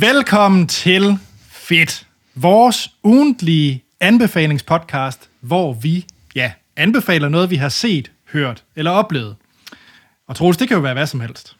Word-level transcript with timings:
Velkommen 0.00 0.66
til 0.66 1.18
Fedt, 1.50 2.06
vores 2.34 2.90
ugentlige 3.02 3.84
anbefalingspodcast, 4.00 5.28
hvor 5.40 5.72
vi 5.72 6.06
ja, 6.34 6.52
anbefaler 6.76 7.28
noget, 7.28 7.50
vi 7.50 7.56
har 7.56 7.68
set, 7.68 8.10
hørt 8.32 8.64
eller 8.76 8.90
oplevet. 8.90 9.36
Og 10.28 10.36
Troels, 10.36 10.56
det 10.56 10.68
kan 10.68 10.74
jo 10.74 10.80
være 10.80 10.92
hvad 10.92 11.06
som 11.06 11.20
helst. 11.20 11.56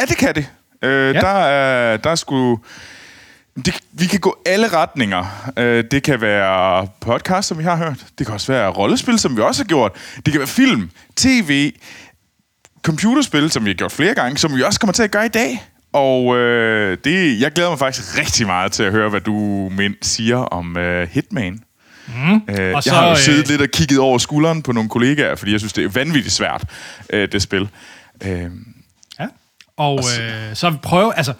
Ja, 0.00 0.04
det 0.04 0.16
kan 0.16 0.34
det. 0.34 0.46
Øh, 0.82 1.14
Ja. 1.14 1.20
Der 1.20 1.28
er, 1.28 1.96
der 1.96 2.10
er 2.10 2.14
sgu... 2.14 2.60
Det, 3.56 3.80
vi 3.92 4.06
kan 4.06 4.20
gå 4.20 4.42
alle 4.46 4.68
retninger. 4.68 5.50
Øh, 5.56 5.84
det 5.90 6.02
kan 6.02 6.20
være 6.20 6.88
podcast, 7.00 7.48
som 7.48 7.58
vi 7.58 7.64
har 7.64 7.76
hørt. 7.76 8.06
Det 8.18 8.26
kan 8.26 8.34
også 8.34 8.52
være 8.52 8.68
rollespil, 8.70 9.18
som 9.18 9.36
vi 9.36 9.42
også 9.42 9.62
har 9.62 9.68
gjort. 9.68 9.92
Det 10.16 10.32
kan 10.32 10.38
være 10.38 10.48
film, 10.48 10.90
tv, 11.16 11.72
computerspil, 12.82 13.50
som 13.50 13.64
vi 13.64 13.70
har 13.70 13.74
gjort 13.74 13.92
flere 13.92 14.14
gange, 14.14 14.38
som 14.38 14.56
vi 14.56 14.62
også 14.62 14.80
kommer 14.80 14.92
til 14.92 15.02
at 15.02 15.10
gøre 15.10 15.26
i 15.26 15.28
dag. 15.28 15.62
Og 15.92 16.36
øh, 16.36 16.98
det, 17.04 17.40
jeg 17.40 17.52
glæder 17.52 17.70
mig 17.70 17.78
faktisk 17.78 18.18
rigtig 18.18 18.46
meget 18.46 18.72
til 18.72 18.82
at 18.82 18.92
høre, 18.92 19.08
hvad 19.10 19.20
du 19.20 19.32
men, 19.76 19.94
siger 20.02 20.36
om 20.36 20.76
øh, 20.76 21.08
Hitman. 21.12 21.60
Mm. 22.06 22.34
Øh, 22.34 22.40
Og 22.48 22.56
jeg 22.58 22.82
så, 22.82 22.90
har 22.94 23.04
jo 23.04 23.10
øh, 23.10 23.16
siddet 23.16 23.48
lidt 23.48 23.60
og 23.62 23.68
kigget 23.68 23.98
over 23.98 24.18
skulderen 24.18 24.62
på 24.62 24.72
nogle 24.72 24.88
kollegaer, 24.90 25.34
fordi 25.36 25.52
jeg 25.52 25.60
synes, 25.60 25.72
det 25.72 25.84
er 25.84 25.88
vanvittigt 25.88 26.34
svært, 26.34 26.64
øh, 27.10 27.32
det 27.32 27.42
spil. 27.42 27.68
Øh, 28.24 28.50
Ja. 29.20 29.26
Og 29.76 29.98
øh, 30.20 30.54
så 30.56 30.66
vil 30.70 30.74
vi 30.74 30.78
prøve, 30.82 31.16
altså, 31.16 31.32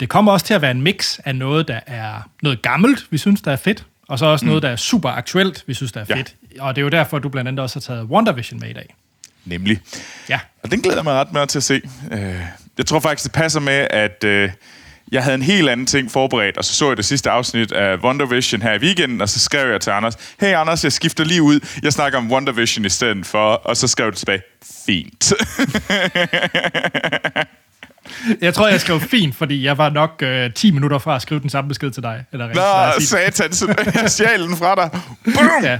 det 0.00 0.08
kommer 0.08 0.32
også 0.32 0.46
til 0.46 0.54
at 0.54 0.62
være 0.62 0.70
en 0.70 0.82
mix 0.82 1.18
af 1.24 1.36
noget, 1.36 1.68
der 1.68 1.80
er 1.86 2.28
noget 2.42 2.62
gammelt, 2.62 3.06
vi 3.10 3.18
synes, 3.18 3.40
der 3.42 3.52
er 3.52 3.56
fedt, 3.56 3.84
og 4.08 4.18
så 4.18 4.26
også 4.26 4.44
mm. 4.44 4.48
noget, 4.48 4.62
der 4.62 4.68
er 4.68 4.76
super 4.76 5.08
aktuelt, 5.10 5.64
vi 5.66 5.74
synes, 5.74 5.92
der 5.92 6.00
er 6.00 6.04
Ja. 6.08 6.16
fedt. 6.16 6.34
Og 6.60 6.74
det 6.76 6.80
er 6.80 6.84
jo 6.84 6.88
derfor, 6.88 7.18
du 7.18 7.28
blandt 7.28 7.48
andet 7.48 7.62
også 7.62 7.76
har 7.76 7.80
taget 7.80 8.04
WandaVision 8.04 8.60
med 8.60 8.70
i 8.70 8.72
dag. 8.72 8.94
nemlig. 9.44 9.80
Ja. 10.28 10.40
Og 10.62 10.70
den 10.70 10.80
glæder 10.80 10.96
jeg 10.96 11.04
mig 11.04 11.12
ret 11.14 11.32
meget 11.32 11.48
til 11.48 11.58
at 11.58 11.64
se. 11.64 11.80
Øh, 12.12 12.34
jeg 12.78 12.86
tror 12.86 13.00
faktisk, 13.00 13.24
det 13.24 13.32
passer 13.32 13.60
med, 13.60 13.86
at 13.90 14.24
øh, 14.24 14.50
jeg 15.12 15.22
havde 15.22 15.34
en 15.34 15.42
helt 15.42 15.68
anden 15.68 15.86
ting 15.86 16.10
forberedt, 16.10 16.56
og 16.56 16.64
så 16.64 16.74
så 16.74 16.88
jeg 16.88 16.96
det 16.96 17.04
sidste 17.04 17.30
afsnit 17.30 17.72
af 17.72 17.96
WandaVision 17.96 18.62
her 18.62 18.72
i 18.72 18.78
weekenden, 18.78 19.20
og 19.20 19.28
så 19.28 19.40
skrev 19.40 19.70
jeg 19.70 19.80
til 19.80 19.90
Anders, 19.90 20.14
hey 20.40 20.54
Anders, 20.54 20.84
jeg 20.84 20.92
skifter 20.92 21.24
lige 21.24 21.42
ud, 21.42 21.60
jeg 21.82 21.92
snakker 21.92 22.18
om 22.18 22.32
WandaVision 22.32 22.84
i 22.84 22.88
stedet 22.88 23.26
for, 23.26 23.48
og 23.48 23.76
så 23.76 23.88
skrev 23.88 24.10
du 24.12 24.16
tilbage, 24.16 24.42
fint. 24.86 25.32
Jeg 28.40 28.54
tror, 28.54 28.68
jeg 28.68 28.80
skrev 28.80 29.00
fint, 29.00 29.36
fordi 29.36 29.64
jeg 29.64 29.78
var 29.78 29.90
nok 29.90 30.22
øh, 30.22 30.52
10 30.52 30.70
minutter 30.70 30.98
fra 30.98 31.16
at 31.16 31.22
skrive 31.22 31.40
den 31.40 31.50
samme 31.50 31.68
besked 31.68 31.90
til 31.90 32.02
dig. 32.02 32.24
Eller 32.32 32.44
rent, 32.44 32.54
Nå, 32.54 32.62
os 32.62 33.04
sige 33.04 33.20
det. 33.26 33.34
satan, 33.34 33.52
så 33.52 33.74
jeg 34.02 34.10
stjal 34.10 34.42
den 34.42 34.56
fra 34.56 34.74
dig. 34.74 34.90
Boom! 35.24 35.64
Ja, 35.64 35.78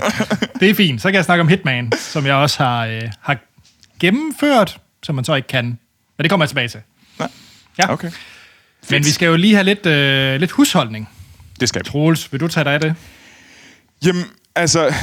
det 0.60 0.70
er 0.70 0.74
fint. 0.74 1.02
Så 1.02 1.08
kan 1.08 1.14
jeg 1.14 1.24
snakke 1.24 1.40
om 1.40 1.48
Hitman, 1.48 1.92
som 1.98 2.26
jeg 2.26 2.34
også 2.34 2.62
har, 2.62 2.86
øh, 2.86 3.02
har 3.20 3.36
gennemført, 4.00 4.78
som 5.02 5.14
man 5.14 5.24
så 5.24 5.34
ikke 5.34 5.48
kan. 5.48 5.78
Men 6.16 6.22
det 6.22 6.30
kommer 6.30 6.44
jeg 6.44 6.48
tilbage 6.48 6.68
til. 6.68 6.80
Nej. 7.18 7.28
Ja. 7.78 7.92
Okay. 7.92 8.10
Men 8.90 9.04
vi 9.04 9.10
skal 9.10 9.26
jo 9.26 9.36
lige 9.36 9.54
have 9.54 9.64
lidt, 9.64 9.86
øh, 9.86 10.40
lidt 10.40 10.50
husholdning. 10.50 11.08
Det 11.60 11.68
skal 11.68 11.84
vi. 11.84 11.90
Troels, 11.90 12.32
vil 12.32 12.40
du 12.40 12.48
tage 12.48 12.64
dig 12.64 12.72
af 12.72 12.80
det? 12.80 12.94
Jamen, 14.04 14.24
altså... 14.54 14.94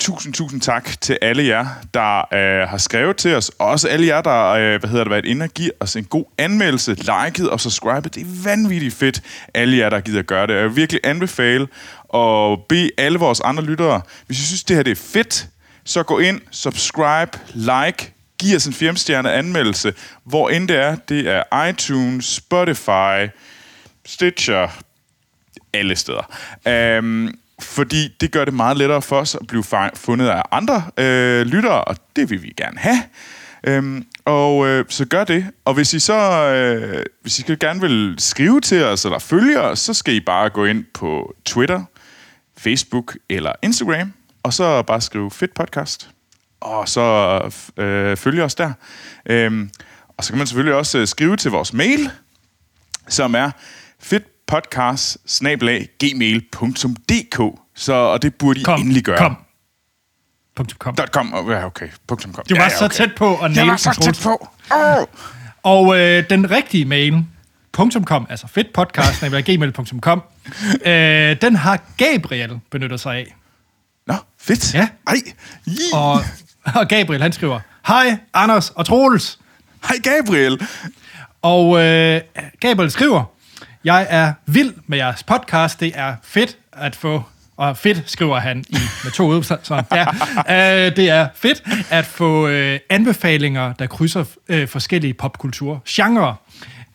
Tusind, 0.00 0.34
tusind 0.34 0.60
tak 0.60 1.00
til 1.00 1.18
alle 1.22 1.46
jer, 1.46 1.66
der 1.94 2.34
øh, 2.34 2.68
har 2.68 2.78
skrevet 2.78 3.16
til 3.16 3.34
os. 3.34 3.50
Også 3.58 3.88
alle 3.88 4.06
jer, 4.06 4.20
der 4.22 4.46
øh, 4.48 4.80
hvad 4.80 4.90
hedder 4.90 5.04
det, 5.04 5.10
været 5.10 5.24
inde 5.24 5.44
og 5.44 5.48
give 5.50 5.70
os 5.80 5.96
en 5.96 6.04
god 6.04 6.24
anmeldelse, 6.38 6.94
liket 6.94 7.50
og 7.50 7.60
subscribet. 7.60 8.14
Det 8.14 8.20
er 8.20 8.42
vanvittigt 8.44 8.94
fedt, 8.94 9.22
alle 9.54 9.76
jer, 9.76 9.90
der 9.90 10.00
gider 10.00 10.22
gøre 10.22 10.46
det. 10.46 10.54
Jeg 10.54 10.64
vil 10.64 10.76
virkelig 10.76 11.00
anbefale 11.04 11.68
og 12.08 12.66
bede 12.68 12.90
alle 12.98 13.18
vores 13.18 13.40
andre 13.40 13.64
lyttere, 13.64 14.00
hvis 14.26 14.40
I 14.40 14.46
synes, 14.46 14.64
det 14.64 14.76
her 14.76 14.82
det 14.82 14.90
er 14.90 15.02
fedt, 15.12 15.48
så 15.84 16.02
gå 16.02 16.18
ind, 16.18 16.40
subscribe, 16.50 17.38
like, 17.54 18.12
giv 18.40 18.56
os 18.56 18.66
en 18.66 18.72
firmstjerne 18.72 19.32
anmeldelse, 19.32 19.94
hvor 20.24 20.48
end 20.48 20.68
det 20.68 20.76
er. 20.76 20.94
Det 20.94 21.28
er 21.28 21.68
iTunes, 21.68 22.24
Spotify, 22.24 23.30
Stitcher, 24.06 24.68
alle 25.72 25.96
steder. 25.96 26.38
Øhm, 26.68 27.38
fordi 27.60 28.08
det 28.20 28.32
gør 28.32 28.44
det 28.44 28.54
meget 28.54 28.76
lettere 28.76 29.02
for 29.02 29.20
os 29.20 29.34
at 29.34 29.46
blive 29.46 29.64
fundet 29.94 30.28
af 30.28 30.42
andre 30.50 30.84
øh, 30.96 31.46
lyttere, 31.46 31.84
og 31.84 31.96
det 32.16 32.30
vil 32.30 32.42
vi 32.42 32.52
gerne 32.56 32.78
have. 32.78 33.02
Øhm, 33.66 34.06
og 34.24 34.66
øh, 34.66 34.84
så 34.88 35.04
gør 35.04 35.24
det. 35.24 35.46
Og 35.64 35.74
hvis 35.74 35.94
I 35.94 35.98
så 35.98 36.44
øh, 36.54 37.04
hvis 37.22 37.38
I 37.38 37.42
gerne 37.42 37.80
vil 37.80 38.14
skrive 38.18 38.60
til 38.60 38.84
os 38.84 39.04
eller 39.04 39.18
følge 39.18 39.60
os, 39.60 39.78
så 39.78 39.94
skal 39.94 40.14
I 40.14 40.20
bare 40.20 40.50
gå 40.50 40.64
ind 40.64 40.84
på 40.94 41.34
Twitter, 41.44 41.84
Facebook 42.58 43.16
eller 43.28 43.52
Instagram, 43.62 44.12
og 44.42 44.52
så 44.52 44.82
bare 44.82 45.00
skrive 45.00 45.30
fedt 45.30 45.54
podcast. 45.54 46.10
Og 46.60 46.88
så 46.88 47.38
øh, 47.76 48.16
følge 48.16 48.44
os 48.44 48.54
der. 48.54 48.72
Øhm, 49.26 49.70
og 50.16 50.24
så 50.24 50.30
kan 50.32 50.38
man 50.38 50.46
selvfølgelig 50.46 50.74
også 50.74 50.98
øh, 50.98 51.06
skrive 51.06 51.36
til 51.36 51.50
vores 51.50 51.72
mail, 51.72 52.10
som 53.08 53.34
er 53.34 53.50
fedtpodcast 54.00 55.18
Så 57.74 57.92
og 57.92 58.22
det 58.22 58.34
burde 58.34 58.60
I 58.60 58.62
Kom, 58.62 58.80
endelig 58.80 59.04
gøre. 59.04 59.18
kom. 59.18 59.36
Punktum 60.56 60.94
.com. 61.06 61.34
Oh, 61.34 61.50
Ja, 61.50 61.66
okay. 61.66 61.88
Punktum 62.06 62.34
.com. 62.34 62.44
Du 62.48 62.54
var 62.54 62.62
ja, 62.62 62.68
ja, 62.70 62.76
så 62.76 62.84
okay. 62.84 62.94
tæt 62.94 63.14
på 63.14 63.34
at 63.36 63.42
Jeg 63.42 63.50
næle 63.50 63.70
var 63.70 63.76
så 63.76 63.98
tæt 64.02 64.20
på. 64.22 64.48
Oh. 64.70 65.06
Og 65.62 65.98
øh, 65.98 66.24
den 66.30 66.50
rigtige 66.50 66.84
mail, 66.84 67.24
.com, 68.04 68.26
altså 68.30 68.46
fedtpodcast, 68.46 69.20
gmail.com, 69.20 70.22
øh, 70.86 71.36
den 71.42 71.56
har 71.56 71.82
Gabriel 71.96 72.60
benyttet 72.70 73.00
sig 73.00 73.16
af. 73.16 73.36
Nå, 74.06 74.14
fedt. 74.38 74.74
Ja. 74.74 74.88
Ej. 75.06 75.14
Og, 75.92 76.20
og 76.80 76.88
Gabriel, 76.88 77.22
han 77.22 77.32
skriver, 77.32 77.60
Hej, 77.86 78.18
Anders 78.34 78.70
og 78.70 78.86
Troels. 78.86 79.38
Hej 79.88 79.96
Gabriel. 80.02 80.66
Og 81.42 81.84
øh, 81.84 82.20
Gabriel 82.60 82.90
skriver, 82.90 83.24
jeg 83.84 84.06
er 84.10 84.32
vild 84.46 84.74
med 84.86 84.98
jeres 84.98 85.22
podcast. 85.22 85.80
Det 85.80 85.92
er 85.94 86.14
fedt 86.22 86.56
at 86.72 86.96
få... 86.96 87.22
Og 87.56 87.76
fedt, 87.76 88.02
skriver 88.06 88.38
han 88.38 88.64
i, 88.68 88.76
med 89.04 89.12
to 89.12 89.26
ud. 89.26 89.42
Så, 89.42 89.56
så, 89.62 89.82
ja. 89.92 90.06
øh, 90.86 90.96
det 90.96 91.10
er 91.10 91.28
fedt 91.34 91.62
at 91.90 92.06
få 92.06 92.48
øh, 92.48 92.78
anbefalinger, 92.90 93.72
der 93.72 93.86
krydser 93.86 94.24
øh, 94.48 94.68
forskellige 94.68 95.14
popkultur-genrer. 95.14 96.34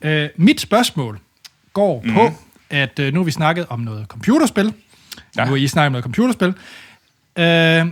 Øh, 0.02 0.30
mit 0.35 0.62
spørgsmål 0.62 1.19
går 1.74 2.02
mm. 2.06 2.14
på, 2.14 2.31
at 2.69 3.00
øh, 3.00 3.14
nu 3.14 3.19
har 3.19 3.25
vi 3.25 3.31
snakket 3.31 3.66
om 3.69 3.80
noget 3.80 4.08
computerspil. 4.08 4.74
Ja. 5.38 5.46
Nu 5.46 5.50
har 5.50 5.56
I 5.56 5.68
snakket 5.68 5.88
om 5.88 5.91
noget 5.91 6.03
computerspil. 6.03 6.53
Øh, 7.38 7.85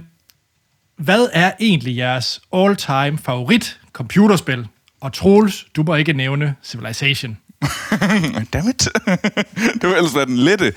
hvad 0.98 1.28
er 1.34 1.52
egentlig 1.60 1.98
jeres 1.98 2.42
all-time 2.54 3.18
favorit 3.18 3.80
computerspil? 3.94 4.68
Og 5.02 5.14
Troels, 5.14 5.66
du 5.76 5.84
må 5.84 5.96
ikke 5.96 6.14
nævne 6.14 6.56
Civilization. 6.64 7.38
Dammit. 8.54 8.88
det 9.82 9.90
var 9.90 9.96
ellers 9.96 10.12
den 10.12 10.38
lette. 10.38 10.74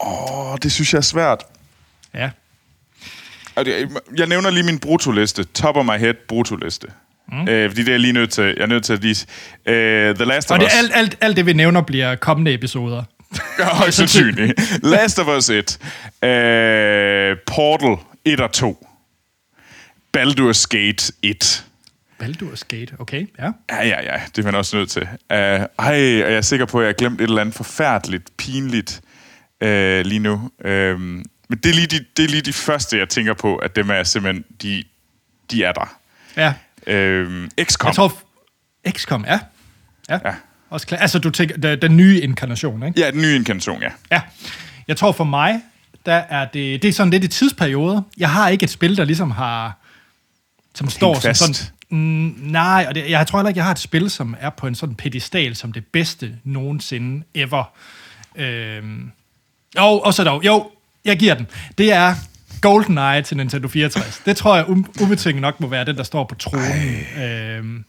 Åh, 0.00 0.52
oh, 0.52 0.58
det 0.62 0.72
synes 0.72 0.92
jeg 0.92 0.98
er 0.98 1.02
svært. 1.02 1.44
Ja. 2.14 2.30
Og 3.56 3.64
Jeg 4.16 4.26
nævner 4.26 4.50
lige 4.50 4.62
min 4.62 4.78
brutoliste. 4.78 5.44
Top 5.44 5.76
of 5.76 5.84
my 5.84 5.98
head 5.98 6.14
brutoliste. 6.28 6.86
Mm. 7.32 7.48
Øh, 7.48 7.70
fordi 7.70 7.82
det 7.82 7.94
er 7.94 7.98
lige 7.98 8.12
nødt 8.12 8.30
til. 8.30 8.44
Jeg 8.44 8.62
er 8.62 8.66
nødt 8.66 8.84
til 8.84 8.92
at 8.92 9.02
lige... 9.02 9.26
Øh, 9.66 10.14
The 10.14 10.24
Last 10.24 10.50
Og 10.50 10.54
of 10.54 10.60
det, 10.60 10.66
Us. 10.66 10.72
alt, 10.74 10.92
alt, 10.94 11.16
alt 11.20 11.36
det, 11.36 11.46
vi 11.46 11.52
nævner, 11.52 11.80
bliver 11.80 12.14
kommende 12.14 12.54
episoder. 12.54 13.02
Ja, 13.58 13.64
højst 13.64 13.96
sandsynligt. 13.96 14.60
Last 14.82 15.18
of 15.18 15.26
Us 15.38 15.50
1. 15.50 15.78
Øh, 16.28 17.36
Portal 17.46 17.96
1 18.24 18.40
og 18.40 18.52
2. 18.52 18.86
Baldur's 20.12 20.66
Gate 20.68 21.12
1. 21.22 21.64
Baldur's 22.22 22.62
Gate, 22.68 22.94
okay, 22.98 23.26
ja. 23.38 23.50
Ja, 23.70 23.86
ja, 23.86 24.02
ja. 24.02 24.20
Det 24.26 24.38
er 24.38 24.42
man 24.42 24.54
også 24.54 24.76
nødt 24.76 24.90
til. 24.90 25.02
Uh, 25.02 25.36
ej, 25.36 25.66
og 25.78 26.30
jeg 26.30 26.32
er 26.32 26.40
sikker 26.40 26.66
på, 26.66 26.78
at 26.78 26.82
jeg 26.82 26.88
har 26.88 26.92
glemt 26.94 27.20
et 27.20 27.24
eller 27.24 27.40
andet 27.40 27.54
forfærdeligt, 27.54 28.36
pinligt 28.36 29.00
uh, 29.64 29.68
lige 30.00 30.18
nu. 30.18 30.32
Uh, 30.64 30.70
men 31.48 31.58
det 31.62 31.66
er, 31.66 31.74
lige 31.74 31.86
de, 31.86 32.04
det 32.16 32.24
er 32.24 32.28
lige 32.28 32.42
de 32.42 32.52
første, 32.52 32.98
jeg 32.98 33.08
tænker 33.08 33.34
på, 33.34 33.56
at 33.56 33.76
dem 33.76 33.90
er 33.90 34.02
simpelthen, 34.02 34.44
de, 34.62 34.82
de 35.50 35.64
er 35.64 35.72
der. 35.72 35.96
Ja, 36.36 36.52
Uh, 36.88 36.92
XCOM. 37.64 37.88
jeg 37.88 37.94
tror... 37.94 38.12
XCOM, 38.90 39.24
ja. 39.28 39.40
Ja. 40.08 40.18
Ja. 40.24 40.34
Også 40.70 40.86
klar. 40.86 40.98
Altså, 40.98 41.18
du 41.18 41.30
tænker, 41.30 41.76
den, 41.76 41.96
nye 41.96 42.20
inkarnation, 42.20 42.82
ikke? 42.82 43.00
Ja, 43.00 43.10
den 43.10 43.22
nye 43.22 43.36
inkarnation, 43.36 43.82
ja. 43.82 43.90
Ja. 44.10 44.20
Jeg 44.88 44.96
tror 44.96 45.12
for 45.12 45.24
mig, 45.24 45.60
der 46.06 46.14
er 46.14 46.44
det... 46.44 46.82
Det 46.82 46.88
er 46.88 46.92
sådan 46.92 47.10
lidt 47.10 47.24
i 47.24 47.28
tidsperioder. 47.28 48.02
Jeg 48.16 48.30
har 48.30 48.48
ikke 48.48 48.64
et 48.64 48.70
spil, 48.70 48.96
der 48.96 49.04
ligesom 49.04 49.30
har... 49.30 49.78
Som 50.76 50.88
står 50.88 51.14
som 51.14 51.22
fast. 51.22 51.40
sådan... 51.40 51.54
Mm, 51.90 52.34
nej, 52.38 52.84
og 52.88 52.94
det, 52.94 53.10
jeg 53.10 53.26
tror 53.26 53.38
heller 53.38 53.48
ikke, 53.48 53.58
jeg 53.58 53.64
har 53.64 53.72
et 53.72 53.78
spil, 53.78 54.10
som 54.10 54.36
er 54.40 54.50
på 54.50 54.66
en 54.66 54.74
sådan 54.74 54.94
pedestal 54.94 55.56
som 55.56 55.72
det 55.72 55.86
bedste 55.86 56.34
nogensinde 56.44 57.24
ever. 57.34 57.64
Øhm, 58.36 59.10
jo, 59.76 59.82
og 59.82 60.14
så 60.14 60.24
dog. 60.24 60.44
Jo, 60.44 60.70
jeg 61.04 61.18
giver 61.18 61.34
den. 61.34 61.46
Det 61.78 61.92
er 61.92 62.14
GoldenEye 62.60 63.22
til 63.22 63.36
Nintendo 63.36 63.68
64. 63.68 64.22
Det 64.26 64.36
tror 64.36 64.56
jeg 64.56 64.64
um- 64.64 65.02
ubetinget 65.02 65.42
nok 65.42 65.60
må 65.60 65.66
være 65.66 65.84
den, 65.84 65.96
der 65.96 66.02
står 66.02 66.24
på 66.24 66.34
tronen. 66.34 67.22
Øhm, 67.24 67.84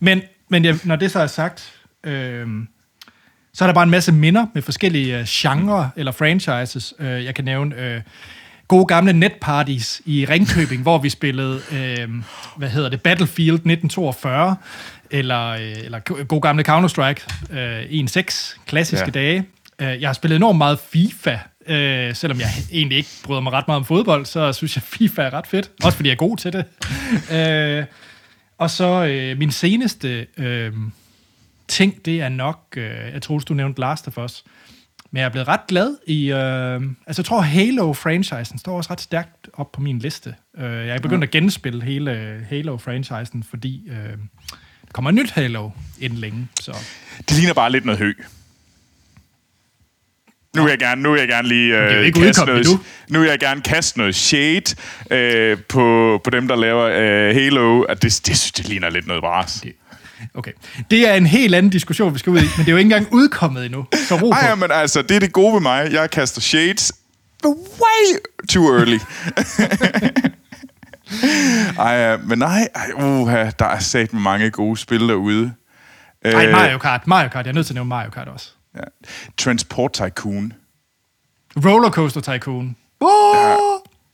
men 0.00 0.22
men 0.48 0.64
jeg, 0.64 0.78
når 0.84 0.96
det 0.96 1.10
så 1.10 1.20
er 1.20 1.26
sagt, 1.26 1.72
øhm, 2.04 2.68
så 3.52 3.64
er 3.64 3.66
der 3.66 3.74
bare 3.74 3.84
en 3.84 3.90
masse 3.90 4.12
minder 4.12 4.46
med 4.54 4.62
forskellige 4.62 5.18
øh, 5.18 5.24
genrer 5.28 5.88
eller 5.96 6.12
franchises. 6.12 6.94
Øh, 6.98 7.24
jeg 7.24 7.34
kan 7.34 7.44
nævne 7.44 7.76
øh, 7.76 8.00
gode 8.70 8.86
gamle 8.86 9.12
netparties 9.12 10.02
i 10.04 10.26
Ringkøbing, 10.28 10.82
hvor 10.82 10.98
vi 10.98 11.08
spillede, 11.08 11.60
øh, 11.72 12.08
hvad 12.56 12.68
hedder 12.68 12.88
det, 12.88 13.02
Battlefield 13.02 13.54
1942, 13.54 14.56
eller, 15.10 15.48
øh, 15.48 15.84
eller 15.84 16.24
god 16.24 16.40
gamle 16.40 16.64
Counter-Strike 16.68 17.56
øh, 17.58 17.82
1.6, 17.82 18.58
klassiske 18.66 19.04
ja. 19.06 19.10
dage. 19.10 19.44
Øh, 19.78 20.00
jeg 20.00 20.08
har 20.08 20.12
spillet 20.12 20.36
enormt 20.36 20.58
meget 20.58 20.78
FIFA, 20.92 21.38
øh, 21.66 22.14
selvom 22.14 22.40
jeg 22.40 22.48
egentlig 22.72 22.98
ikke 22.98 23.10
bryder 23.24 23.40
mig 23.40 23.52
ret 23.52 23.68
meget 23.68 23.76
om 23.76 23.84
fodbold, 23.84 24.26
så 24.26 24.52
synes 24.52 24.76
jeg, 24.76 24.82
FIFA 24.98 25.22
er 25.22 25.34
ret 25.34 25.46
fedt. 25.46 25.70
Også 25.84 25.96
fordi 25.96 26.08
jeg 26.08 26.14
er 26.14 26.18
god 26.18 26.36
til 26.36 26.52
det. 26.52 26.64
øh, 27.36 27.84
og 28.58 28.70
så 28.70 29.04
øh, 29.04 29.38
min 29.38 29.50
seneste 29.50 30.26
øh, 30.36 30.72
ting, 31.68 32.04
det 32.04 32.20
er 32.20 32.28
nok, 32.28 32.60
øh, 32.76 33.12
jeg 33.12 33.22
tror, 33.22 33.38
du 33.38 33.54
nævnte 33.54 33.80
Last 33.80 34.08
of 34.08 34.18
Us, 34.18 34.44
men 35.10 35.20
jeg 35.20 35.26
er 35.26 35.30
blevet 35.30 35.48
ret 35.48 35.66
glad 35.68 35.96
i... 36.06 36.32
Øh, 36.32 36.82
altså, 37.06 37.22
jeg 37.22 37.24
tror, 37.24 37.40
Halo-franchisen 37.40 38.58
står 38.58 38.76
også 38.76 38.92
ret 38.92 39.00
stærkt 39.00 39.48
op 39.52 39.72
på 39.72 39.80
min 39.80 39.98
liste. 39.98 40.34
Øh, 40.58 40.64
jeg 40.64 40.88
er 40.88 41.00
begyndt 41.00 41.22
ja. 41.22 41.26
at 41.26 41.30
genspille 41.30 41.84
hele 41.84 42.46
Halo-franchisen, 42.48 43.44
fordi 43.50 43.88
øh, 43.88 43.96
der 44.86 44.92
kommer 44.92 45.10
nyt 45.10 45.30
Halo 45.30 45.70
inden 46.00 46.18
længe. 46.18 46.48
Så. 46.60 46.72
Det 47.28 47.36
ligner 47.36 47.54
bare 47.54 47.72
lidt 47.72 47.84
noget 47.84 47.98
hø. 47.98 48.12
Nu 50.56 50.62
vil 50.62 50.70
jeg 50.70 50.78
gerne, 50.78 51.02
nu 51.02 51.10
vil 51.10 51.18
jeg 51.18 51.28
gerne 51.28 51.48
lige 51.48 51.78
øh, 51.78 52.12
kaste 52.12 52.44
noget, 52.44 52.66
nu 53.08 53.18
vil 53.18 53.28
jeg 53.28 53.38
gerne 53.38 53.60
kaste 53.60 53.98
noget 53.98 54.14
shade 54.14 54.76
øh, 55.10 55.58
på, 55.68 56.20
på 56.24 56.30
dem, 56.30 56.48
der 56.48 56.56
laver 56.56 56.84
øh, 56.84 57.34
Halo. 57.34 57.82
At 57.82 58.02
det, 58.02 58.20
det 58.26 58.38
synes 58.38 58.52
det 58.52 58.68
ligner 58.68 58.90
lidt 58.90 59.06
noget 59.06 59.22
bras. 59.22 59.60
Okay. 59.60 59.72
Okay. 60.34 60.52
Det 60.90 61.08
er 61.08 61.14
en 61.14 61.26
helt 61.26 61.54
anden 61.54 61.70
diskussion, 61.70 62.14
vi 62.14 62.18
skal 62.18 62.30
ud 62.30 62.38
i, 62.38 62.40
men 62.40 62.50
det 62.58 62.68
er 62.68 62.72
jo 62.72 62.76
ikke 62.76 62.94
engang 62.94 63.08
udkommet 63.12 63.64
endnu. 63.64 63.86
Så 64.08 64.14
ro 64.14 64.30
på. 64.30 64.30
Ej, 64.30 64.54
men 64.54 64.70
altså, 64.70 65.02
det 65.02 65.16
er 65.16 65.20
det 65.20 65.32
gode 65.32 65.54
ved 65.54 65.60
mig. 65.60 65.92
Jeg 65.92 66.10
kaster 66.10 66.40
shades 66.40 66.92
way 67.44 68.18
too 68.48 68.76
early. 68.76 68.98
ej, 71.78 72.16
men 72.16 72.38
nej, 72.38 72.68
ej, 72.74 72.92
uh, 72.96 73.30
der 73.58 73.66
er 73.66 73.78
sat 73.78 74.12
mange 74.12 74.50
gode 74.50 74.76
spil 74.76 75.08
derude. 75.08 75.52
Nej, 76.24 76.46
øh, 76.46 76.52
Mario 76.52 76.78
Kart. 76.78 77.06
Mario 77.06 77.28
Kart. 77.28 77.46
Jeg 77.46 77.50
er 77.50 77.54
nødt 77.54 77.66
til 77.66 77.72
at 77.72 77.74
nævne 77.74 77.88
Mario 77.88 78.10
Kart 78.10 78.28
også. 78.28 78.50
Ja. 78.76 78.80
Transport 79.38 79.92
Tycoon. 79.92 80.52
Rollercoaster 81.56 82.20
Tycoon. 82.20 82.76
Oh! 83.00 83.08
Ja. 83.36 83.56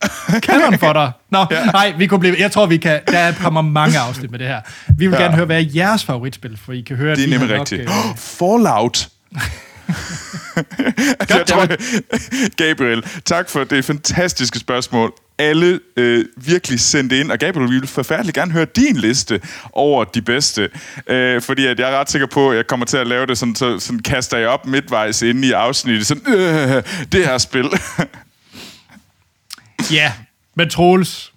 Kanon 0.43 0.79
for 0.79 0.93
dig. 0.93 1.11
Nå, 1.29 1.45
ja. 1.51 1.65
nej, 1.65 1.93
vi 1.97 2.07
kunne 2.07 2.19
blive, 2.19 2.35
jeg 2.39 2.51
tror, 2.51 2.65
vi 2.65 2.77
kan, 2.77 2.99
der 3.07 3.31
kommer 3.31 3.61
mange 3.61 3.99
afsnit 3.99 4.31
med 4.31 4.39
det 4.39 4.47
her. 4.47 4.61
Vi 4.97 5.07
vil 5.07 5.15
ja. 5.15 5.21
gerne 5.21 5.35
høre, 5.35 5.45
hvad 5.45 5.57
er 5.57 5.65
jeres 5.75 6.03
favoritspil, 6.03 6.59
for 6.65 6.73
I 6.73 6.81
kan 6.81 6.95
høre, 6.95 7.15
det 7.15 7.23
er 7.23 7.39
nemlig 7.39 7.59
rigtigt. 7.59 7.85
Nok, 7.85 7.95
uh... 7.95 8.17
Fallout. 8.17 9.09
jeg 11.29 11.43
tror, 11.47 11.67
Gabriel, 12.63 13.03
tak 13.25 13.49
for 13.49 13.63
det 13.63 13.85
fantastiske 13.85 14.59
spørgsmål. 14.59 15.13
Alle 15.39 15.79
øh, 15.97 16.25
virkelig 16.37 16.79
sendte 16.79 17.19
ind, 17.19 17.31
og 17.31 17.37
Gabriel, 17.37 17.71
vi 17.71 17.79
vil 17.79 17.87
forfærdeligt 17.87 18.35
gerne 18.35 18.51
høre 18.51 18.65
din 18.65 18.95
liste 18.95 19.41
over 19.73 20.03
de 20.03 20.21
bedste. 20.21 20.69
Øh, 21.07 21.41
fordi 21.41 21.65
at 21.65 21.79
jeg 21.79 21.91
er 21.91 21.99
ret 21.99 22.11
sikker 22.11 22.27
på, 22.27 22.49
at 22.49 22.57
jeg 22.57 22.67
kommer 22.67 22.85
til 22.85 22.97
at 22.97 23.07
lave 23.07 23.25
det 23.25 23.37
sådan, 23.37 23.55
så 23.55 23.79
sådan 23.79 23.99
kaster 23.99 24.37
jeg 24.37 24.47
op 24.47 24.65
midtvejs 24.65 25.21
inde 25.21 25.47
i 25.47 25.51
afsnittet. 25.51 26.07
Sådan, 26.07 26.33
øh, 26.33 26.83
det 27.11 27.25
her 27.25 27.37
spil. 27.37 27.65
Ja, 29.91 30.13
men 30.55 30.69
Troels, 30.69 31.33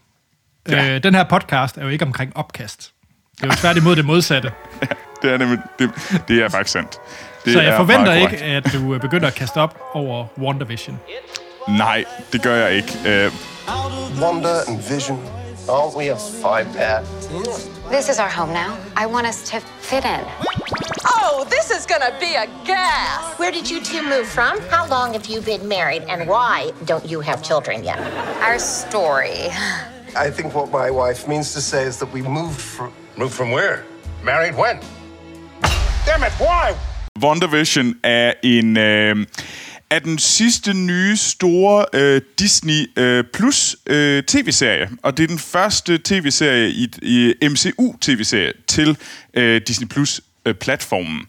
ja. 0.68 0.94
øh, 0.94 1.02
den 1.02 1.14
her 1.14 1.24
podcast 1.24 1.78
er 1.78 1.82
jo 1.82 1.88
ikke 1.88 2.04
omkring 2.04 2.36
opkast. 2.36 2.92
Det 3.36 3.42
er 3.42 3.46
jo 3.46 3.52
tværtimod 3.52 3.96
det 3.96 4.04
modsatte. 4.04 4.52
Ja, 4.82 4.86
det 5.22 5.32
er 5.32 5.38
nemlig, 5.38 5.58
det, 5.78 5.90
det 6.28 6.42
er 6.42 6.48
faktisk 6.48 6.72
sandt. 6.72 6.96
Det 7.44 7.52
så 7.52 7.60
jeg 7.60 7.76
forventer 7.76 8.12
ikke, 8.12 8.36
at 8.36 8.72
du 8.72 8.94
øh, 8.94 9.00
begynder 9.00 9.26
at 9.26 9.34
kaste 9.34 9.56
op 9.56 9.78
over 9.92 10.26
WandaVision. 10.38 11.00
Nej, 11.68 12.04
det 12.32 12.42
gør 12.42 12.56
jeg 12.56 12.72
ikke. 12.72 12.92
Uh... 13.04 13.32
Wanda 14.22 14.48
and 14.68 14.94
Vision, 14.94 15.20
aren't 15.68 15.96
we 15.96 16.06
have 16.06 16.20
five 16.20 16.66
pair? 16.72 17.02
This 17.90 18.08
is 18.08 18.18
our 18.18 18.28
home 18.28 18.52
now. 18.52 18.78
I 18.96 19.06
want 19.06 19.26
us 19.26 19.48
to 19.50 19.60
fit 19.60 20.04
in. 20.04 20.24
Oh, 21.06 21.46
this 21.50 21.70
is 21.70 21.86
gonna 21.86 22.16
be 22.18 22.34
a 22.34 22.46
gas! 22.64 23.38
Where 23.38 23.52
did 23.52 23.68
you 23.68 23.80
two 23.80 24.02
move 24.02 24.26
from? 24.26 24.60
How 24.70 24.86
long 24.88 25.12
have 25.12 25.26
you 25.26 25.40
been 25.40 25.66
married? 25.68 26.02
And 26.08 26.28
why 26.28 26.72
don't 26.84 27.04
you 27.04 27.20
have 27.20 27.42
children 27.42 27.84
yet? 27.84 27.98
Our 28.42 28.58
story. 28.58 29.48
I 30.16 30.30
think 30.30 30.54
what 30.54 30.70
my 30.70 30.90
wife 30.90 31.28
means 31.28 31.52
to 31.54 31.60
say 31.60 31.84
is 31.84 31.98
that 31.98 32.12
we 32.12 32.22
moved 32.22 32.60
from... 32.60 32.92
Moved 33.16 33.34
from 33.34 33.50
where? 33.50 33.84
Married 34.22 34.56
when? 34.56 34.80
Damn 36.06 36.22
it, 36.22 36.32
why? 36.38 36.74
WandaVision 37.18 37.94
er 38.04 38.32
en... 38.42 38.76
Øh, 38.76 39.26
er 39.90 39.98
den 39.98 40.18
sidste 40.18 40.74
nye 40.74 41.16
store 41.16 41.84
øh, 41.92 42.20
Disney 42.38 42.98
øh, 42.98 43.24
Plus 43.34 43.76
øh, 43.86 44.22
tv-serie, 44.22 44.88
og 45.02 45.16
det 45.16 45.22
er 45.22 45.28
den 45.28 45.38
første 45.38 45.98
tv-serie 45.98 46.70
i, 46.70 46.88
i 47.02 47.34
MCU 47.48 47.96
tv-serie 48.00 48.52
til 48.66 48.96
øh, 49.34 49.60
Disney 49.66 49.88
Plus 49.88 50.20
øh, 50.46 50.54
platformen. 50.54 51.26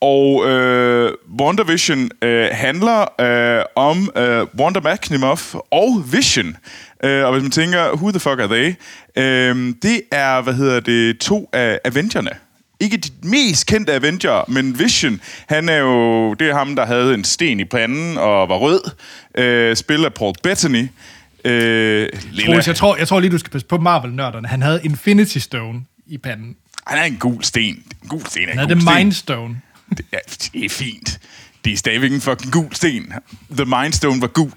Og 0.00 0.50
øh, 0.50 1.12
WandaVision 1.40 2.10
øh, 2.22 2.48
handler 2.52 3.20
øh, 3.20 3.64
om 3.76 4.10
øh, 4.16 4.46
Wanda 4.58 4.80
Maximoff 4.80 5.54
og 5.70 6.04
Vision. 6.12 6.56
Øh, 7.04 7.24
og 7.24 7.32
hvis 7.32 7.42
man 7.42 7.50
tænker, 7.50 7.92
who 7.92 8.10
the 8.10 8.20
fuck 8.20 8.40
are 8.40 8.48
they? 8.48 8.74
Øh, 9.16 9.74
det 9.82 10.02
er, 10.12 10.42
hvad 10.42 10.54
hedder 10.54 10.80
det, 10.80 11.18
to 11.18 11.48
af 11.52 11.80
Avengerne 11.84 12.30
ikke 12.82 12.96
de 12.96 13.10
mest 13.22 13.66
kendte 13.66 13.92
Avenger, 13.92 14.44
men 14.48 14.78
Vision, 14.78 15.20
han 15.48 15.68
er 15.68 15.76
jo, 15.76 16.34
det 16.34 16.48
er 16.48 16.54
ham, 16.54 16.76
der 16.76 16.86
havde 16.86 17.14
en 17.14 17.24
sten 17.24 17.60
i 17.60 17.64
panden 17.64 18.18
og 18.18 18.48
var 18.48 18.56
rød, 18.56 18.80
øh, 19.38 19.76
spiller 19.76 20.08
Paul 20.08 20.34
Bettany. 20.42 20.88
Øh, 21.44 22.08
Troels, 22.46 22.66
jeg 22.66 22.76
tror, 22.76 22.96
jeg 22.96 23.08
tror 23.08 23.20
lige, 23.20 23.30
du 23.30 23.38
skal 23.38 23.50
passe 23.50 23.66
på 23.66 23.78
Marvel-nørderne. 23.78 24.48
Han 24.48 24.62
havde 24.62 24.80
Infinity 24.84 25.38
Stone 25.38 25.80
i 26.06 26.18
panden. 26.18 26.56
Han 26.86 26.98
er 26.98 27.02
en 27.02 27.16
gul 27.16 27.44
sten. 27.44 27.82
En 28.02 28.08
gul 28.08 28.26
sten 28.26 28.42
er 28.42 28.48
Han 28.48 28.58
havde 28.58 28.74
The 28.74 28.96
Mind 28.96 29.12
Stone. 29.12 29.60
Det 29.96 30.06
er, 30.12 30.18
det 30.52 30.64
er 30.64 30.68
fint. 30.68 31.20
Det 31.64 31.72
er 31.72 31.76
stadigvæk 31.76 32.12
en 32.12 32.20
fucking 32.20 32.52
gul 32.52 32.74
sten. 32.74 33.12
The 33.56 33.64
Mind 33.64 33.92
Stone 33.92 34.20
var 34.20 34.26
gul. 34.26 34.52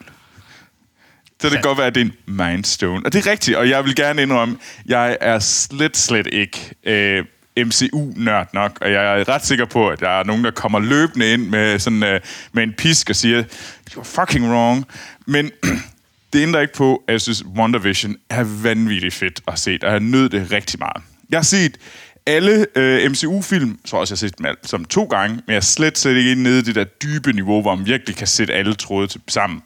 Så 1.42 1.50
det 1.50 1.52
kan 1.52 1.62
godt 1.62 1.78
være, 1.78 1.88
at 1.88 1.96
det 1.96 2.02
er 2.02 2.06
en 2.06 2.36
Mindstone. 2.36 3.06
Og 3.06 3.14
det 3.14 3.28
er 3.28 3.32
rigtigt, 3.32 3.58
og 3.58 3.70
jeg 3.70 3.86
vil 3.86 3.96
gerne 3.96 4.22
indrømme, 4.22 4.58
jeg 4.86 5.18
er 5.22 5.40
slet, 5.40 5.98
slet 5.98 6.28
ikke 6.32 6.72
øh, 6.84 7.26
MCU-nørd 7.58 8.48
nok, 8.54 8.78
og 8.82 8.92
jeg 8.92 9.20
er 9.20 9.30
ret 9.30 9.46
sikker 9.46 9.66
på, 9.66 9.90
at 9.90 10.00
der 10.00 10.10
er 10.10 10.24
nogen, 10.24 10.44
der 10.44 10.52
kommer 10.52 10.80
løbende 10.80 11.34
ind 11.34 11.48
med, 11.48 11.80
sådan, 11.80 12.04
uh, 12.04 12.20
med 12.52 12.64
en 12.64 12.74
pisk 12.78 13.10
og 13.10 13.16
siger, 13.16 13.44
you're 13.92 14.04
fucking 14.04 14.50
wrong. 14.50 14.86
Men 15.26 15.52
det 16.34 16.42
ændrer 16.42 16.62
ikke 16.62 16.74
på, 16.74 17.04
at 17.08 17.12
jeg 17.12 17.22
synes, 17.22 17.46
WandaVision 17.46 18.16
er 18.30 18.44
vanvittigt 18.44 19.14
fedt 19.14 19.42
at 19.48 19.60
se, 19.60 19.80
og 19.84 19.92
jeg 19.92 20.00
nød 20.00 20.30
det 20.30 20.52
rigtig 20.52 20.80
meget. 20.80 21.04
Jeg 21.30 21.38
har 21.38 21.44
set 21.44 21.78
alle 22.26 22.66
øh, 22.76 23.06
uh, 23.06 23.12
MCU-film, 23.12 23.80
så 23.86 23.98
også 23.98 24.12
jeg 24.12 24.16
har 24.16 24.28
set 24.28 24.38
dem 24.38 24.46
alt, 24.46 24.70
som 24.70 24.86
to 24.86 25.04
gange, 25.04 25.36
men 25.36 25.44
jeg 25.48 25.56
er 25.56 25.60
slet, 25.60 25.98
slet 25.98 26.18
ikke 26.18 26.44
nede 26.44 26.60
i 26.60 26.62
det 26.62 26.76
der 26.76 26.84
dybe 26.84 27.34
niveau, 27.34 27.62
hvor 27.62 27.76
man 27.76 27.86
virkelig 27.86 28.16
kan 28.16 28.28
sætte 28.28 28.54
alle 28.54 28.74
tråde 28.74 29.08
til, 29.08 29.22
sammen. 29.28 29.62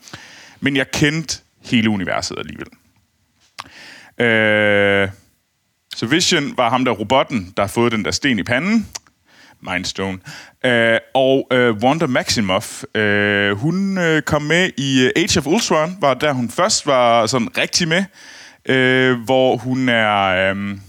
Men 0.60 0.78
jeg 0.78 0.92
kendte 0.92 1.40
hele 1.66 1.90
universet 1.90 2.38
alligevel. 2.38 2.68
Uh, 4.22 5.10
så 6.00 6.06
Vision 6.06 6.58
var 6.58 6.70
ham 6.70 6.86
der 6.86 6.91
robotten, 6.91 7.53
der 7.58 7.63
har 7.63 7.68
fået 7.68 7.91
den 7.91 8.06
der 8.06 8.12
sten 8.12 8.39
i 8.39 8.44
panden. 8.44 8.88
Mindstone. 9.62 10.18
Uh, 10.68 10.98
og 11.13 11.48
uh, 11.53 11.84
Wanda 11.84 12.06
Maximoff, 12.06 12.84
uh, 12.84 13.51
hun 13.51 13.98
uh, 13.98 14.20
kom 14.25 14.41
med 14.41 14.70
i 14.77 15.06
uh, 15.06 15.22
Age 15.22 15.39
of 15.39 15.48
Ultron, 15.48 15.98
var 16.01 16.13
der 16.13 16.34
hun 16.34 16.50
først 16.50 16.88
var 16.88 17.25
sådan 17.25 17.58
rigtig 17.58 17.88
med, 17.88 18.03
uh, 18.70 19.24
hvor 19.24 19.58
hun 19.58 19.89
er 19.89 20.51
um, 20.51 20.82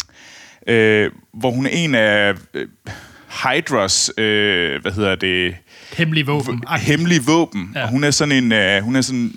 uh, 0.71 1.13
hvor 1.41 1.51
hun 1.51 1.67
er 1.67 1.71
en 1.71 1.95
af 1.95 2.33
uh, 2.33 2.61
Hydras, 3.43 4.11
uh, 4.19 4.23
hvad 4.83 4.93
hedder 4.93 5.15
det? 5.15 5.57
Hemmelige 5.93 6.27
våben. 6.27 6.65
Hemmelige 6.79 7.23
våben. 7.27 7.73
Ja. 7.75 7.83
Og 7.83 7.89
hun 7.89 8.05
er 8.05 8.11
sådan 8.11 8.53
en, 8.53 8.53
uh, 8.53 8.85
hun 8.85 8.97
er 8.97 9.01
sådan 9.01 9.35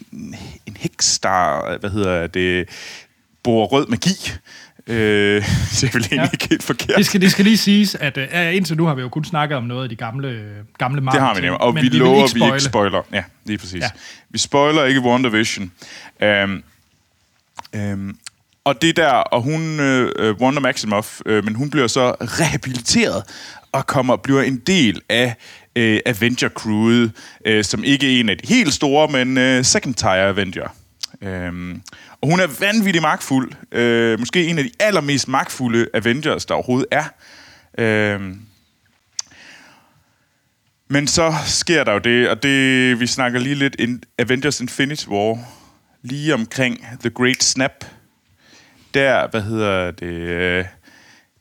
en 0.66 0.78
heks, 0.80 1.20
der, 1.20 1.78
hvad 1.80 1.90
hedder 1.90 2.28
det, 2.28 2.70
bor 3.44 3.66
rød 3.66 3.88
magi. 3.88 4.32
Øh, 4.88 4.96
det 5.82 5.84
er 5.84 5.90
vel 5.94 6.02
egentlig 6.02 6.18
ja. 6.18 6.30
ikke 6.34 6.48
helt 6.50 6.64
forkert. 6.64 6.98
Det 6.98 7.06
skal, 7.06 7.22
det 7.22 7.32
skal 7.32 7.46
lige 7.46 7.58
siges, 7.58 7.96
at 7.96 8.18
uh, 8.18 8.56
indtil 8.56 8.78
nu 8.78 8.86
har 8.86 8.96
vi 8.96 9.02
jo 9.02 9.10
kun 9.10 9.26
snakket 9.26 9.58
om 9.58 9.64
noget 9.64 9.84
af 9.84 9.90
de 9.90 9.96
gamle, 9.96 10.46
gamle 10.78 11.02
Marvel. 11.02 11.20
Det 11.20 11.28
har 11.28 11.36
vi 11.36 11.42
nemlig, 11.42 11.62
og 11.62 11.76
vi, 11.76 11.82
vi 11.82 11.88
lover, 11.88 12.28
ikke 12.28 12.40
vi 12.40 12.46
ikke 12.46 12.60
spoiler. 12.60 13.02
Ja, 13.14 13.24
lige 13.46 13.58
præcis. 13.58 13.82
Ja. 13.82 13.90
Vi 14.30 14.38
spoiler 14.38 14.84
ikke 14.84 15.02
WandaVision. 15.02 15.72
Um, 16.24 16.64
um, 17.78 18.18
og 18.66 18.82
det 18.82 18.96
der, 18.96 19.12
og 19.12 19.42
hun, 19.42 19.80
uh, 19.80 20.42
Wanda 20.42 20.60
Maximoff, 20.60 21.22
uh, 21.26 21.46
men 21.46 21.56
hun 21.56 21.70
bliver 21.70 21.88
så 21.88 22.12
rehabiliteret 22.12 23.24
og 23.72 23.88
kommer 23.88 24.16
bliver 24.16 24.42
en 24.42 24.58
del 24.58 25.02
af 25.10 25.36
uh, 25.80 25.98
Avenger-crewet, 26.06 27.12
uh, 27.50 27.64
som 27.64 27.84
ikke 27.84 28.16
er 28.16 28.20
en 28.20 28.30
af 28.30 28.38
de 28.38 28.48
helt 28.48 28.74
store, 28.74 29.26
men 29.26 29.58
uh, 29.58 29.66
second 29.66 29.94
tier 29.94 30.30
Avenger. 30.30 30.76
Um, 31.22 31.82
og 32.24 32.30
hun 32.30 32.40
er 32.40 32.48
vanvittig 32.60 33.02
magtfuld. 33.02 33.52
Øh, 33.72 34.20
måske 34.20 34.48
en 34.48 34.58
af 34.58 34.64
de 34.64 34.72
allermest 34.80 35.28
magtfulde 35.28 35.88
Avengers, 35.94 36.46
der 36.46 36.54
overhovedet 36.54 36.88
er. 36.92 37.04
Øh, 37.78 38.22
men 40.88 41.08
så 41.08 41.34
sker 41.46 41.84
der 41.84 41.94
jo 41.94 42.00
det, 42.00 42.30
og 42.30 42.44
det 42.44 43.00
vi 43.00 43.08
snakker 43.08 43.40
lige 43.40 43.56
lidt 43.56 43.76
in 43.80 44.04
Avengers 44.20 44.62
Infinity 44.62 45.08
War. 45.08 45.40
lige 46.02 46.34
omkring 46.34 46.88
The 47.00 47.10
Great 47.10 47.44
Snap. 47.44 47.86
Der, 48.94 49.28
hvad 49.28 49.42
hedder 49.42 49.92
det, 49.92 50.08
øh, 50.08 50.66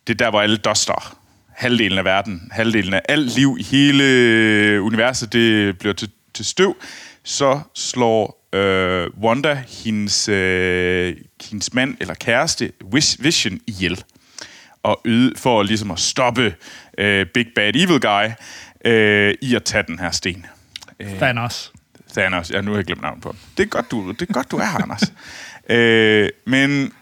det 0.07 0.13
er 0.13 0.25
der, 0.25 0.31
hvor 0.31 0.41
alle 0.41 0.57
duster. 0.57 1.19
Halvdelen 1.49 1.99
af 1.99 2.05
verden, 2.05 2.49
halvdelen 2.53 2.95
af 2.95 3.03
alt 3.09 3.35
liv 3.37 3.57
i 3.61 3.63
hele 3.63 4.83
universet, 4.83 5.33
det 5.33 5.79
bliver 5.79 5.95
til, 5.95 6.11
til 6.35 6.45
støv. 6.45 6.77
Så 7.25 7.61
slår 7.75 8.42
øh, 8.53 9.11
Wanda 9.21 9.65
hendes, 9.69 10.29
øh, 10.29 11.17
hendes 11.51 11.75
mand 11.75 11.97
eller 12.01 12.15
kæreste, 12.15 12.73
Vision, 13.19 13.61
ihjel. 13.67 14.05
Og 14.83 15.01
yde, 15.05 15.33
for 15.37 15.63
ligesom 15.63 15.91
at 15.91 15.99
stoppe 15.99 16.55
øh, 16.99 17.27
Big 17.27 17.47
Bad 17.55 17.77
Evil 17.77 18.01
Guy 18.01 18.31
øh, 18.85 19.35
i 19.43 19.55
at 19.55 19.65
tage 19.65 19.85
den 19.87 19.99
her 19.99 20.11
sten. 20.11 20.47
Thanos. 21.19 21.73
Thanos. 22.13 22.51
Ja, 22.51 22.61
nu 22.61 22.71
har 22.71 22.79
jeg 22.79 22.85
glemt 22.85 23.03
navnet 23.03 23.23
på 23.23 23.29
ham. 23.29 23.37
Det 23.57 23.63
er 23.63 23.69
godt, 23.69 23.91
du, 23.91 24.13
det 24.13 24.29
er, 24.29 24.33
godt, 24.33 24.51
du 24.51 24.57
er 24.57 24.65
her, 24.65 24.83
Anders. 24.83 25.13
øh, 25.77 26.29
men 26.45 26.93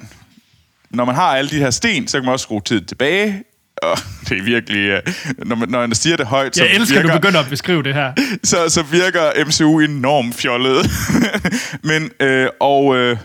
når 0.90 1.04
man 1.04 1.14
har 1.14 1.36
alle 1.36 1.50
de 1.50 1.58
her 1.58 1.70
sten, 1.70 2.08
så 2.08 2.18
kan 2.18 2.24
man 2.24 2.32
også 2.32 2.42
skrue 2.42 2.60
tiden 2.60 2.84
tilbage. 2.84 3.44
Og 3.82 3.98
det 4.28 4.38
er 4.38 4.42
virkelig... 4.42 4.92
Uh, 4.92 5.48
når, 5.48 5.56
man, 5.56 5.68
når 5.68 5.80
man 5.80 5.94
siger 5.94 6.16
det 6.16 6.26
højt, 6.26 6.56
så 6.56 6.64
Jeg 6.64 6.74
elsker, 6.74 6.98
at 6.98 7.02
virker, 7.02 7.16
du 7.16 7.20
begynder 7.20 7.40
at 7.40 7.50
beskrive 7.50 7.82
det 7.82 7.94
her. 7.94 8.12
så, 8.44 8.68
så 8.68 8.82
virker 8.82 9.44
MCU 9.46 9.80
enormt 9.80 10.34
fjollet. 10.34 10.90
men, 11.90 12.10
øh, 12.20 12.48
og 12.60 12.96
øh, 12.96 13.16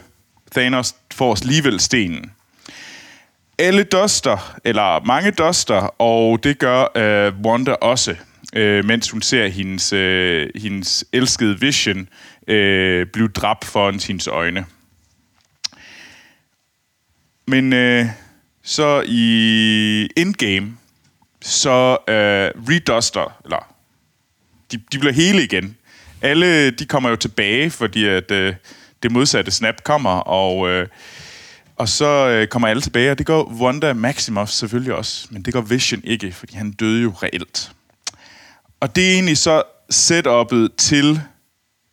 Thanos 0.52 0.96
får 1.14 1.38
alligevel 1.44 1.80
stenen. 1.80 2.32
Alle 3.58 3.84
duster, 3.84 4.58
eller 4.64 5.06
mange 5.06 5.32
duster, 5.32 6.02
og 6.02 6.44
det 6.44 6.60
gør 6.60 6.86
øh, 6.96 7.34
Wanda 7.46 7.72
også, 7.72 8.16
øh, 8.56 8.86
mens 8.86 9.10
hun 9.10 9.22
ser 9.22 9.48
hendes, 9.48 9.94
øh, 9.94 10.50
hendes 10.56 11.06
elskede 11.14 11.60
Vision 11.60 12.08
øh, 12.48 13.08
blive 13.14 13.28
dræbt 13.28 13.66
foran 13.66 14.00
hendes 14.08 14.28
øjne. 14.28 14.66
Men 17.48 17.74
øh, 17.74 18.06
så 18.66 19.04
i 19.08 20.10
Endgame, 20.18 20.78
så 21.42 21.98
øh, 22.08 22.52
reduster, 22.70 23.38
eller 23.44 23.76
de, 24.72 24.78
de 24.92 25.00
bliver 25.00 25.14
hele 25.14 25.44
igen. 25.44 25.78
Alle 26.22 26.72
de 26.72 26.86
kommer 26.86 27.10
jo 27.10 27.16
tilbage, 27.16 27.70
fordi 27.70 28.06
at 28.06 28.32
øh, 28.32 28.56
det 29.04 29.12
modsatte 29.12 29.52
snap 29.52 29.84
kommer, 29.84 30.20
og, 30.20 30.70
øh, 30.70 30.88
og 31.76 31.90
så 31.90 32.28
øh, 32.28 32.48
kommer 32.48 32.68
alle 32.68 32.82
tilbage, 32.82 33.12
og 33.12 33.18
det 33.18 33.26
går 33.26 33.54
Wanda 33.62 33.94
Maximoff 33.94 34.52
selvfølgelig 34.52 34.94
også, 34.94 35.28
men 35.30 35.42
det 35.42 35.54
går 35.54 35.62
Vision 35.62 36.02
ikke, 36.04 36.32
fordi 36.32 36.56
han 36.56 36.72
døde 36.72 37.02
jo 37.02 37.14
reelt. 37.24 37.72
Og 38.80 38.96
det 38.96 39.10
er 39.10 39.14
egentlig 39.14 39.38
så 39.38 39.64
setup'et 39.94 40.76
til, 40.78 41.22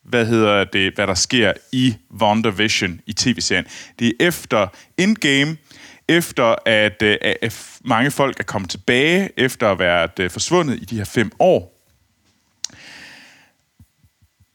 hvad 0.05 0.27
hedder 0.27 0.65
det, 0.65 0.95
hvad 0.95 1.07
der 1.07 1.15
sker 1.15 1.53
i 1.73 1.97
WandaVision 2.21 3.01
i 3.07 3.13
tv-serien. 3.13 3.67
Det 3.99 4.07
er 4.07 4.27
efter 4.27 4.69
Endgame, 4.99 5.57
efter 6.09 6.55
at, 6.67 7.03
øh, 7.03 7.17
at 7.43 7.79
mange 7.85 8.11
folk 8.11 8.41
er 8.41 8.45
kommet 8.45 8.71
tilbage, 8.71 9.31
efter 9.37 9.67
at 9.67 9.71
have 9.71 9.79
været 9.79 10.19
øh, 10.19 10.31
forsvundet 10.31 10.83
i 10.83 10.85
de 10.85 10.97
her 10.97 11.05
fem 11.05 11.31
år. 11.39 11.79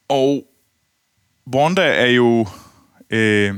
Og 0.09 0.43
Wanda 1.55 1.81
er 1.81 2.05
jo... 2.05 2.47
Øh, 3.09 3.55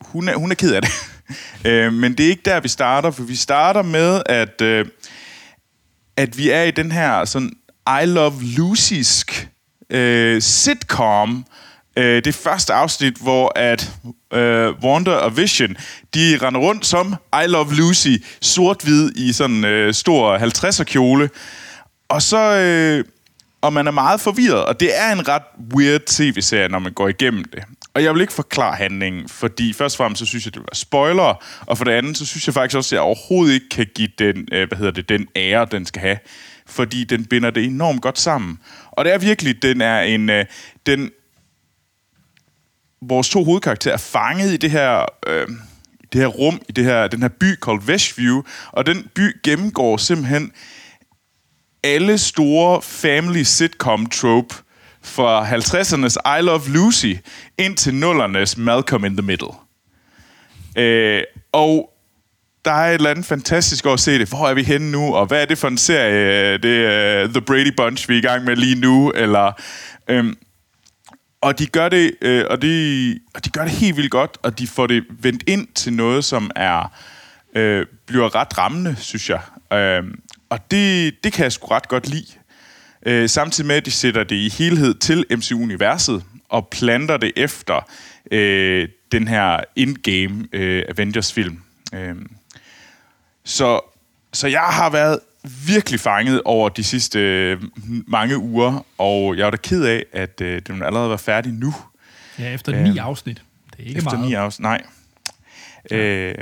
hun, 0.00 0.28
er, 0.28 0.36
hun 0.36 0.50
er 0.50 0.54
ked 0.54 0.74
af 0.74 0.82
det. 0.82 0.90
øh, 1.70 1.92
men 1.92 2.14
det 2.14 2.26
er 2.26 2.30
ikke 2.30 2.42
der, 2.44 2.60
vi 2.60 2.68
starter, 2.68 3.10
for 3.10 3.22
vi 3.22 3.36
starter 3.36 3.82
med, 3.82 4.22
at, 4.26 4.60
øh, 4.60 4.86
at 6.16 6.38
vi 6.38 6.50
er 6.50 6.62
i 6.62 6.70
den 6.70 6.92
her 6.92 7.24
sådan 7.24 7.52
I 8.02 8.06
Love 8.06 8.42
Lucysk 8.42 9.48
øh, 9.90 10.42
sitcom. 10.42 11.44
Øh, 11.96 12.24
det 12.24 12.34
første 12.34 12.72
afsnit, 12.72 13.16
hvor 13.16 13.52
at 13.58 13.92
øh, 14.32 14.74
Wanda 14.82 15.10
og 15.10 15.36
Vision, 15.36 15.76
de 16.14 16.38
render 16.42 16.60
rundt 16.60 16.86
som 16.86 17.14
I 17.44 17.46
Love 17.46 17.74
Lucy, 17.74 18.16
sort-hvid 18.40 19.10
i 19.16 19.32
sådan 19.32 19.64
øh, 19.64 19.94
stor 19.94 20.38
50'er 20.38 20.84
kjole. 20.84 21.30
Og 22.08 22.22
så... 22.22 22.38
Øh, 22.38 23.04
og 23.60 23.72
man 23.72 23.86
er 23.86 23.90
meget 23.90 24.20
forvirret, 24.20 24.64
og 24.64 24.80
det 24.80 24.98
er 24.98 25.12
en 25.12 25.28
ret 25.28 25.42
weird 25.74 26.00
tv-serie, 26.06 26.68
når 26.68 26.78
man 26.78 26.92
går 26.92 27.08
igennem 27.08 27.44
det. 27.44 27.62
Og 27.94 28.04
jeg 28.04 28.14
vil 28.14 28.20
ikke 28.20 28.32
forklare 28.32 28.76
handlingen, 28.76 29.28
fordi 29.28 29.72
først 29.72 29.94
og 29.94 29.96
fremmest 29.96 30.18
så 30.18 30.26
synes 30.26 30.46
jeg, 30.46 30.54
det 30.54 30.62
var 30.62 30.74
spoiler, 30.74 31.44
og 31.66 31.78
for 31.78 31.84
det 31.84 31.92
andet, 31.92 32.16
så 32.18 32.26
synes 32.26 32.46
jeg 32.46 32.54
faktisk 32.54 32.76
også, 32.76 32.88
at 32.88 32.96
jeg 32.96 33.00
overhovedet 33.00 33.54
ikke 33.54 33.68
kan 33.68 33.86
give 33.94 34.08
den, 34.18 34.48
øh, 34.52 34.68
hvad 34.68 34.78
hedder 34.78 34.92
det, 34.92 35.08
den 35.08 35.28
ære, 35.36 35.66
den 35.70 35.86
skal 35.86 36.02
have, 36.02 36.18
fordi 36.66 37.04
den 37.04 37.24
binder 37.24 37.50
det 37.50 37.64
enormt 37.64 38.02
godt 38.02 38.18
sammen. 38.18 38.58
Og 38.92 39.04
det 39.04 39.14
er 39.14 39.18
virkelig, 39.18 39.62
den 39.62 39.80
er 39.80 40.00
en, 40.00 40.30
øh, 40.30 40.44
den, 40.86 41.10
vores 43.02 43.28
to 43.28 43.44
hovedkarakterer 43.44 43.94
er 43.94 43.98
fanget 43.98 44.52
i 44.52 44.56
det 44.56 44.70
her, 44.70 45.04
øh, 45.26 45.46
det 46.12 46.20
her 46.20 46.26
rum, 46.26 46.60
i 46.68 46.72
det 46.72 46.84
her, 46.84 47.08
den 47.08 47.22
her 47.22 47.28
by 47.28 47.54
kaldt 47.54 47.84
Westview, 47.84 48.42
og 48.72 48.86
den 48.86 49.10
by 49.14 49.42
gennemgår 49.42 49.96
simpelthen 49.96 50.52
alle 51.82 52.18
store 52.18 52.82
family 52.82 53.42
sitcom 53.42 54.06
trope 54.06 54.54
fra 55.02 55.46
50'ernes 55.46 56.38
I 56.38 56.42
Love 56.42 56.68
Lucy 56.68 57.14
ind 57.58 57.76
til 57.76 57.94
nullernes 57.94 58.56
Malcolm 58.56 59.04
in 59.04 59.16
the 59.16 59.26
Middle. 59.26 59.48
Øh, 60.76 61.22
og 61.52 61.90
der 62.64 62.74
er 62.74 62.88
et 62.88 62.94
eller 62.94 63.10
andet 63.10 63.24
fantastisk 63.24 63.86
at 63.86 64.00
se 64.00 64.18
det. 64.18 64.28
Hvor 64.28 64.48
er 64.48 64.54
vi 64.54 64.62
henne 64.62 64.90
nu? 64.90 65.14
Og 65.14 65.26
hvad 65.26 65.42
er 65.42 65.46
det 65.46 65.58
for 65.58 65.68
en 65.68 65.78
serie? 65.78 66.58
Det 66.58 66.86
er 66.86 67.26
The 67.26 67.40
Brady 67.40 67.72
Bunch, 67.76 68.08
vi 68.08 68.14
er 68.14 68.18
i 68.18 68.22
gang 68.22 68.44
med 68.44 68.56
lige 68.56 68.80
nu. 68.80 69.10
Eller, 69.10 69.52
øhm, 70.08 70.36
og 71.40 71.58
de 71.58 71.66
gør 71.66 71.88
det, 71.88 72.14
øh, 72.20 72.44
og 72.50 72.62
de, 72.62 73.20
og 73.34 73.44
de 73.44 73.50
gør 73.50 73.62
det 73.62 73.72
helt 73.72 73.96
vildt 73.96 74.10
godt, 74.10 74.38
og 74.42 74.58
de 74.58 74.66
får 74.66 74.86
det 74.86 75.04
vendt 75.08 75.44
ind 75.46 75.68
til 75.74 75.92
noget, 75.92 76.24
som 76.24 76.50
er 76.56 76.92
øh, 77.54 77.86
bliver 78.06 78.34
ret 78.34 78.58
rammende, 78.58 78.96
synes 78.96 79.30
jeg. 79.30 79.40
Øh, 79.72 80.02
og 80.48 80.70
det, 80.70 81.14
det 81.24 81.32
kan 81.32 81.42
jeg 81.42 81.52
sgu 81.52 81.66
ret 81.66 81.88
godt 81.88 82.08
lide. 82.08 82.32
Øh, 83.06 83.28
samtidig 83.28 83.68
med, 83.68 83.76
at 83.76 83.86
de 83.86 83.90
sætter 83.90 84.24
det 84.24 84.36
i 84.36 84.48
helhed 84.48 84.94
til 84.94 85.24
MCU-universet, 85.30 86.24
og 86.48 86.68
planter 86.68 87.16
det 87.16 87.32
efter 87.36 87.90
øh, 88.30 88.88
den 89.12 89.28
her 89.28 89.60
in-game 89.76 90.48
øh, 90.52 90.84
Avengers-film. 90.88 91.62
Øh, 91.94 92.16
så, 93.44 93.80
så 94.32 94.48
jeg 94.48 94.60
har 94.60 94.90
været 94.90 95.18
virkelig 95.66 96.00
fanget 96.00 96.42
over 96.44 96.68
de 96.68 96.84
sidste 96.84 97.18
øh, 97.20 97.62
mange 98.06 98.38
uger, 98.38 98.86
og 98.98 99.36
jeg 99.36 99.46
er 99.46 99.50
da 99.50 99.56
ked 99.56 99.84
af, 99.84 100.04
at 100.12 100.40
øh, 100.40 100.62
den 100.66 100.82
allerede 100.82 101.10
var 101.10 101.16
færdig 101.16 101.52
nu. 101.52 101.74
Ja, 102.38 102.54
efter 102.54 102.82
ni 102.82 102.98
afsnit. 102.98 103.42
Det 103.76 103.84
er 103.84 103.88
ikke 103.88 103.98
Efter 103.98 104.12
meget. 104.12 104.28
ni 104.28 104.34
afsnit, 104.34 104.62
nej. 104.62 104.82
Øh, 105.90 106.34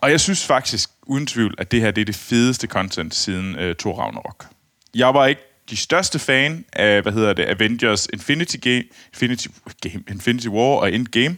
og 0.00 0.10
jeg 0.10 0.20
synes 0.20 0.46
faktisk, 0.46 0.90
uden 1.02 1.26
tvivl, 1.26 1.54
at 1.58 1.70
det 1.70 1.80
her 1.80 1.90
det 1.90 2.00
er 2.00 2.04
det 2.04 2.14
fedeste 2.14 2.66
content 2.66 3.14
siden 3.14 3.56
øh, 3.56 3.76
Thor 3.76 3.94
Ragnarok. 4.00 4.46
Jeg 4.94 5.14
var 5.14 5.26
ikke 5.26 5.40
de 5.70 5.76
største 5.76 6.18
fan 6.18 6.64
af, 6.72 7.02
hvad 7.02 7.12
hedder 7.12 7.32
det, 7.32 7.44
Avengers 7.48 8.06
Infinity 8.12 8.56
Game, 8.56 8.84
Infinity, 9.12 9.46
Game, 9.82 10.04
Infinity 10.10 10.46
War 10.48 10.76
og 10.80 10.92
Endgame. 10.92 11.36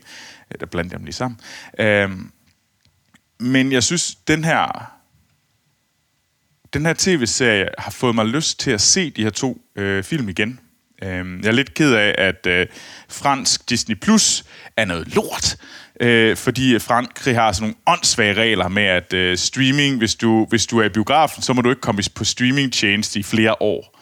Øh, 0.54 0.60
Der 0.60 0.66
blandede 0.66 0.92
jeg 0.92 0.98
dem 0.98 1.04
lige 1.04 1.14
sammen. 1.14 1.40
Øhm, 1.78 2.30
men 3.38 3.72
jeg 3.72 3.82
synes, 3.82 4.14
den 4.14 4.44
her 4.44 4.92
den 6.72 6.86
her 6.86 6.94
tv-serie 6.98 7.68
har 7.78 7.90
fået 7.90 8.14
mig 8.14 8.26
lyst 8.26 8.60
til 8.60 8.70
at 8.70 8.80
se 8.80 9.10
de 9.10 9.22
her 9.22 9.30
to 9.30 9.58
øh, 9.76 10.04
film 10.04 10.28
igen. 10.28 10.60
Øh, 11.02 11.08
jeg 11.42 11.48
er 11.48 11.52
lidt 11.52 11.74
ked 11.74 11.92
af, 11.92 12.14
at 12.18 12.46
øh, 12.46 12.66
fransk 13.08 13.70
Disney 13.70 13.96
Plus 13.96 14.44
er 14.76 14.84
noget 14.84 15.14
lort, 15.14 15.56
øh, 16.00 16.36
fordi 16.36 16.78
Frankrig 16.78 17.34
har 17.34 17.52
sådan 17.52 17.62
nogle 17.62 17.76
åndssvage 17.86 18.34
regler 18.34 18.68
med, 18.68 18.82
at 18.82 19.12
øh, 19.12 19.38
streaming, 19.38 19.98
hvis 19.98 20.14
du, 20.14 20.46
hvis 20.50 20.66
du 20.66 20.78
er 20.78 20.84
i 20.84 20.88
biografen, 20.88 21.42
så 21.42 21.52
må 21.52 21.62
du 21.62 21.70
ikke 21.70 21.80
komme 21.80 22.02
på 22.14 22.24
streamingtjeneste 22.24 23.18
i 23.18 23.22
flere 23.22 23.62
år. 23.62 23.98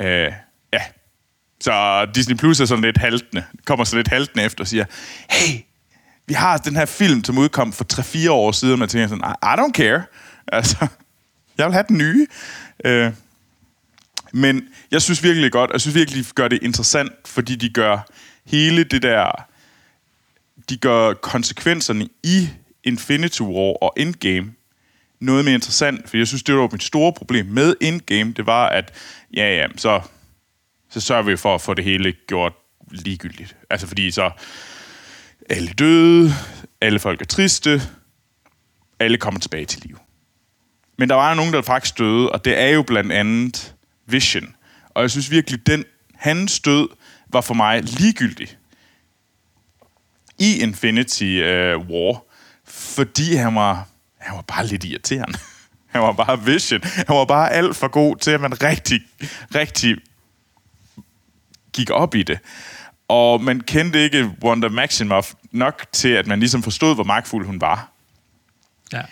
Øh, 0.00 0.32
ja. 0.72 0.80
Så 1.60 2.06
Disney 2.14 2.36
Plus 2.36 2.60
er 2.60 2.64
sådan 2.64 2.84
lidt 2.84 2.98
haltende, 2.98 3.44
kommer 3.64 3.84
så 3.84 3.96
lidt 3.96 4.08
haltende 4.08 4.44
efter 4.44 4.64
og 4.64 4.68
siger, 4.68 4.84
hey, 5.30 5.60
vi 6.26 6.34
har 6.34 6.56
den 6.58 6.76
her 6.76 6.86
film, 6.86 7.24
som 7.24 7.38
udkom 7.38 7.72
for 7.72 7.86
3-4 8.26 8.30
år 8.30 8.52
siden, 8.52 8.72
og 8.72 8.78
man 8.78 8.88
tænker 8.88 9.08
sådan, 9.08 9.24
I, 9.24 9.46
I 9.46 9.54
don't 9.60 9.72
care. 9.72 10.02
Altså, 10.52 10.86
jeg 11.58 11.66
vil 11.66 11.72
have 11.72 11.84
den 11.88 11.98
nye. 11.98 12.26
Øh, 12.84 13.12
men 14.32 14.68
jeg 14.90 15.02
synes 15.02 15.22
virkelig 15.22 15.52
godt, 15.52 15.70
jeg 15.72 15.80
synes 15.80 15.94
virkelig, 15.94 16.24
de 16.24 16.30
gør 16.34 16.48
det 16.48 16.62
interessant, 16.62 17.12
fordi 17.24 17.56
de 17.56 17.68
gør 17.68 17.98
hele 18.44 18.84
det 18.84 19.02
der, 19.02 19.46
de 20.68 20.76
gør 20.76 21.12
konsekvenserne 21.12 22.08
i 22.22 22.48
Infinity 22.84 23.40
War 23.40 23.82
og 23.82 23.92
Endgame 23.96 24.52
noget 25.20 25.44
mere 25.44 25.54
interessant, 25.54 26.08
for 26.08 26.16
jeg 26.16 26.26
synes, 26.26 26.42
det 26.42 26.54
var 26.54 26.68
mit 26.72 26.82
store 26.82 27.12
problem 27.12 27.46
med 27.46 27.74
Endgame, 27.80 28.32
det 28.32 28.46
var, 28.46 28.68
at 28.68 28.92
ja, 29.34 29.56
ja, 29.56 29.66
så, 29.76 30.00
så 30.90 31.00
sørger 31.00 31.22
vi 31.22 31.36
for 31.36 31.54
at 31.54 31.60
få 31.60 31.74
det 31.74 31.84
hele 31.84 32.12
gjort 32.12 32.52
ligegyldigt. 32.90 33.56
Altså 33.70 33.86
fordi 33.86 34.10
så 34.10 34.30
alle 35.50 35.68
døde, 35.68 36.32
alle 36.80 36.98
folk 36.98 37.20
er 37.20 37.24
triste, 37.24 37.82
alle 38.98 39.18
kommer 39.18 39.40
tilbage 39.40 39.64
til 39.64 39.82
liv. 39.82 39.98
Men 40.96 41.08
der 41.08 41.14
var 41.14 41.28
jo 41.28 41.34
nogen, 41.34 41.52
der 41.52 41.62
faktisk 41.62 41.98
døde, 41.98 42.32
og 42.32 42.44
det 42.44 42.58
er 42.58 42.68
jo 42.68 42.82
blandt 42.82 43.12
andet 43.12 43.74
Vision. 44.06 44.54
Og 44.90 45.02
jeg 45.02 45.10
synes 45.10 45.30
virkelig, 45.30 45.66
den 45.66 45.84
hans 46.14 46.60
død 46.60 46.88
var 47.28 47.40
for 47.40 47.54
mig 47.54 47.82
ligegyldig. 47.82 48.56
i 50.38 50.58
Infinity 50.58 51.24
øh, 51.24 51.78
War, 51.78 52.22
fordi 52.64 53.34
han 53.34 53.54
var, 53.54 53.88
han 54.18 54.36
var 54.36 54.42
bare 54.42 54.66
lidt 54.66 54.84
irriterende. 54.84 55.38
Han 55.86 56.02
var 56.02 56.12
bare 56.12 56.44
Vision. 56.44 56.80
Han 56.82 57.16
var 57.16 57.24
bare 57.24 57.52
alt 57.52 57.76
for 57.76 57.88
god 57.88 58.16
til, 58.16 58.30
at 58.30 58.40
man 58.40 58.62
rigtig, 58.62 59.00
rigtig 59.54 59.96
gik 61.72 61.90
op 61.90 62.14
i 62.14 62.22
det. 62.22 62.38
Og 63.08 63.42
man 63.42 63.60
kendte 63.60 64.04
ikke 64.04 64.30
Wanda 64.42 64.68
Maximoff 64.68 65.32
nok 65.52 65.86
til, 65.92 66.08
at 66.08 66.26
man 66.26 66.40
ligesom 66.40 66.62
forstod, 66.62 66.94
hvor 66.94 67.04
magtfuld 67.04 67.46
hun 67.46 67.60
var. 67.60 67.92
Ja. 68.92 69.02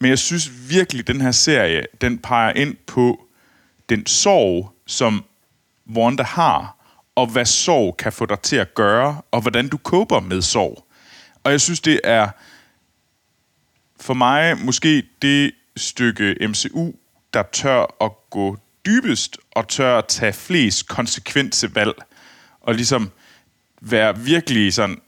Men 0.00 0.10
jeg 0.10 0.18
synes 0.18 0.50
virkelig, 0.70 1.00
at 1.00 1.06
den 1.06 1.20
her 1.20 1.30
serie, 1.30 1.84
den 2.00 2.18
peger 2.18 2.52
ind 2.52 2.76
på 2.86 3.26
den 3.88 4.06
sorg, 4.06 4.72
som 4.86 5.24
Wanda 5.96 6.22
har, 6.22 6.76
og 7.14 7.26
hvad 7.26 7.44
sorg 7.44 7.96
kan 7.96 8.12
få 8.12 8.26
dig 8.26 8.40
til 8.40 8.56
at 8.56 8.74
gøre, 8.74 9.20
og 9.30 9.40
hvordan 9.40 9.68
du 9.68 9.76
koper 9.76 10.20
med 10.20 10.42
sorg. 10.42 10.86
Og 11.44 11.52
jeg 11.52 11.60
synes, 11.60 11.80
det 11.80 12.00
er 12.04 12.28
for 14.00 14.14
mig 14.14 14.58
måske 14.58 15.02
det 15.22 15.52
stykke 15.76 16.48
MCU, 16.48 16.92
der 17.34 17.42
tør 17.52 18.04
at 18.04 18.10
gå 18.30 18.56
dybest, 18.86 19.38
og 19.52 19.68
tør 19.68 19.98
at 19.98 20.06
tage 20.06 20.32
flest 20.32 20.88
konsekvense 20.88 21.74
valg, 21.74 21.94
og 22.60 22.74
ligesom 22.74 23.10
være 23.80 24.18
virkelig 24.18 24.74
sådan, 24.74 25.00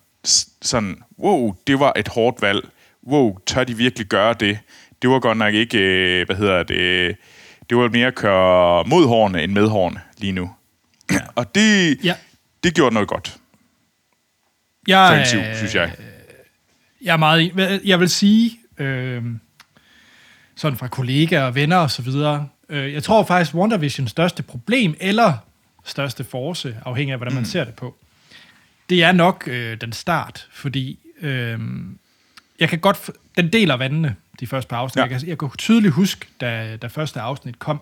sådan, 0.62 1.02
wow, 1.18 1.54
det 1.66 1.80
var 1.80 1.92
et 1.96 2.08
hårdt 2.08 2.42
valg. 2.42 2.68
Wow, 3.08 3.38
tør 3.46 3.64
de 3.64 3.76
virkelig 3.76 4.06
gøre 4.06 4.34
det? 4.40 4.58
Det 5.02 5.10
var 5.10 5.20
godt 5.20 5.38
nok 5.38 5.54
ikke, 5.54 5.78
øh, 5.78 6.26
hvad 6.26 6.36
hedder 6.36 6.62
det, 6.62 7.16
det 7.70 7.76
var 7.78 7.88
mere 7.88 8.06
at 8.06 8.14
køre 8.14 8.84
mod 8.84 9.06
hårene 9.06 9.42
end 9.42 9.52
med 9.52 9.68
hårene 9.68 10.00
lige 10.18 10.32
nu. 10.32 10.50
Og 11.34 11.54
det, 11.54 11.98
Ja. 12.04 12.14
det 12.64 12.74
gjorde 12.74 12.94
noget 12.94 13.08
godt 13.08 13.36
Jeg, 14.88 15.26
MCU, 15.26 15.38
øh, 15.38 15.56
synes 15.56 15.74
jeg. 15.74 15.92
Jeg 17.02 17.12
er 17.12 17.16
meget... 17.16 17.80
Jeg 17.84 18.00
vil 18.00 18.08
sige, 18.08 18.58
øh, 18.78 19.22
sådan 20.56 20.78
fra 20.78 20.88
kollegaer 20.88 21.42
og 21.44 21.54
venner 21.54 21.76
og 21.76 21.90
så 21.90 22.02
videre, 22.02 22.48
øh, 22.68 22.92
jeg 22.92 23.02
tror 23.02 23.24
faktisk, 23.24 23.54
WandaVisions 23.54 24.10
største 24.10 24.42
problem, 24.42 24.94
eller 25.00 25.32
største 25.84 26.24
force, 26.24 26.76
afhængig 26.84 27.12
af, 27.12 27.18
hvordan 27.18 27.34
man 27.34 27.44
ser 27.44 27.64
det 27.64 27.74
på, 27.74 27.96
det 28.90 29.02
er 29.02 29.12
nok 29.12 29.44
øh, 29.46 29.80
den 29.80 29.92
start, 29.92 30.48
fordi 30.52 30.98
øh, 31.20 31.58
jeg 32.60 32.68
kan 32.68 32.78
godt... 32.78 33.10
Den 33.36 33.52
deler 33.52 33.74
vandene, 33.74 34.16
de 34.40 34.46
første 34.46 34.68
par 34.68 34.76
afsnit. 34.76 34.96
Ja. 34.96 35.02
Jeg, 35.02 35.20
kan, 35.20 35.28
jeg 35.28 35.38
kan 35.38 35.50
tydeligt 35.58 35.94
huske, 35.94 36.26
da, 36.40 36.76
da 36.76 36.86
første 36.86 37.20
afsnit 37.20 37.58
kom, 37.58 37.80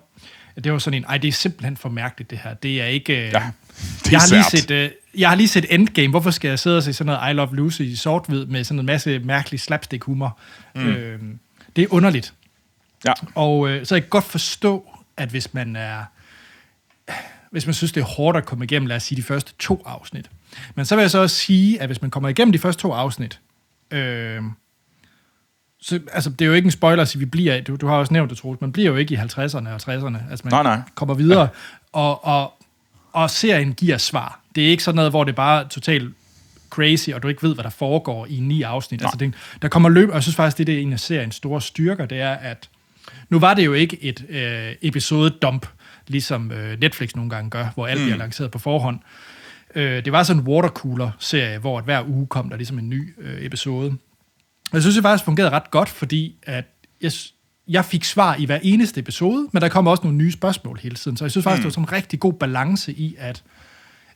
at 0.56 0.64
det 0.64 0.72
var 0.72 0.78
sådan 0.78 1.00
en, 1.00 1.04
ej, 1.08 1.18
det 1.18 1.28
er 1.28 1.32
simpelthen 1.32 1.76
for 1.76 1.88
mærkeligt, 1.88 2.30
det 2.30 2.38
her. 2.38 2.54
Det 2.54 2.82
er 2.82 2.86
ikke... 2.86 3.26
Øh, 3.26 3.32
Ja, 3.32 3.50
det 4.04 4.06
er 4.06 4.10
jeg 4.10 4.20
har, 4.20 4.28
lige 4.28 4.44
set, 4.44 4.70
øh, 4.70 4.90
jeg 5.18 5.28
har 5.28 5.36
lige 5.36 5.48
set 5.48 5.66
Endgame. 5.70 6.10
Hvorfor 6.10 6.30
skal 6.30 6.48
jeg 6.48 6.58
sidde 6.58 6.76
og 6.76 6.82
se 6.82 6.92
sådan 6.92 7.06
noget 7.06 7.30
I 7.30 7.32
Love 7.32 7.56
Lucy 7.56 7.80
i 7.80 7.96
sort-hvid 7.96 8.46
med 8.46 8.64
sådan 8.64 8.80
en 8.80 8.86
masse 8.86 9.18
mærkelig 9.18 9.60
slapstick-humor? 9.60 10.38
Mm. 10.74 10.88
Øh, 10.88 11.20
det 11.76 11.84
er 11.84 11.88
underligt. 11.90 12.34
Ja. 13.06 13.12
Og 13.34 13.68
øh, 13.68 13.86
så 13.86 13.94
jeg 13.94 14.02
kan 14.02 14.10
godt 14.10 14.24
forstå, 14.24 14.88
at 15.16 15.28
hvis 15.28 15.54
man 15.54 15.76
er 15.76 16.04
hvis 17.50 17.66
man 17.66 17.74
synes, 17.74 17.92
det 17.92 18.00
er 18.00 18.04
hårdt 18.04 18.38
at 18.38 18.44
komme 18.44 18.64
igennem, 18.64 18.86
lad 18.86 18.96
os 18.96 19.02
sige, 19.02 19.16
de 19.16 19.22
første 19.22 19.52
to 19.58 19.82
afsnit. 19.86 20.30
Men 20.74 20.84
så 20.84 20.96
vil 20.96 21.02
jeg 21.02 21.10
så 21.10 21.18
også 21.18 21.36
sige, 21.36 21.80
at 21.80 21.88
hvis 21.88 22.02
man 22.02 22.10
kommer 22.10 22.28
igennem 22.28 22.52
de 22.52 22.58
første 22.58 22.82
to 22.82 22.92
afsnit, 22.92 23.40
øh, 23.90 24.42
så, 25.80 26.00
altså, 26.12 26.30
det 26.30 26.40
er 26.40 26.46
jo 26.46 26.52
ikke 26.52 26.66
en 26.66 26.70
spoiler 26.70 27.02
at 27.02 27.08
sige, 27.08 27.20
vi 27.20 27.24
bliver, 27.24 27.60
du, 27.60 27.76
du 27.76 27.86
har 27.86 27.96
også 27.96 28.12
nævnt 28.12 28.30
det, 28.30 28.38
Troels, 28.38 28.60
man 28.60 28.72
bliver 28.72 28.90
jo 28.90 28.96
ikke 28.96 29.14
i 29.14 29.16
50'erne 29.16 29.68
og 29.68 29.76
60'erne. 29.76 30.30
Altså, 30.30 30.40
man 30.44 30.50
Nej, 30.50 30.62
nej. 30.62 30.80
kommer 30.94 31.14
videre, 31.14 31.48
og, 31.92 32.24
og, 32.24 32.52
og 33.12 33.30
serien 33.30 33.72
giver 33.74 33.98
svar. 33.98 34.40
Det 34.54 34.64
er 34.64 34.68
ikke 34.68 34.82
sådan 34.82 34.96
noget, 34.96 35.12
hvor 35.12 35.24
det 35.24 35.34
bare 35.34 35.64
er 35.64 35.68
totalt 35.68 36.14
crazy, 36.70 37.10
og 37.10 37.22
du 37.22 37.28
ikke 37.28 37.42
ved, 37.42 37.54
hvad 37.54 37.64
der 37.64 37.70
foregår 37.70 38.26
i 38.26 38.40
ni 38.40 38.62
afsnit. 38.62 39.02
Altså, 39.02 39.16
det, 39.16 39.34
der 39.62 39.68
kommer 39.68 39.88
løb, 39.88 40.08
og 40.08 40.14
jeg 40.14 40.22
synes 40.22 40.36
faktisk, 40.36 40.58
det 40.58 40.68
er 40.68 40.78
en 40.82 40.92
af 40.92 41.00
seriens 41.00 41.34
store 41.34 41.60
styrker, 41.60 42.06
det 42.06 42.20
er, 42.20 42.32
at 42.32 42.68
nu 43.28 43.38
var 43.38 43.54
det 43.54 43.64
jo 43.64 43.72
ikke 43.72 44.04
et 44.04 44.24
øh, 44.28 44.72
episode-dump, 44.82 45.66
ligesom 46.06 46.52
øh, 46.52 46.80
Netflix 46.80 47.14
nogle 47.14 47.30
gange 47.30 47.50
gør, 47.50 47.66
hvor 47.74 47.86
alt 47.86 48.00
bliver 48.00 48.16
lanceret 48.16 48.50
på 48.50 48.58
forhånd. 48.58 48.98
Øh, 49.74 50.04
det 50.04 50.12
var 50.12 50.22
sådan 50.22 50.42
en 50.42 50.48
watercooler-serie, 50.48 51.58
hvor 51.58 51.78
at 51.78 51.84
hver 51.84 52.04
uge 52.08 52.26
kom 52.26 52.48
der 52.48 52.56
ligesom 52.56 52.78
en 52.78 52.88
ny 52.90 53.14
øh, 53.18 53.44
episode. 53.44 53.96
Jeg 54.72 54.82
synes, 54.82 54.94
det 54.94 55.04
faktisk 55.04 55.24
fungerede 55.24 55.50
ret 55.50 55.70
godt, 55.70 55.88
fordi 55.88 56.36
at 56.42 56.64
jeg, 57.00 57.12
jeg 57.68 57.84
fik 57.84 58.04
svar 58.04 58.34
i 58.34 58.44
hver 58.44 58.58
eneste 58.62 59.00
episode, 59.00 59.48
men 59.52 59.62
der 59.62 59.68
kom 59.68 59.86
også 59.86 60.02
nogle 60.02 60.18
nye 60.18 60.32
spørgsmål 60.32 60.78
hele 60.82 60.96
tiden. 60.96 61.16
Så 61.16 61.24
jeg 61.24 61.30
synes 61.30 61.44
faktisk, 61.44 61.58
mm. 61.58 61.62
det 61.62 61.76
var 61.76 61.82
sådan 61.82 61.84
en 61.84 61.92
rigtig 61.92 62.20
god 62.20 62.32
balance 62.32 62.92
i, 62.92 63.16
at 63.18 63.42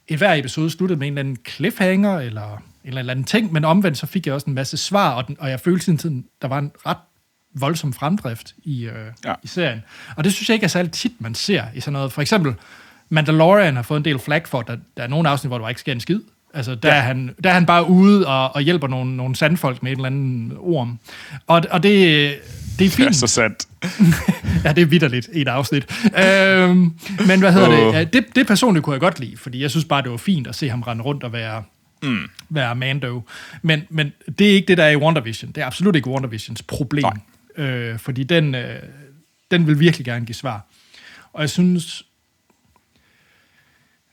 et 0.09 0.19
hver 0.19 0.35
episode 0.35 0.71
sluttede 0.71 0.99
med 0.99 1.07
en 1.07 1.13
eller 1.13 1.21
anden 1.21 1.37
cliffhanger, 1.49 2.19
eller 2.19 2.63
en 2.85 2.99
eller 2.99 3.11
anden 3.11 3.25
ting, 3.25 3.53
men 3.53 3.65
omvendt 3.65 3.99
så 3.99 4.07
fik 4.07 4.27
jeg 4.27 4.35
også 4.35 4.47
en 4.47 4.55
masse 4.55 4.77
svar, 4.77 5.11
og, 5.11 5.27
den, 5.27 5.37
og 5.41 5.51
jeg 5.51 5.61
følte 5.61 5.85
sådan, 5.85 6.25
der 6.43 6.49
var 6.49 6.59
en 6.59 6.73
ret 6.87 6.97
voldsom 7.55 7.93
fremdrift 7.93 8.55
i, 8.63 8.85
øh, 8.85 9.13
ja. 9.25 9.35
i 9.43 9.47
serien. 9.47 9.83
Og 10.17 10.25
det 10.25 10.33
synes 10.33 10.49
jeg 10.49 10.55
ikke 10.55 10.65
er 10.65 10.69
særlig 10.69 10.93
tit, 10.93 11.13
man 11.19 11.35
ser 11.35 11.65
i 11.75 11.81
sådan 11.81 11.93
noget. 11.93 12.13
For 12.13 12.23
eksempel, 12.23 12.55
Mandalorian 13.09 13.77
har 13.77 13.83
fået 13.83 13.99
en 13.99 14.05
del 14.05 14.19
flag 14.19 14.49
for, 14.49 14.61
at 14.61 14.67
der, 14.67 14.77
der 14.97 15.03
er 15.03 15.07
nogle 15.07 15.29
afsnit, 15.29 15.51
hvor 15.51 15.59
der 15.59 15.69
ikke 15.69 15.81
sker 15.81 15.93
en 15.93 16.01
skid. 16.01 16.21
Altså, 16.55 16.75
der, 16.75 16.89
ja. 16.89 16.95
er, 16.95 17.01
han, 17.01 17.35
der 17.45 17.51
er 17.51 17.55
han 17.55 17.67
bare 17.67 17.89
ude 17.89 18.27
og, 18.27 18.55
og 18.55 18.63
hjælper 18.63 18.87
nogle, 18.89 19.17
nogle 19.17 19.37
sandfolk 19.37 19.83
med 19.83 19.93
et 19.93 19.97
eller 19.97 20.07
andet 20.07 20.57
orm. 20.59 20.99
Og, 21.47 21.63
og 21.71 21.83
det, 21.83 22.35
det 22.79 22.87
er 22.87 22.91
fint. 22.91 22.99
Det 22.99 23.07
er 23.07 23.13
så 23.13 23.27
sandt. 23.27 23.69
Ja, 24.65 24.73
det 24.73 24.83
er 24.83 24.87
vidderligt 24.87 25.29
et 25.33 25.49
afsnit. 25.49 25.87
øhm, 26.05 26.95
men 27.27 27.41
hvad 27.41 27.53
hedder 27.53 27.69
Åh. 27.69 27.75
det? 27.75 27.93
Ja, 27.93 28.05
det? 28.05 28.25
Det 28.35 28.47
personligt 28.47 28.85
kunne 28.85 28.95
jeg 28.95 29.01
godt 29.01 29.21
lide, 29.21 29.37
fordi 29.37 29.63
jeg 29.63 29.71
synes 29.71 29.85
bare, 29.85 30.03
det 30.03 30.11
var 30.11 30.17
fint 30.17 30.47
at 30.47 30.55
se 30.55 30.69
ham 30.69 30.83
rende 30.83 31.05
rundt 31.05 31.25
og 31.25 31.33
være, 31.33 31.63
mm. 32.03 32.29
være 32.49 32.75
Mando. 32.75 33.23
Men, 33.63 33.83
men 33.91 34.13
det 34.39 34.51
er 34.51 34.55
ikke 34.55 34.69
det, 34.69 34.79
der 34.79 34.85
er 34.85 34.91
i 34.91 34.97
WandaVision. 34.97 35.53
Det 35.53 35.63
er 35.63 35.67
absolut 35.67 35.97
ikke 35.97 36.11
WandaVisions 36.11 36.63
problem. 36.63 37.05
Øh, 37.57 37.99
fordi 37.99 38.25
den, 38.25 38.55
øh, 38.55 38.83
den 39.51 39.67
vil 39.67 39.81
virkelig 39.81 40.05
gerne 40.05 40.27
give 40.27 40.35
svar. 40.35 40.67
Og 41.33 41.41
jeg 41.41 41.51
synes, 41.51 42.05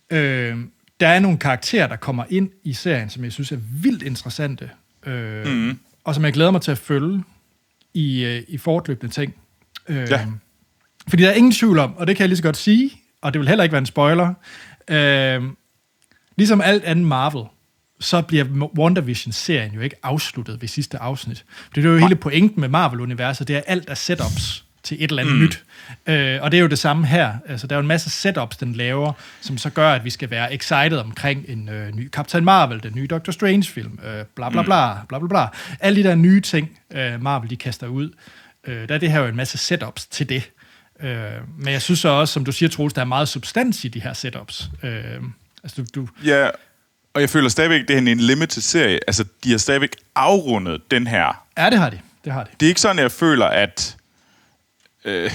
øh, 0.09 0.57
der 0.99 1.07
er 1.07 1.19
nogle 1.19 1.37
karakterer, 1.37 1.87
der 1.87 1.95
kommer 1.95 2.23
ind 2.29 2.49
i 2.63 2.73
serien, 2.73 3.09
som 3.09 3.23
jeg 3.23 3.31
synes 3.31 3.51
er 3.51 3.57
vildt 3.81 4.03
interessante. 4.03 4.69
Øh, 5.05 5.47
mm. 5.47 5.79
Og 6.03 6.15
som 6.15 6.25
jeg 6.25 6.33
glæder 6.33 6.51
mig 6.51 6.61
til 6.61 6.71
at 6.71 6.77
følge 6.77 7.23
i, 7.93 8.23
øh, 8.23 8.43
i 8.47 8.57
fortløbende 8.57 9.13
ting. 9.13 9.33
Øh, 9.87 10.09
Ja. 10.09 10.25
fordi 11.09 11.23
der 11.23 11.29
er 11.29 11.33
ingen 11.33 11.51
tvivl 11.51 11.79
om, 11.79 11.97
og 11.97 12.07
det 12.07 12.15
kan 12.15 12.21
jeg 12.23 12.29
lige 12.29 12.37
så 12.37 12.43
godt 12.43 12.57
sige, 12.57 12.91
og 13.21 13.33
det 13.33 13.39
vil 13.39 13.47
heller 13.47 13.63
ikke 13.63 13.71
være 13.71 13.79
en 13.79 13.85
spoiler, 13.85 14.33
øh, 14.87 15.43
ligesom 16.35 16.61
alt 16.61 16.83
andet 16.83 17.05
Marvel, 17.05 17.43
så 17.99 18.21
bliver 18.21 18.69
WandaVision-serien 18.77 19.71
jo 19.73 19.81
ikke 19.81 19.95
afsluttet 20.03 20.61
ved 20.61 20.67
sidste 20.67 20.97
afsnit. 20.97 21.45
Det 21.75 21.85
er 21.85 21.89
jo 21.89 21.97
hele 21.97 22.15
pointen 22.15 22.61
med 22.61 22.69
Marvel-universet, 22.69 23.47
det 23.47 23.55
er 23.55 23.61
alt 23.67 23.89
er 23.89 23.93
setups 23.93 24.65
til 24.87 25.03
et 25.03 25.09
eller 25.09 25.23
andet 25.23 25.35
mm. 25.35 25.43
nyt. 25.43 25.63
Øh, 26.07 26.39
og 26.41 26.51
det 26.51 26.57
er 26.57 26.61
jo 26.61 26.67
det 26.67 26.79
samme 26.79 27.07
her. 27.07 27.33
Altså, 27.47 27.67
der 27.67 27.75
er 27.75 27.77
jo 27.77 27.81
en 27.81 27.87
masse 27.87 28.09
setups, 28.09 28.57
den 28.57 28.73
laver, 28.73 29.13
som 29.41 29.57
så 29.57 29.69
gør, 29.69 29.91
at 29.91 30.03
vi 30.03 30.09
skal 30.09 30.29
være 30.29 30.53
excited 30.53 30.97
omkring 30.97 31.45
en 31.47 31.69
øh, 31.69 31.95
ny 31.95 32.11
Captain 32.11 32.45
Marvel, 32.45 32.83
den 32.83 32.91
nye 32.95 33.07
Doctor 33.07 33.31
Strange-film, 33.31 33.99
øh, 34.05 34.25
bla 34.35 34.49
bla 34.49 34.61
bla, 34.63 34.93
bla 35.09 35.19
bla 35.19 35.27
bla. 35.27 35.47
Alle 35.79 36.03
de 36.03 36.09
der 36.09 36.15
nye 36.15 36.41
ting, 36.41 36.79
øh, 36.93 37.21
Marvel 37.21 37.49
de 37.49 37.55
kaster 37.55 37.87
ud, 37.87 38.09
øh, 38.67 38.89
der 38.89 38.95
er 38.95 38.99
det 38.99 39.11
her 39.11 39.19
jo 39.19 39.27
en 39.27 39.35
masse 39.35 39.57
setups 39.57 40.05
til 40.05 40.29
det. 40.29 40.51
Øh, 40.99 41.09
men 41.57 41.73
jeg 41.73 41.81
synes 41.81 41.99
så 41.99 42.09
også, 42.09 42.33
som 42.33 42.45
du 42.45 42.51
siger, 42.51 42.69
Troels, 42.69 42.93
der 42.93 43.01
er 43.01 43.05
meget 43.05 43.27
substans 43.27 43.85
i 43.85 43.87
de 43.87 44.01
her 44.01 44.13
setups. 44.13 44.69
Øh, 44.83 44.91
altså, 45.63 45.81
du, 45.81 46.01
du, 46.01 46.07
Ja, 46.25 46.49
og 47.13 47.21
jeg 47.21 47.29
føler 47.29 47.49
stadigvæk, 47.49 47.87
det 47.87 47.93
er 47.93 47.97
en 47.97 48.19
limited 48.19 48.61
serie. 48.61 48.99
Altså, 49.07 49.25
de 49.43 49.51
har 49.51 49.57
stadigvæk 49.57 49.95
afrundet 50.15 50.91
den 50.91 51.07
her. 51.07 51.45
ja, 51.57 51.69
det 51.69 51.79
har 51.79 51.89
de. 51.89 51.99
Det 52.25 52.33
har 52.33 52.43
de. 52.43 52.49
Det 52.59 52.65
er 52.65 52.67
ikke 52.67 52.81
sådan, 52.81 52.99
jeg 52.99 53.11
føler, 53.11 53.45
at... 53.45 53.96
Øh, 55.07 55.31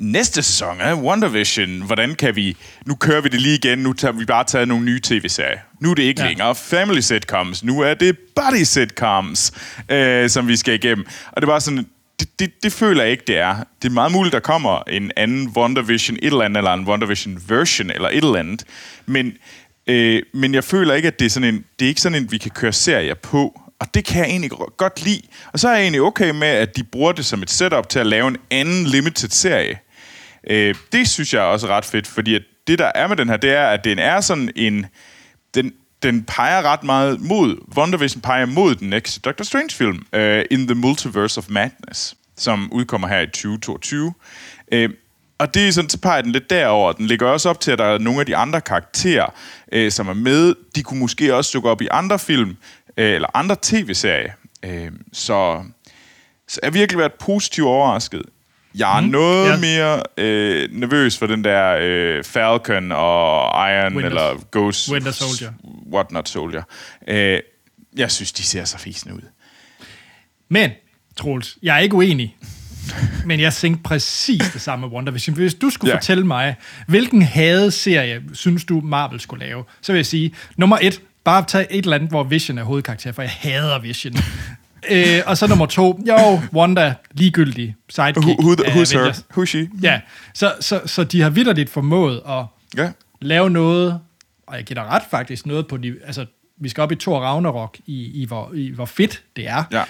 næste 0.00 0.42
sæson 0.42 0.80
af 0.80 0.94
WandaVision, 0.94 1.82
hvordan 1.82 2.14
kan 2.14 2.36
vi... 2.36 2.56
Nu 2.86 2.94
kører 2.94 3.20
vi 3.20 3.28
det 3.28 3.40
lige 3.40 3.54
igen, 3.54 3.78
nu 3.78 3.92
tager 3.92 4.12
vi 4.12 4.24
bare 4.24 4.44
taget 4.44 4.68
nogle 4.68 4.84
nye 4.84 5.00
tv-serier. 5.00 5.58
Nu 5.80 5.90
er 5.90 5.94
det 5.94 6.02
ikke 6.02 6.22
ja. 6.22 6.28
Længere 6.28 6.54
family 6.54 7.00
sitcoms, 7.00 7.64
nu 7.64 7.80
er 7.80 7.94
det 7.94 8.18
buddy 8.18 8.62
sitcoms, 8.62 9.52
øh, 9.88 10.30
som 10.30 10.48
vi 10.48 10.56
skal 10.56 10.74
igennem. 10.74 11.06
Og 11.32 11.42
det 11.42 11.48
er 11.48 11.52
bare 11.52 11.60
sådan, 11.60 11.86
det, 12.20 12.40
det, 12.40 12.62
det 12.62 12.72
føler 12.72 13.02
jeg 13.02 13.12
ikke, 13.12 13.24
det 13.26 13.38
er. 13.38 13.56
Det 13.82 13.88
er 13.88 13.92
meget 13.92 14.12
muligt, 14.12 14.32
der 14.32 14.40
kommer 14.40 14.82
en 14.88 15.10
anden 15.16 15.48
WandaVision 15.56 16.16
et 16.16 16.26
eller 16.26 16.42
andet, 16.42 16.58
eller 16.58 16.74
en 16.74 16.88
WandaVision 16.88 17.42
version, 17.48 17.90
eller 17.90 18.08
et 18.08 18.16
eller 18.16 18.36
andet. 18.36 18.64
Men, 19.06 19.32
øh, 19.86 20.22
men 20.34 20.54
jeg 20.54 20.64
føler 20.64 20.94
ikke, 20.94 21.08
at 21.08 21.18
det 21.18 21.26
er 21.26 21.30
sådan 21.30 21.54
en, 21.54 21.64
det 21.78 21.84
er 21.84 21.88
ikke 21.88 22.00
sådan 22.00 22.22
en, 22.22 22.32
vi 22.32 22.38
kan 22.38 22.50
køre 22.50 22.72
serier 22.72 23.14
på. 23.14 23.61
Og 23.82 23.94
det 23.94 24.04
kan 24.04 24.18
jeg 24.18 24.30
egentlig 24.30 24.50
godt 24.76 25.04
lide. 25.04 25.22
Og 25.52 25.58
så 25.58 25.68
er 25.68 25.72
jeg 25.72 25.82
egentlig 25.82 26.02
okay 26.02 26.30
med, 26.30 26.48
at 26.48 26.76
de 26.76 26.84
bruger 26.84 27.12
det 27.12 27.26
som 27.26 27.42
et 27.42 27.50
setup 27.50 27.88
til 27.88 27.98
at 27.98 28.06
lave 28.06 28.28
en 28.28 28.36
anden 28.50 28.84
limited 28.86 29.28
serie. 29.28 29.78
Øh, 30.50 30.74
det 30.92 31.08
synes 31.08 31.34
jeg 31.34 31.40
er 31.40 31.46
også 31.46 31.66
ret 31.66 31.84
fedt, 31.84 32.06
fordi 32.06 32.34
at 32.34 32.42
det, 32.66 32.78
der 32.78 32.92
er 32.94 33.06
med 33.06 33.16
den 33.16 33.28
her, 33.28 33.36
det 33.36 33.50
er, 33.50 33.66
at 33.66 33.84
den 33.84 33.98
er 33.98 34.20
sådan 34.20 34.50
en... 34.56 34.86
Den, 35.54 35.72
den 36.02 36.24
peger 36.24 36.62
ret 36.62 36.82
meget 36.82 37.20
mod... 37.20 37.56
WandaVision 37.76 38.20
peger 38.20 38.46
mod 38.46 38.74
den 38.74 38.90
næste 38.90 39.20
Doctor 39.20 39.44
Strange-film, 39.44 40.06
uh, 40.16 40.42
In 40.50 40.66
the 40.66 40.74
Multiverse 40.74 41.38
of 41.38 41.46
Madness, 41.48 42.16
som 42.36 42.72
udkommer 42.72 43.08
her 43.08 43.20
i 43.20 43.26
2022. 43.26 44.06
Uh, 44.06 44.12
øh, 44.72 44.90
og 45.42 45.54
det 45.54 45.68
er 45.68 45.72
sådan, 45.72 45.90
så 45.90 45.98
peger 45.98 46.22
den 46.22 46.32
lidt 46.32 46.50
derover. 46.50 46.92
Den 46.92 47.06
ligger 47.06 47.26
også 47.26 47.48
op 47.48 47.60
til, 47.60 47.70
at 47.70 47.78
der 47.78 47.84
er 47.84 47.98
nogle 47.98 48.20
af 48.20 48.26
de 48.26 48.36
andre 48.36 48.60
karakterer, 48.60 49.34
øh, 49.72 49.92
som 49.92 50.08
er 50.08 50.14
med. 50.14 50.54
De 50.74 50.82
kunne 50.82 51.00
måske 51.00 51.34
også 51.34 51.50
dukke 51.54 51.70
op 51.70 51.82
i 51.82 51.88
andre 51.90 52.18
film, 52.18 52.56
øh, 52.96 53.14
eller 53.14 53.36
andre 53.36 53.56
tv-serier. 53.62 54.32
Øh, 54.62 54.90
så, 55.12 55.62
så 56.48 56.60
jeg 56.62 56.66
har 56.66 56.72
virkelig 56.72 56.98
været 56.98 57.12
positivt 57.20 57.66
overrasket. 57.66 58.22
Jeg 58.74 58.96
er 58.96 59.00
mm, 59.00 59.08
noget 59.08 59.50
ja. 59.50 59.56
mere 59.56 60.02
øh, 60.16 60.68
nervøs 60.72 61.18
for 61.18 61.26
den 61.26 61.44
der 61.44 61.78
øh, 61.80 62.24
Falcon 62.24 62.92
og 62.92 63.70
Iron, 63.70 63.96
Winter- 63.96 64.06
eller 64.06 64.44
Ghost... 64.52 64.92
Winter 64.92 65.10
Soldier. 65.10 65.52
What 65.92 66.12
Not 66.12 66.28
Soldier. 66.28 66.62
Øh, 67.08 67.40
jeg 67.96 68.10
synes, 68.10 68.32
de 68.32 68.42
ser 68.42 68.64
så 68.64 68.78
fisende 68.78 69.16
ud. 69.16 69.22
Men, 70.48 70.70
Troels, 71.16 71.58
jeg 71.62 71.76
er 71.76 71.78
ikke 71.78 71.96
uenig. 71.96 72.36
Men 73.24 73.40
jeg 73.40 73.52
tænkte 73.52 73.82
præcis 73.82 74.42
det 74.52 74.60
samme 74.60 74.86
med 74.86 74.94
WandaVision. 74.94 75.36
Hvis 75.36 75.54
du 75.54 75.70
skulle 75.70 75.90
ja. 75.90 75.96
fortælle 75.96 76.26
mig, 76.26 76.54
hvilken 76.86 77.22
hadeserie 77.22 78.22
synes 78.32 78.64
du, 78.64 78.80
Marvel 78.80 79.20
skulle 79.20 79.46
lave, 79.46 79.64
så 79.80 79.92
vil 79.92 79.98
jeg 79.98 80.06
sige, 80.06 80.34
nummer 80.56 80.78
et, 80.82 81.00
bare 81.24 81.44
tage 81.44 81.72
et 81.72 81.84
eller 81.84 81.96
andet, 81.96 82.10
hvor 82.10 82.22
Vision 82.22 82.58
er 82.58 82.62
hovedkarakter, 82.62 83.12
for 83.12 83.22
jeg 83.22 83.30
hader 83.30 83.78
Vision. 83.78 84.14
øh, 84.92 85.20
og 85.26 85.36
så 85.36 85.46
nummer 85.46 85.66
to, 85.66 86.00
jo, 86.08 86.40
Wanda, 86.52 86.94
ligegyldig, 87.10 87.76
sidekick 87.88 88.26
Who, 88.26 88.42
who, 88.42 88.54
who's 88.54 88.98
her? 88.98 89.22
Who's 89.38 89.46
she? 89.46 89.68
Ja, 89.82 90.00
så, 90.34 90.54
så, 90.60 90.80
så 90.86 91.04
de 91.04 91.20
har 91.20 91.30
vidderligt 91.30 91.70
formået 91.70 92.22
at 92.28 92.44
Ja. 92.76 92.92
lave 93.20 93.50
noget, 93.50 94.00
og 94.46 94.56
jeg 94.56 94.64
giver 94.64 94.82
dig 94.82 94.90
ret 94.90 95.02
faktisk, 95.10 95.46
noget 95.46 95.66
på 95.66 95.76
de, 95.76 95.96
altså, 96.06 96.26
vi 96.56 96.68
skal 96.68 96.82
op 96.82 96.92
i 96.92 96.94
Thor 96.96 97.20
Ragnarok, 97.20 97.78
i, 97.86 98.22
i, 98.22 98.24
hvor, 98.24 98.52
i 98.54 98.70
hvor 98.70 98.86
fedt 98.86 99.22
det 99.36 99.48
er. 99.48 99.84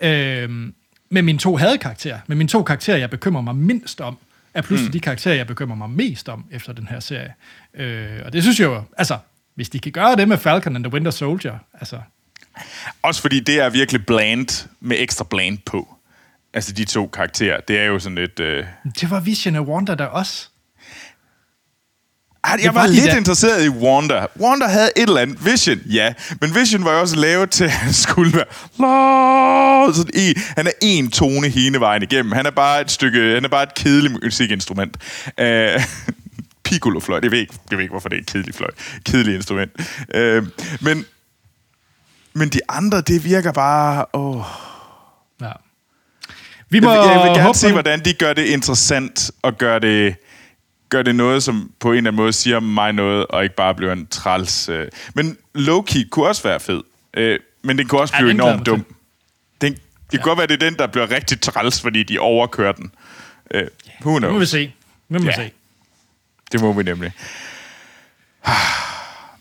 Ja. 0.00 0.42
øhm, 0.42 0.74
med 1.10 1.22
mine 1.22 1.38
to 1.38 1.56
hadekarakterer, 1.56 2.18
med 2.26 2.36
mine 2.36 2.48
to 2.48 2.62
karakterer, 2.62 2.96
jeg 2.96 3.10
bekymrer 3.10 3.42
mig 3.42 3.56
mindst 3.56 4.00
om, 4.00 4.18
er 4.54 4.62
pludselig 4.62 4.88
mm. 4.88 4.92
de 4.92 5.00
karakterer, 5.00 5.34
jeg 5.34 5.46
bekymrer 5.46 5.76
mig 5.76 5.90
mest 5.90 6.28
om 6.28 6.44
efter 6.50 6.72
den 6.72 6.88
her 6.90 7.00
serie. 7.00 7.34
Øh, 7.74 8.20
og 8.24 8.32
det 8.32 8.42
synes 8.42 8.60
jeg 8.60 8.66
jo, 8.66 8.82
altså, 8.96 9.18
hvis 9.58 9.68
de 9.68 9.78
kan 9.78 9.92
gøre 9.92 10.16
det 10.16 10.28
med 10.28 10.38
Falcon 10.38 10.76
and 10.76 10.84
the 10.84 10.92
Winter 10.92 11.10
Soldier, 11.10 11.58
altså, 11.80 11.98
Også 13.02 13.20
fordi 13.20 13.40
det 13.40 13.60
er 13.60 13.68
virkelig 13.70 14.06
bland 14.06 14.68
med 14.80 14.96
ekstra 15.00 15.24
bland 15.30 15.58
på. 15.66 15.88
Altså 16.54 16.72
de 16.72 16.84
to 16.84 17.06
karakterer. 17.06 17.60
Det 17.68 17.78
er 17.80 17.84
jo 17.84 17.98
sådan 17.98 18.18
lidt... 18.18 18.40
Øh... 18.40 18.64
det 19.00 19.10
var 19.10 19.20
Vision 19.20 19.56
og 19.56 19.68
Wanda 19.68 19.94
der 19.94 20.04
også. 20.04 20.48
Ah, 22.44 22.58
jeg 22.64 22.74
var 22.74 22.80
var 22.80 22.86
lidt 22.88 23.04
der- 23.04 23.16
interesseret 23.16 23.64
i 23.64 23.68
Wanda. 23.68 24.26
Wanda 24.40 24.66
havde 24.66 24.90
et 24.96 25.02
eller 25.08 25.20
andet. 25.20 25.44
Vision, 25.44 25.78
ja. 25.78 26.12
Men 26.40 26.54
Vision 26.54 26.84
var 26.84 26.92
jo 26.92 27.00
også 27.00 27.16
lavet 27.16 27.50
til, 27.50 27.64
at 27.70 27.70
han 27.70 27.92
skulle 27.92 28.32
være... 28.36 28.44
La- 28.46 29.94
Sådan 29.96 30.10
en, 30.14 30.34
han 30.56 30.66
er 30.66 30.70
en 30.80 31.10
tone 31.10 31.48
hele 31.48 31.80
vejen 31.80 32.02
igennem. 32.02 32.32
Han 32.32 32.46
er 32.46 32.50
bare 32.50 32.80
et 32.80 32.90
stykke... 32.90 33.34
Han 33.34 33.44
er 33.44 33.48
bare 33.48 33.62
et 33.62 33.74
kedeligt 33.74 34.14
musikinstrument. 34.24 34.96
Uh, 35.40 35.44
Piccolofløjt. 36.68 37.22
Jeg 37.24 37.30
ved, 37.30 37.38
ikke, 37.38 37.54
jeg 37.70 37.78
ved 37.78 37.82
ikke, 37.82 37.92
hvorfor 37.92 38.08
det 38.08 38.16
er 38.16 38.20
et 38.20 38.26
kedeligt 38.26 38.56
fløjt. 38.56 38.74
Kedeligt 39.04 39.36
instrument. 39.36 39.72
Uh, 40.16 40.46
men, 40.80 41.04
men 42.32 42.48
de 42.48 42.60
andre, 42.68 43.00
det 43.00 43.24
virker 43.24 43.52
bare... 43.52 44.04
Åh. 44.14 44.42
Ja. 45.40 45.52
Vi 46.70 46.80
må 46.80 46.90
Jeg 46.90 47.00
vil, 47.00 47.08
jeg 47.08 47.18
vil 47.18 47.26
gerne 47.28 47.42
håbe 47.42 47.58
se, 47.58 47.72
hvordan 47.72 48.04
de 48.04 48.12
gør 48.14 48.32
det 48.32 48.44
interessant, 48.46 49.30
og 49.42 49.58
gør 49.58 49.78
det, 49.78 50.14
gør 50.88 51.02
det 51.02 51.14
noget, 51.14 51.42
som 51.42 51.70
på 51.80 51.90
en 51.92 51.96
eller 51.96 52.10
anden 52.10 52.16
måde 52.16 52.32
siger 52.32 52.60
mig 52.60 52.92
noget, 52.92 53.26
og 53.26 53.42
ikke 53.42 53.56
bare 53.56 53.74
bliver 53.74 53.92
en 53.92 54.06
træls... 54.06 54.68
Øh. 54.68 54.88
Men 55.14 55.36
low-key 55.58 56.08
kunne 56.10 56.26
også 56.26 56.42
være 56.42 56.60
fed, 56.60 56.82
øh, 57.14 57.38
men 57.62 57.78
den 57.78 57.88
kunne 57.88 58.00
også 58.00 58.14
Ja, 58.16 58.20
blive 58.22 58.30
enormt 58.30 58.66
dum. 58.66 58.84
Den, 59.60 59.72
det 59.72 59.80
kan 60.10 60.20
godt 60.20 60.38
være, 60.38 60.46
det 60.46 60.62
er 60.62 60.70
den, 60.70 60.78
der 60.78 60.86
bliver 60.86 61.10
rigtig 61.10 61.40
træls, 61.40 61.80
fordi 61.80 62.02
de 62.02 62.18
overkører 62.18 62.72
den. 62.72 62.90
Øh, 63.54 63.66
who 64.00 64.18
Nu 64.18 64.26
må 64.26 64.26
vi 64.28 64.34
knows? 64.34 64.48
se. 64.50 64.72
Nu 65.08 65.18
må 65.18 65.24
vi 65.24 65.30
Ja. 65.30 65.36
se. 65.36 65.50
Det 66.52 66.60
må 66.60 66.72
vi 66.72 66.82
nemlig. 66.82 67.12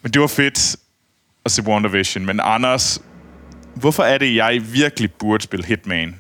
Men 0.01 0.11
det 0.11 0.21
var 0.21 0.27
fedt 0.27 0.75
at 1.45 1.51
se 1.51 1.61
WandaVision, 1.61 2.25
men 2.25 2.39
Anders, 2.39 2.99
hvorfor 3.75 4.03
er 4.03 4.17
det, 4.17 4.35
jeg 4.35 4.61
virkelig 4.73 5.11
burde 5.13 5.43
spille 5.43 5.65
Hitman? 5.65 6.15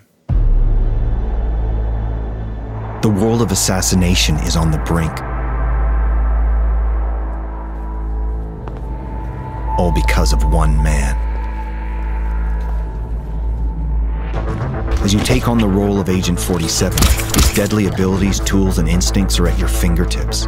The 3.01 3.11
world 3.11 3.41
of 3.41 3.51
assassination 3.51 4.37
is 4.47 4.55
on 4.55 4.71
the 4.71 4.81
brink. 4.85 5.21
All 9.79 9.93
because 9.93 10.35
of 10.35 10.43
one 10.43 10.83
man. 10.83 11.15
As 15.03 15.13
you 15.13 15.19
take 15.19 15.47
on 15.47 15.57
the 15.57 15.67
role 15.67 15.99
of 15.99 16.09
Agent 16.09 16.39
47, 16.39 16.97
his 17.35 17.53
deadly 17.55 17.85
abilities, 17.85 18.39
tools, 18.39 18.79
and 18.79 18.89
instincts 18.89 19.39
are 19.39 19.47
at 19.47 19.57
your 19.59 19.69
fingertips. 19.69 20.47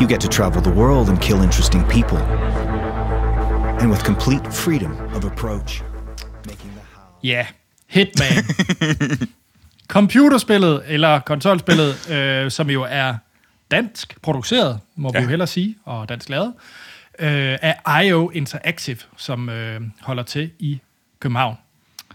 You 0.00 0.08
get 0.08 0.20
to 0.20 0.28
travel 0.28 0.62
the 0.62 0.74
world 0.80 1.08
and 1.08 1.20
kill 1.20 1.42
interesting 1.42 1.84
people. 1.84 2.18
And 3.80 3.90
with 3.90 4.02
complete 4.04 4.52
freedom 4.52 4.92
of 5.14 5.24
approach. 5.24 5.82
Making 6.46 6.70
the 6.70 6.80
how. 6.94 7.20
Ja, 7.22 7.46
Hitman. 7.86 8.44
Computerspillet, 9.88 10.82
eller 10.86 11.20
konsolspillet, 11.20 12.10
øh, 12.10 12.50
som 12.50 12.70
jo 12.70 12.82
er 12.90 13.14
dansk 13.70 14.22
produceret, 14.22 14.80
må 14.96 15.10
ja. 15.14 15.18
vi 15.18 15.22
jo 15.22 15.28
hellere 15.28 15.46
sige, 15.46 15.76
og 15.84 16.08
dansk 16.08 16.28
lavet, 16.28 16.54
øh, 17.18 17.58
af 17.62 18.04
IO 18.04 18.30
Interactive, 18.30 18.98
som 19.16 19.48
øh, 19.48 19.80
holder 20.00 20.22
til 20.22 20.50
i 20.58 20.80
København. 21.20 21.56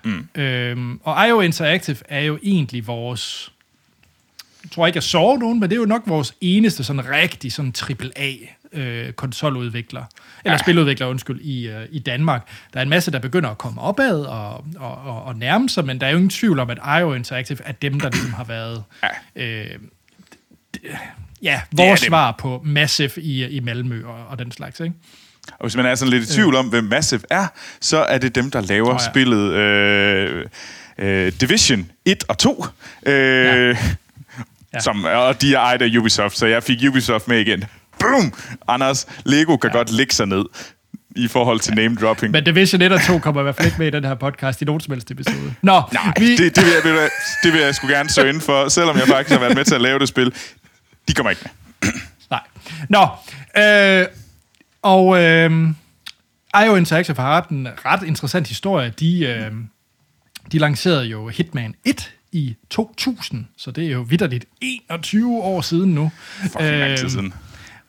Mm. 0.03 0.27
Øhm, 0.35 0.99
og 1.03 1.27
IO 1.27 1.41
Interactive 1.41 1.97
er 2.09 2.19
jo 2.19 2.39
egentlig 2.43 2.87
vores, 2.87 3.51
tror 4.71 4.87
ikke, 4.87 4.97
jeg 4.97 5.03
sover 5.03 5.37
nogen, 5.37 5.59
men 5.59 5.69
det 5.69 5.75
er 5.75 5.79
jo 5.79 5.85
nok 5.85 6.01
vores 6.05 6.33
eneste 6.41 6.83
sådan 6.83 7.09
rigtig 7.09 7.51
sådan 7.51 7.73
AAA 7.89 8.33
øh, 8.73 9.11
konsoludvikler, 9.13 10.03
eller 10.45 10.53
ja. 10.53 10.57
spiludvikler, 10.57 11.07
undskyld, 11.07 11.41
i, 11.41 11.67
øh, 11.67 11.85
i 11.91 11.99
Danmark. 11.99 12.47
Der 12.73 12.79
er 12.79 12.83
en 12.83 12.89
masse, 12.89 13.11
der 13.11 13.19
begynder 13.19 13.49
at 13.49 13.57
komme 13.57 13.81
opad 13.81 14.21
og, 14.21 14.65
og, 14.79 14.95
og, 14.97 15.23
og 15.23 15.35
nærme 15.35 15.69
sig, 15.69 15.85
men 15.85 16.01
der 16.01 16.07
er 16.07 16.11
jo 16.11 16.17
ingen 16.17 16.29
tvivl 16.29 16.59
om, 16.59 16.69
at 16.69 16.77
IO 16.99 17.13
Interactive 17.13 17.57
er 17.65 17.71
dem, 17.71 17.99
der 17.99 18.09
ligesom 18.09 18.33
har 18.33 18.43
været 18.43 18.83
øh, 19.35 19.65
d- 20.77 20.97
ja, 21.41 21.61
vores 21.71 21.99
svar 21.99 22.35
på 22.39 22.61
Massive 22.65 23.11
i, 23.17 23.45
i 23.47 23.59
Malmø 23.59 24.05
og, 24.05 24.27
og 24.27 24.39
den 24.39 24.51
slags, 24.51 24.79
ikke? 24.79 24.93
Og 25.51 25.61
hvis 25.65 25.75
man 25.75 25.85
er 25.85 25.95
sådan 25.95 26.13
lidt 26.13 26.29
i 26.29 26.33
tvivl 26.33 26.55
om, 26.55 26.67
hvem 26.67 26.83
Massive 26.83 27.21
er, 27.29 27.47
så 27.81 27.97
er 27.97 28.17
det 28.17 28.35
dem, 28.35 28.51
der 28.51 28.61
laver 28.61 28.87
oh, 28.87 28.97
ja. 28.99 29.03
ja. 29.03 29.11
spillet 29.11 29.53
øh, 29.53 30.45
øh, 30.97 31.31
Division 31.41 31.91
1 32.05 32.23
og 32.27 32.37
2. 32.37 32.65
Øh, 33.05 33.13
Ja. 33.13 33.73
Ja. 34.73 34.79
som, 34.79 35.03
og 35.03 35.41
de 35.41 35.53
er 35.53 35.59
ejet 35.59 35.81
af 35.81 35.97
Ubisoft, 35.97 36.37
så 36.37 36.45
jeg 36.45 36.63
fik 36.63 36.77
Ubisoft 36.89 37.27
med 37.27 37.39
igen. 37.39 37.63
Boom! 37.99 38.33
Anders, 38.67 39.07
Lego 39.25 39.57
kan 39.57 39.69
ja. 39.73 39.77
godt 39.77 39.91
lægge 39.91 40.13
sig 40.13 40.25
ned 40.25 40.45
i 41.15 41.27
forhold 41.27 41.59
til 41.59 41.73
name 41.73 41.95
dropping. 41.95 42.31
Men 42.31 42.43
Division 42.43 42.81
1 42.81 42.91
og 42.91 43.01
2 43.01 43.19
kommer 43.19 43.41
i 43.41 43.43
hvert 43.43 43.55
fald 43.55 43.67
ikke 43.67 43.77
med 43.77 43.87
i 43.87 43.89
den 43.89 44.03
her 44.03 44.15
podcast 44.15 44.61
i 44.61 44.65
nogen 44.65 44.81
som 44.81 44.93
helst 44.93 45.11
episode. 45.11 45.53
Nå, 45.61 45.81
Nej, 45.93 46.13
vi, 46.19 46.37
det, 46.37 46.55
det, 46.55 46.65
vil 46.65 46.73
jeg, 46.73 46.83
ved 46.83 46.91
du 46.91 46.97
hvad, 46.97 47.09
det 47.43 47.53
vil 47.53 47.61
jeg 47.61 47.75
sgu 47.75 47.87
gerne 47.87 48.09
søge 48.09 48.29
ind 48.29 48.41
for, 48.41 48.69
selvom 48.69 48.97
jeg 48.97 49.07
faktisk 49.07 49.31
har 49.33 49.39
været 49.39 49.55
med 49.55 49.65
til 49.65 49.75
at 49.75 49.81
lave 49.81 49.99
det 49.99 50.07
spil. 50.07 50.33
De 51.07 51.13
kommer 51.13 51.29
ikke 51.29 51.41
med. 51.43 51.91
Nej. 52.29 52.41
Nå, 52.89 53.07
øh, 53.57 54.05
og 54.81 55.23
øh, 55.23 55.69
IO 56.65 56.75
Interactive 56.75 57.17
har 57.17 57.37
ret 57.37 57.49
en 57.49 57.67
ret 57.85 58.03
interessant 58.03 58.47
historie. 58.47 58.93
De, 58.99 59.25
øh, 59.25 59.51
de 60.51 60.59
lancerede 60.59 61.05
jo 61.05 61.27
Hitman 61.27 61.75
1 61.85 62.13
i 62.37 62.55
2000, 62.69 63.45
så 63.57 63.71
det 63.71 63.85
er 63.85 63.91
jo 63.91 64.01
vidderligt 64.01 64.45
21 64.61 65.37
år 65.37 65.61
siden 65.61 65.95
nu. 65.95 66.11
Fucking 66.41 66.79
lang 66.79 66.97
tid 66.97 67.09
siden. 67.09 67.33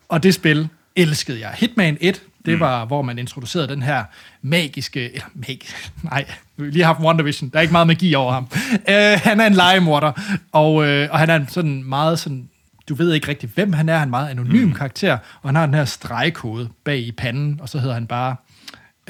Og 0.08 0.22
det 0.22 0.34
spil 0.34 0.68
elskede 0.96 1.40
jeg. 1.40 1.50
Hitman 1.56 1.98
1, 2.00 2.22
det 2.46 2.60
var, 2.60 2.84
hvor 2.84 3.02
man 3.02 3.18
introducerede 3.18 3.68
den 3.68 3.82
her 3.82 4.04
magiske... 4.42 5.12
Eller 5.12 5.26
magisk... 5.34 5.92
Nej, 6.02 6.24
vi 6.56 6.64
har 6.64 6.70
lige 6.70 6.84
haft 6.84 7.00
WandaVision. 7.00 7.50
Der 7.50 7.56
er 7.56 7.60
ikke 7.60 7.72
meget 7.72 7.86
magi 7.86 8.14
over 8.14 8.32
ham. 8.32 8.48
Uh, 8.72 9.20
han 9.24 9.40
er 9.40 9.46
en 9.46 9.54
legemorder, 9.54 10.12
og, 10.52 10.74
uh, 10.74 10.84
og 10.84 11.18
han 11.18 11.30
er 11.30 11.36
en 11.36 11.48
sådan 11.48 11.84
meget 11.84 12.18
sådan... 12.18 12.48
Du 12.88 12.94
ved 12.94 13.12
ikke 13.12 13.28
rigtig, 13.28 13.50
hvem 13.54 13.72
han 13.72 13.88
er. 13.88 13.92
Han 13.92 14.00
er 14.00 14.04
en 14.04 14.10
meget 14.10 14.28
anonym 14.30 14.66
mm. 14.66 14.74
karakter, 14.74 15.12
og 15.12 15.48
han 15.48 15.54
har 15.54 15.66
den 15.66 15.74
her 15.74 15.84
stregkode 15.84 16.68
bag 16.84 16.98
i 16.98 17.12
panden, 17.12 17.60
og 17.62 17.68
så 17.68 17.78
hedder 17.78 17.94
han 17.94 18.06
bare 18.06 18.36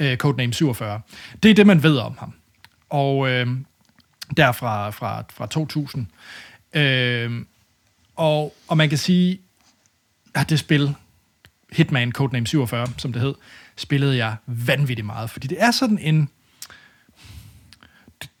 uh, 0.01 0.15
Codename 0.15 0.53
47. 0.53 1.01
Det 1.43 1.51
er 1.51 1.55
det, 1.55 1.67
man 1.67 1.83
ved 1.83 1.97
om 1.97 2.15
ham. 2.19 2.33
Og 2.89 3.17
uh, 3.17 3.47
der 4.37 4.51
fra, 4.51 4.89
fra, 4.89 5.23
fra 5.33 5.47
2000. 5.47 6.07
Uh, 6.75 7.45
og, 8.15 8.55
og 8.67 8.77
man 8.77 8.89
kan 8.89 8.97
sige, 8.97 9.39
at 10.35 10.49
det 10.49 10.59
spil, 10.59 10.95
Hitman 11.71 12.11
Codename 12.11 12.47
47, 12.47 12.87
som 12.97 13.13
det 13.13 13.21
hed, 13.21 13.35
spillede 13.75 14.17
jeg 14.17 14.35
vanvittigt 14.45 15.05
meget. 15.05 15.29
Fordi 15.29 15.47
det 15.47 15.63
er 15.63 15.71
sådan 15.71 15.99
en... 15.99 16.29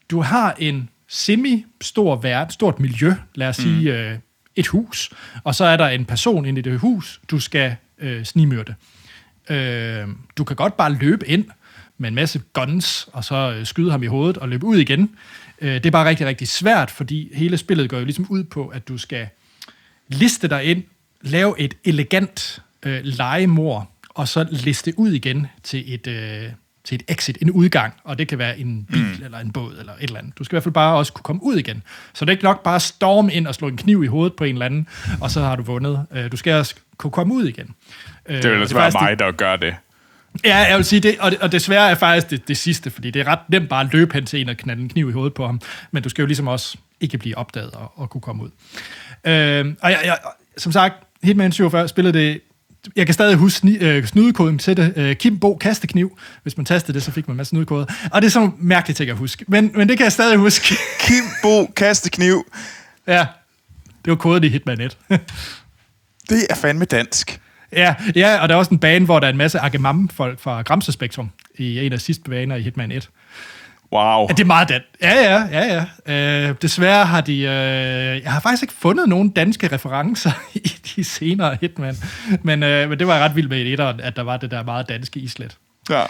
Du 0.09 0.21
har 0.21 0.55
en 0.59 0.89
semi-stor 1.07 2.15
verden, 2.15 2.51
stort 2.51 2.79
miljø, 2.79 3.13
lad 3.35 3.47
os 3.47 3.55
sige 3.55 3.93
øh, 3.97 4.17
et 4.55 4.67
hus, 4.67 5.11
og 5.43 5.55
så 5.55 5.65
er 5.65 5.77
der 5.77 5.87
en 5.87 6.05
person 6.05 6.45
inde 6.45 6.59
i 6.59 6.61
det 6.61 6.79
hus, 6.79 7.21
du 7.31 7.39
skal 7.39 7.75
øh, 7.97 8.25
snimyrte. 8.25 8.75
Øh, 9.49 10.07
du 10.37 10.43
kan 10.43 10.55
godt 10.55 10.77
bare 10.77 10.93
løbe 10.93 11.27
ind, 11.27 11.45
med 11.99 12.09
en 12.09 12.15
masse 12.15 12.41
guns, 12.53 13.09
og 13.13 13.23
så 13.23 13.55
øh, 13.57 13.65
skyde 13.65 13.91
ham 13.91 14.03
i 14.03 14.05
hovedet 14.05 14.37
og 14.37 14.49
løbe 14.49 14.65
ud 14.65 14.77
igen. 14.77 15.09
Øh, 15.61 15.73
det 15.73 15.85
er 15.85 15.91
bare 15.91 16.09
rigtig, 16.09 16.27
rigtig 16.27 16.47
svært, 16.47 16.91
fordi 16.91 17.29
hele 17.33 17.57
spillet 17.57 17.89
går 17.89 17.97
jo 17.97 18.03
ligesom 18.03 18.25
ud 18.29 18.43
på, 18.43 18.67
at 18.67 18.87
du 18.87 18.97
skal 18.97 19.27
liste 20.07 20.47
dig 20.47 20.63
ind, 20.63 20.83
lave 21.21 21.59
et 21.59 21.73
elegant 21.85 22.61
øh, 22.83 22.99
legemord, 23.03 23.91
og 24.09 24.27
så 24.27 24.47
liste 24.51 24.93
ud 24.99 25.11
igen 25.11 25.47
til 25.63 25.93
et, 25.93 26.07
øh, 26.07 26.43
til 26.83 26.95
et 26.95 27.03
exit, 27.07 27.37
en 27.41 27.51
udgang, 27.51 27.93
og 28.03 28.17
det 28.17 28.27
kan 28.27 28.37
være 28.37 28.59
en 28.59 28.85
bil 28.85 29.15
mm. 29.19 29.25
eller 29.25 29.39
en 29.39 29.51
båd 29.51 29.75
eller 29.79 29.93
et 29.93 30.03
eller 30.03 30.19
andet. 30.19 30.37
Du 30.37 30.43
skal 30.43 30.53
i 30.53 30.55
hvert 30.55 30.63
fald 30.63 30.73
bare 30.73 30.97
også 30.97 31.13
kunne 31.13 31.23
komme 31.23 31.43
ud 31.43 31.55
igen. 31.55 31.83
Så 32.13 32.25
det 32.25 32.29
er 32.29 32.33
ikke 32.33 32.43
nok 32.43 32.63
bare 32.63 32.75
at 32.75 32.81
storme 32.81 33.33
ind 33.33 33.47
og 33.47 33.55
slå 33.55 33.67
en 33.67 33.77
kniv 33.77 34.03
i 34.03 34.07
hovedet 34.07 34.35
på 34.35 34.43
en 34.43 34.55
eller 34.55 34.65
anden, 34.65 34.87
og 35.21 35.31
så 35.31 35.41
har 35.41 35.55
du 35.55 35.63
vundet. 35.63 36.05
Øh, 36.11 36.31
Du 36.31 36.37
skal 36.37 36.53
også 36.53 36.75
kunne 36.97 37.11
komme 37.11 37.33
ud 37.33 37.47
igen. 37.47 37.75
Det 38.27 38.43
vil 38.43 38.51
ellers 38.51 38.75
være 38.75 38.91
mig, 39.01 39.19
der 39.19 39.31
gør 39.31 39.55
det. 39.55 39.75
Ja, 40.45 40.57
jeg 40.57 40.77
vil 40.77 40.85
sige 40.85 40.99
det, 40.99 41.15
og, 41.19 41.31
og 41.41 41.51
desværre 41.51 41.89
er 41.89 41.95
faktisk 41.95 42.29
det, 42.29 42.47
det 42.47 42.57
sidste, 42.57 42.89
fordi 42.89 43.11
det 43.11 43.19
er 43.19 43.27
ret 43.27 43.39
nemt 43.49 43.69
bare 43.69 43.85
at 43.85 43.93
løbe 43.93 44.13
hen 44.13 44.25
til 44.25 44.41
en 44.41 44.49
og 44.49 44.57
knalde 44.57 44.81
en 44.81 44.89
kniv 44.89 45.09
i 45.09 45.11
hovedet 45.11 45.33
på 45.33 45.45
ham, 45.45 45.61
men 45.91 46.03
du 46.03 46.09
skal 46.09 46.21
jo 46.21 46.25
ligesom 46.25 46.47
også 46.47 46.77
ikke 47.01 47.17
blive 47.17 47.37
opdaget 47.37 47.71
og, 47.71 47.91
og 47.95 48.09
kunne 48.09 48.21
komme 48.21 48.43
ud. 48.43 48.49
Øh, 49.23 49.75
og 49.81 49.91
jeg, 49.91 49.99
jeg, 50.05 50.17
som 50.57 50.71
sagt, 50.71 50.93
Hitman 51.23 51.51
47 51.51 51.87
spillede 51.87 52.19
det 52.19 52.41
jeg 52.95 53.05
kan 53.05 53.13
stadig 53.13 53.35
huske 53.35 53.57
sni, 53.57 53.77
øh, 53.77 54.05
snudekoden 54.05 54.57
til 54.57 54.77
det. 54.77 54.93
Øh, 54.95 55.15
Kim 55.15 55.39
Bo 55.39 55.55
kastekniv. 55.55 56.17
Hvis 56.43 56.57
man 56.57 56.65
tastede 56.65 56.93
det, 56.93 57.03
så 57.03 57.11
fik 57.11 57.27
man 57.27 57.33
en 57.33 57.37
masse 57.37 57.49
snudekoder. 57.49 57.85
Og 58.11 58.21
det 58.21 58.27
er 58.27 58.31
sådan 58.31 58.47
nogle 58.47 58.63
mærkelige 58.63 58.95
ting 58.95 59.09
at 59.09 59.17
huske. 59.17 59.45
Men, 59.47 59.71
men 59.75 59.89
det 59.89 59.97
kan 59.97 60.03
jeg 60.03 60.11
stadig 60.11 60.37
huske. 60.37 60.75
Kim 61.05 61.23
Bo 61.41 61.65
kastekniv. 61.65 62.51
ja, 63.07 63.25
det 64.05 64.11
var 64.11 64.15
koden 64.15 64.43
i 64.43 64.47
Hitman 64.47 64.81
1. 64.81 64.97
Det 66.29 66.47
er 66.49 66.55
fandme 66.55 66.85
dansk. 66.85 67.39
Ja, 67.71 67.95
ja, 68.15 68.41
og 68.41 68.49
der 68.49 68.55
er 68.55 68.59
også 68.59 68.71
en 68.71 68.79
bane, 68.79 69.05
hvor 69.05 69.19
der 69.19 69.27
er 69.27 69.31
en 69.31 69.37
masse 69.37 69.59
Agamam-folk 69.59 70.39
fra 70.39 70.61
Gramse 70.61 70.91
Spektrum 70.91 71.31
i 71.55 71.79
en 71.79 71.93
af 71.93 71.99
de 71.99 72.03
sidste 72.03 72.29
baner 72.29 72.55
i 72.55 72.61
Hitman 72.61 72.91
1. 72.91 73.09
Wow. 73.91 74.21
Ja, 74.29 74.33
det 74.33 74.39
er 74.39 74.45
meget 74.45 74.69
dan. 74.69 74.81
Ja, 75.01 75.13
ja, 75.13 75.47
ja, 75.51 75.85
ja. 76.05 76.49
Øh, 76.49 76.55
desværre 76.61 77.05
har 77.05 77.21
de... 77.21 77.33
Øh, 77.37 78.23
jeg 78.23 78.31
har 78.31 78.39
faktisk 78.39 78.63
ikke 78.63 78.73
fundet 78.73 79.09
nogen 79.09 79.29
danske 79.29 79.71
referencer 79.71 80.31
i 80.53 80.73
de 80.95 81.03
senere 81.03 81.57
Hitman. 81.61 81.95
Men, 82.43 82.63
øh, 82.63 82.89
men 82.89 82.99
det 82.99 83.07
var 83.07 83.15
jeg 83.15 83.23
ret 83.23 83.35
vild 83.35 83.47
med 83.47 83.57
i 83.57 83.73
etteren, 83.73 83.99
at 83.99 84.15
der 84.15 84.21
var 84.21 84.37
det 84.37 84.51
der 84.51 84.63
meget 84.63 84.89
danske 84.89 85.19
islet. 85.19 85.57
Ja. 85.89 86.03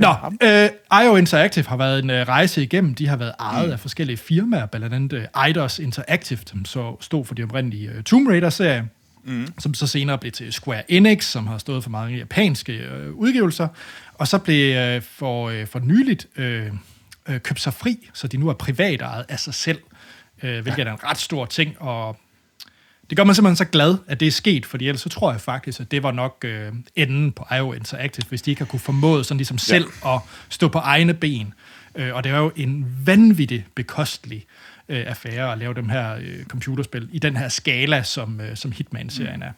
Nå, 0.00 0.14
øh, 0.42 0.68
IO 1.04 1.16
Interactive 1.16 1.64
har 1.64 1.76
været 1.76 2.02
en 2.02 2.10
øh, 2.10 2.28
rejse 2.28 2.62
igennem. 2.62 2.94
De 2.94 3.08
har 3.08 3.16
været 3.16 3.32
ejet 3.40 3.66
mm. 3.66 3.72
af 3.72 3.80
forskellige 3.80 4.16
firmaer, 4.16 4.66
blandt 4.66 4.94
andet 4.94 5.12
øh, 5.12 5.46
Eidos 5.46 5.78
Interactive, 5.78 6.38
som 6.46 6.64
så 6.64 6.96
stod 7.00 7.24
for 7.24 7.34
de 7.34 7.42
oprindelige 7.42 7.90
øh, 7.90 8.02
Tomb 8.02 8.28
Raider-serie, 8.28 8.88
mm. 9.24 9.46
som 9.58 9.74
så 9.74 9.86
senere 9.86 10.18
blev 10.18 10.32
til 10.32 10.52
Square 10.52 10.92
Enix, 10.92 11.24
som 11.24 11.46
har 11.46 11.58
stået 11.58 11.82
for 11.82 11.90
mange 11.90 12.18
japanske 12.18 12.72
øh, 12.72 13.12
udgivelser, 13.12 13.68
og 14.14 14.28
så 14.28 14.38
blev 14.38 14.76
øh, 14.76 15.02
for, 15.02 15.48
øh, 15.48 15.66
for 15.66 15.78
nyligt 15.78 16.26
øh, 16.36 16.66
øh, 17.28 17.40
købt 17.40 17.60
sig 17.60 17.74
fri, 17.74 18.10
så 18.14 18.28
de 18.28 18.36
nu 18.36 18.48
er 18.48 18.54
privat 18.54 19.02
ejet 19.02 19.24
af 19.28 19.40
sig 19.40 19.54
selv, 19.54 19.78
øh, 20.42 20.62
hvilket 20.62 20.86
er 20.86 20.92
en 20.92 21.04
ret 21.04 21.18
stor 21.18 21.46
ting, 21.46 21.82
og 21.82 22.16
det 23.10 23.16
gør 23.16 23.24
mig 23.24 23.36
simpelthen 23.36 23.56
så 23.56 23.64
glad, 23.64 23.98
at 24.06 24.20
det 24.20 24.28
er 24.28 24.32
sket, 24.32 24.66
fordi 24.66 24.88
ellers 24.88 25.00
så 25.00 25.08
tror 25.08 25.32
jeg 25.32 25.40
faktisk, 25.40 25.80
at 25.80 25.90
det 25.90 26.02
var 26.02 26.10
nok 26.10 26.44
øh, 26.44 26.72
enden 26.96 27.32
på 27.32 27.46
IO 27.56 27.72
Interactive, 27.72 28.26
hvis 28.28 28.42
de 28.42 28.50
ikke 28.50 28.60
har 28.60 28.66
kunne 28.66 28.80
formået 28.80 29.26
sådan 29.26 29.36
ligesom 29.36 29.58
selv 29.58 29.86
at 30.06 30.20
stå 30.48 30.68
på 30.68 30.78
egne 30.78 31.14
ben. 31.14 31.54
Øh, 31.94 32.14
og 32.14 32.24
det 32.24 32.32
er 32.32 32.38
jo 32.38 32.52
en 32.56 32.96
vanvittig 33.04 33.66
bekostelig 33.74 34.46
øh, 34.90 35.04
affære 35.06 35.52
at 35.52 35.58
lave 35.58 35.74
dem 35.74 35.88
her 35.88 36.14
øh, 36.14 36.44
computerspil 36.44 37.08
i 37.12 37.18
den 37.18 37.36
her 37.36 37.48
skala, 37.48 38.02
som, 38.02 38.40
øh, 38.40 38.56
som 38.56 38.72
Hitman-serien 38.72 39.42
er. 39.42 39.52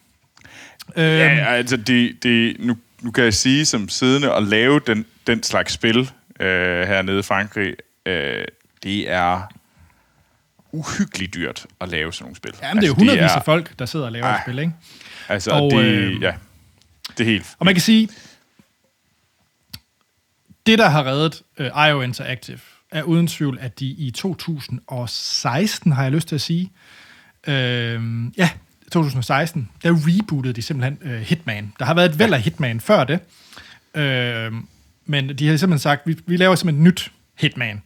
Øh, 0.97 1.19
Ja, 1.19 1.55
altså, 1.55 1.77
det, 1.77 2.23
det, 2.23 2.57
nu, 2.59 2.77
nu 3.03 3.11
kan 3.11 3.25
jeg 3.25 3.35
sige 3.35 3.67
som 3.67 3.89
siddende 3.89 4.35
og 4.35 4.43
lave 4.43 4.81
den, 4.87 5.07
den 5.27 5.43
slags 5.43 5.73
spil 5.73 6.11
øh, 6.41 6.87
hernede 6.87 7.19
i 7.19 7.23
Frankrig, 7.23 7.75
øh, 8.07 8.45
det 8.83 9.11
er 9.11 9.43
uhyggeligt 10.73 11.35
dyrt 11.35 11.67
at 11.81 11.89
lave 11.89 12.13
sådan 12.13 12.25
nogle 12.25 12.37
spil. 12.37 12.55
Jamen, 12.63 12.77
det 12.77 12.85
er 12.85 12.89
jo 12.89 12.93
Altså, 12.93 12.99
hundredvis 12.99 13.31
af 13.37 13.45
folk, 13.45 13.79
der 13.79 13.87
sidder 13.87 14.07
og 14.07 14.13
laver 14.13 14.27
et 14.27 14.31
Ej. 14.31 14.41
spil, 14.43 14.59
ikke? 14.59 14.73
Altså, 15.29 15.51
og, 15.51 15.71
det, 15.71 15.85
øh, 15.85 16.23
ja, 16.23 16.35
det 17.19 17.21
er 17.27 17.31
helt... 17.31 17.47
Og 17.59 17.65
man 17.67 17.75
kan 17.75 17.83
sige, 17.83 18.09
det 20.67 20.79
der 20.79 20.89
har 20.89 21.05
reddet 21.07 21.43
øh, 21.59 21.89
IO 21.89 22.03
Interactive, 22.03 22.59
er 22.93 23.03
uden 23.03 23.27
tvivl, 23.27 23.59
at 23.61 23.81
de 23.81 23.87
i 23.87 24.11
2016, 24.11 25.93
har 25.93 26.03
jeg 26.03 26.13
lyst 26.13 26.29
til 26.29 26.35
at 26.35 26.41
sige, 26.41 26.73
øh, 27.47 28.03
ja, 28.37 28.51
2016, 28.93 29.69
der 29.83 29.91
rebootede 29.91 30.53
de 30.53 30.63
simpelthen 30.63 30.99
øh, 31.03 31.21
Hitman. 31.21 31.73
Der 31.79 31.85
har 31.85 31.95
været 31.95 32.11
et 32.11 32.19
væld 32.19 32.35
af 32.35 32.41
Hitman 32.41 32.81
før 32.81 33.05
det, 33.05 33.21
øh, 33.95 34.53
men 35.07 35.39
de 35.39 35.49
har 35.49 35.57
simpelthen 35.57 35.79
sagt, 35.79 36.07
vi, 36.07 36.17
vi 36.27 36.37
laver 36.37 36.55
simpelthen 36.55 36.87
et 36.87 36.93
nyt 36.93 37.13
Hitman. 37.39 37.83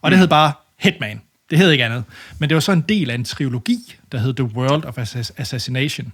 Og 0.00 0.10
det 0.10 0.18
hed 0.18 0.28
bare 0.28 0.52
Hitman. 0.76 1.20
Det 1.50 1.58
hed 1.58 1.70
ikke 1.70 1.84
andet. 1.84 2.04
Men 2.38 2.48
det 2.48 2.54
var 2.54 2.60
så 2.60 2.72
en 2.72 2.84
del 2.88 3.10
af 3.10 3.14
en 3.14 3.24
trilogi, 3.24 3.96
der 4.12 4.18
hed 4.18 4.34
The 4.34 4.44
World 4.44 4.84
of 4.84 4.98
Assass- 4.98 5.32
Assassination. 5.36 6.12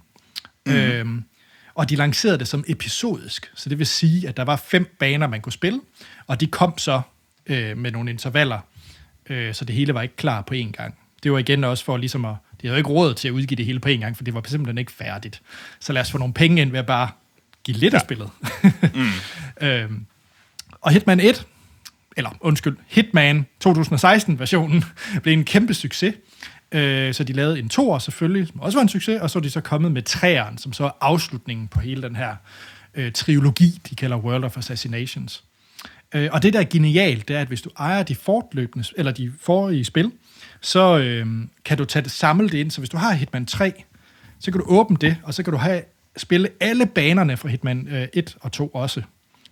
Mm. 0.65 0.73
Øhm, 0.73 1.23
og 1.75 1.89
de 1.89 1.95
lancerede 1.95 2.37
det 2.37 2.47
som 2.47 2.63
episodisk, 2.67 3.51
så 3.55 3.69
det 3.69 3.79
vil 3.79 3.87
sige, 3.87 4.27
at 4.27 4.37
der 4.37 4.43
var 4.43 4.55
fem 4.55 4.95
baner, 4.99 5.27
man 5.27 5.41
kunne 5.41 5.53
spille, 5.53 5.81
og 6.27 6.39
de 6.41 6.47
kom 6.47 6.77
så 6.77 7.01
øh, 7.47 7.77
med 7.77 7.91
nogle 7.91 8.09
intervaller, 8.09 8.59
øh, 9.29 9.53
så 9.53 9.65
det 9.65 9.75
hele 9.75 9.93
var 9.93 10.01
ikke 10.01 10.15
klar 10.15 10.41
på 10.41 10.53
én 10.53 10.71
gang. 10.71 10.97
Det 11.23 11.31
var 11.31 11.39
igen 11.39 11.63
også 11.63 11.85
for 11.85 11.97
ligesom 11.97 12.25
at, 12.25 12.35
de 12.61 12.67
havde 12.67 12.77
ikke 12.77 12.89
råd 12.89 13.13
til 13.13 13.27
at 13.27 13.31
udgive 13.31 13.55
det 13.55 13.65
hele 13.65 13.79
på 13.79 13.89
én 13.89 13.91
gang, 13.91 14.17
for 14.17 14.23
det 14.23 14.33
var 14.33 14.41
simpelthen 14.47 14.77
ikke 14.77 14.91
færdigt. 14.91 15.41
Så 15.79 15.93
lad 15.93 16.01
os 16.01 16.11
få 16.11 16.17
nogle 16.17 16.33
penge 16.33 16.61
ind 16.61 16.71
ved 16.71 16.79
at 16.79 16.85
bare 16.85 17.09
give 17.63 17.77
lidt 17.77 17.93
ja. 17.93 17.97
af 17.97 18.01
spillet. 18.01 18.29
mm. 18.93 19.09
øhm, 19.67 20.05
og 20.81 20.91
Hitman 20.91 21.19
1, 21.19 21.47
eller 22.17 22.29
undskyld, 22.39 22.77
Hitman 22.87 23.45
2016-versionen, 23.67 24.83
blev 25.23 25.33
en 25.33 25.45
kæmpe 25.45 25.73
succes. 25.73 26.15
Øh, 26.71 27.13
så 27.13 27.23
de 27.23 27.33
lavede 27.33 27.59
en 27.59 27.69
toer 27.69 27.99
selvfølgelig, 27.99 28.47
som 28.47 28.59
også 28.59 28.77
var 28.77 28.81
en 28.81 28.89
succes, 28.89 29.21
og 29.21 29.29
så 29.29 29.39
er 29.39 29.43
de 29.43 29.49
så 29.49 29.61
kommet 29.61 29.91
med 29.91 30.01
træeren, 30.01 30.57
som 30.57 30.73
så 30.73 30.85
er 30.85 30.91
afslutningen 31.01 31.67
på 31.67 31.79
hele 31.79 32.01
den 32.01 32.15
her 32.15 32.35
øh, 32.93 33.11
trilogi, 33.11 33.81
de 33.89 33.95
kalder 33.95 34.17
World 34.17 34.43
of 34.43 34.57
Assassinations. 34.57 35.43
Øh, 36.15 36.29
og 36.31 36.43
det, 36.43 36.53
der 36.53 36.59
er 36.59 36.63
genialt, 36.63 37.27
det 37.27 37.35
er, 37.35 37.41
at 37.41 37.47
hvis 37.47 37.61
du 37.61 37.69
ejer 37.77 38.03
de 38.03 38.15
fortløbende, 38.15 38.85
eller 38.97 39.11
de 39.11 39.33
forrige 39.41 39.85
spil, 39.85 40.11
så 40.61 40.97
øh, 40.97 41.27
kan 41.65 41.77
du 41.77 41.85
tage 41.85 42.03
det, 42.03 42.11
samle 42.11 42.49
det 42.49 42.57
ind. 42.57 42.71
Så 42.71 42.81
hvis 42.81 42.89
du 42.89 42.97
har 42.97 43.13
Hitman 43.13 43.45
3, 43.45 43.83
så 44.39 44.51
kan 44.51 44.61
du 44.61 44.65
åbne 44.67 44.97
det, 45.01 45.17
og 45.23 45.33
så 45.33 45.43
kan 45.43 45.53
du 45.53 45.57
have, 45.57 45.81
spille 46.17 46.49
alle 46.59 46.85
banerne 46.85 47.37
fra 47.37 47.49
Hitman 47.49 47.87
øh, 47.87 48.07
1 48.13 48.37
og 48.39 48.51
2 48.51 48.67
også. 48.67 49.01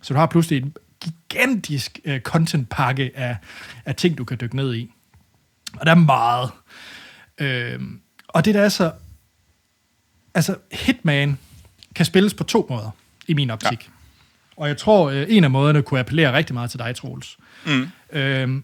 Så 0.02 0.14
du 0.14 0.18
har 0.18 0.26
pludselig 0.26 0.62
en 0.62 0.76
gigantisk 1.00 2.00
øh, 2.04 2.20
contentpakke 2.20 3.10
af, 3.14 3.36
af 3.84 3.94
ting, 3.94 4.18
du 4.18 4.24
kan 4.24 4.38
dykke 4.40 4.56
ned 4.56 4.74
i. 4.74 4.90
Og 5.76 5.86
der 5.86 5.92
er 5.92 5.98
meget. 5.98 6.50
Øh, 7.38 7.80
og 8.28 8.44
det 8.44 8.54
der 8.54 8.60
er 8.62 8.68
så... 8.68 8.92
Altså, 10.34 10.56
Hitman 10.72 11.38
kan 11.94 12.06
spilles 12.06 12.34
på 12.34 12.44
to 12.44 12.66
måder, 12.70 12.90
i 13.26 13.34
min 13.34 13.50
optik. 13.50 13.86
Ja. 13.86 13.93
Og 14.56 14.68
jeg 14.68 14.76
tror, 14.76 15.10
øh, 15.10 15.26
en 15.28 15.44
af 15.44 15.50
måderne 15.50 15.82
kunne 15.82 16.00
appellere 16.00 16.32
rigtig 16.32 16.54
meget 16.54 16.70
til 16.70 16.78
dig, 16.78 16.96
Troels. 16.96 17.36
Mm. 17.66 17.88
Øh, 18.12 18.62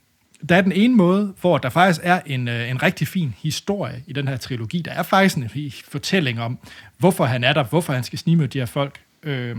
der 0.48 0.56
er 0.56 0.60
den 0.60 0.72
ene 0.72 0.94
måde, 0.96 1.34
hvor 1.40 1.58
der 1.58 1.68
faktisk 1.68 2.00
er 2.04 2.20
en, 2.26 2.48
øh, 2.48 2.70
en 2.70 2.82
rigtig 2.82 3.08
fin 3.08 3.34
historie 3.38 4.02
i 4.06 4.12
den 4.12 4.28
her 4.28 4.36
trilogi. 4.36 4.82
Der 4.82 4.90
er 4.90 5.02
faktisk 5.02 5.36
en 5.36 5.72
fortælling 5.88 6.40
om, 6.40 6.58
hvorfor 6.98 7.24
han 7.24 7.44
er 7.44 7.52
der, 7.52 7.64
hvorfor 7.64 7.92
han 7.92 8.04
skal 8.04 8.18
snige 8.18 8.46
de 8.46 8.58
her 8.58 8.66
folk. 8.66 9.00
Øh, 9.22 9.56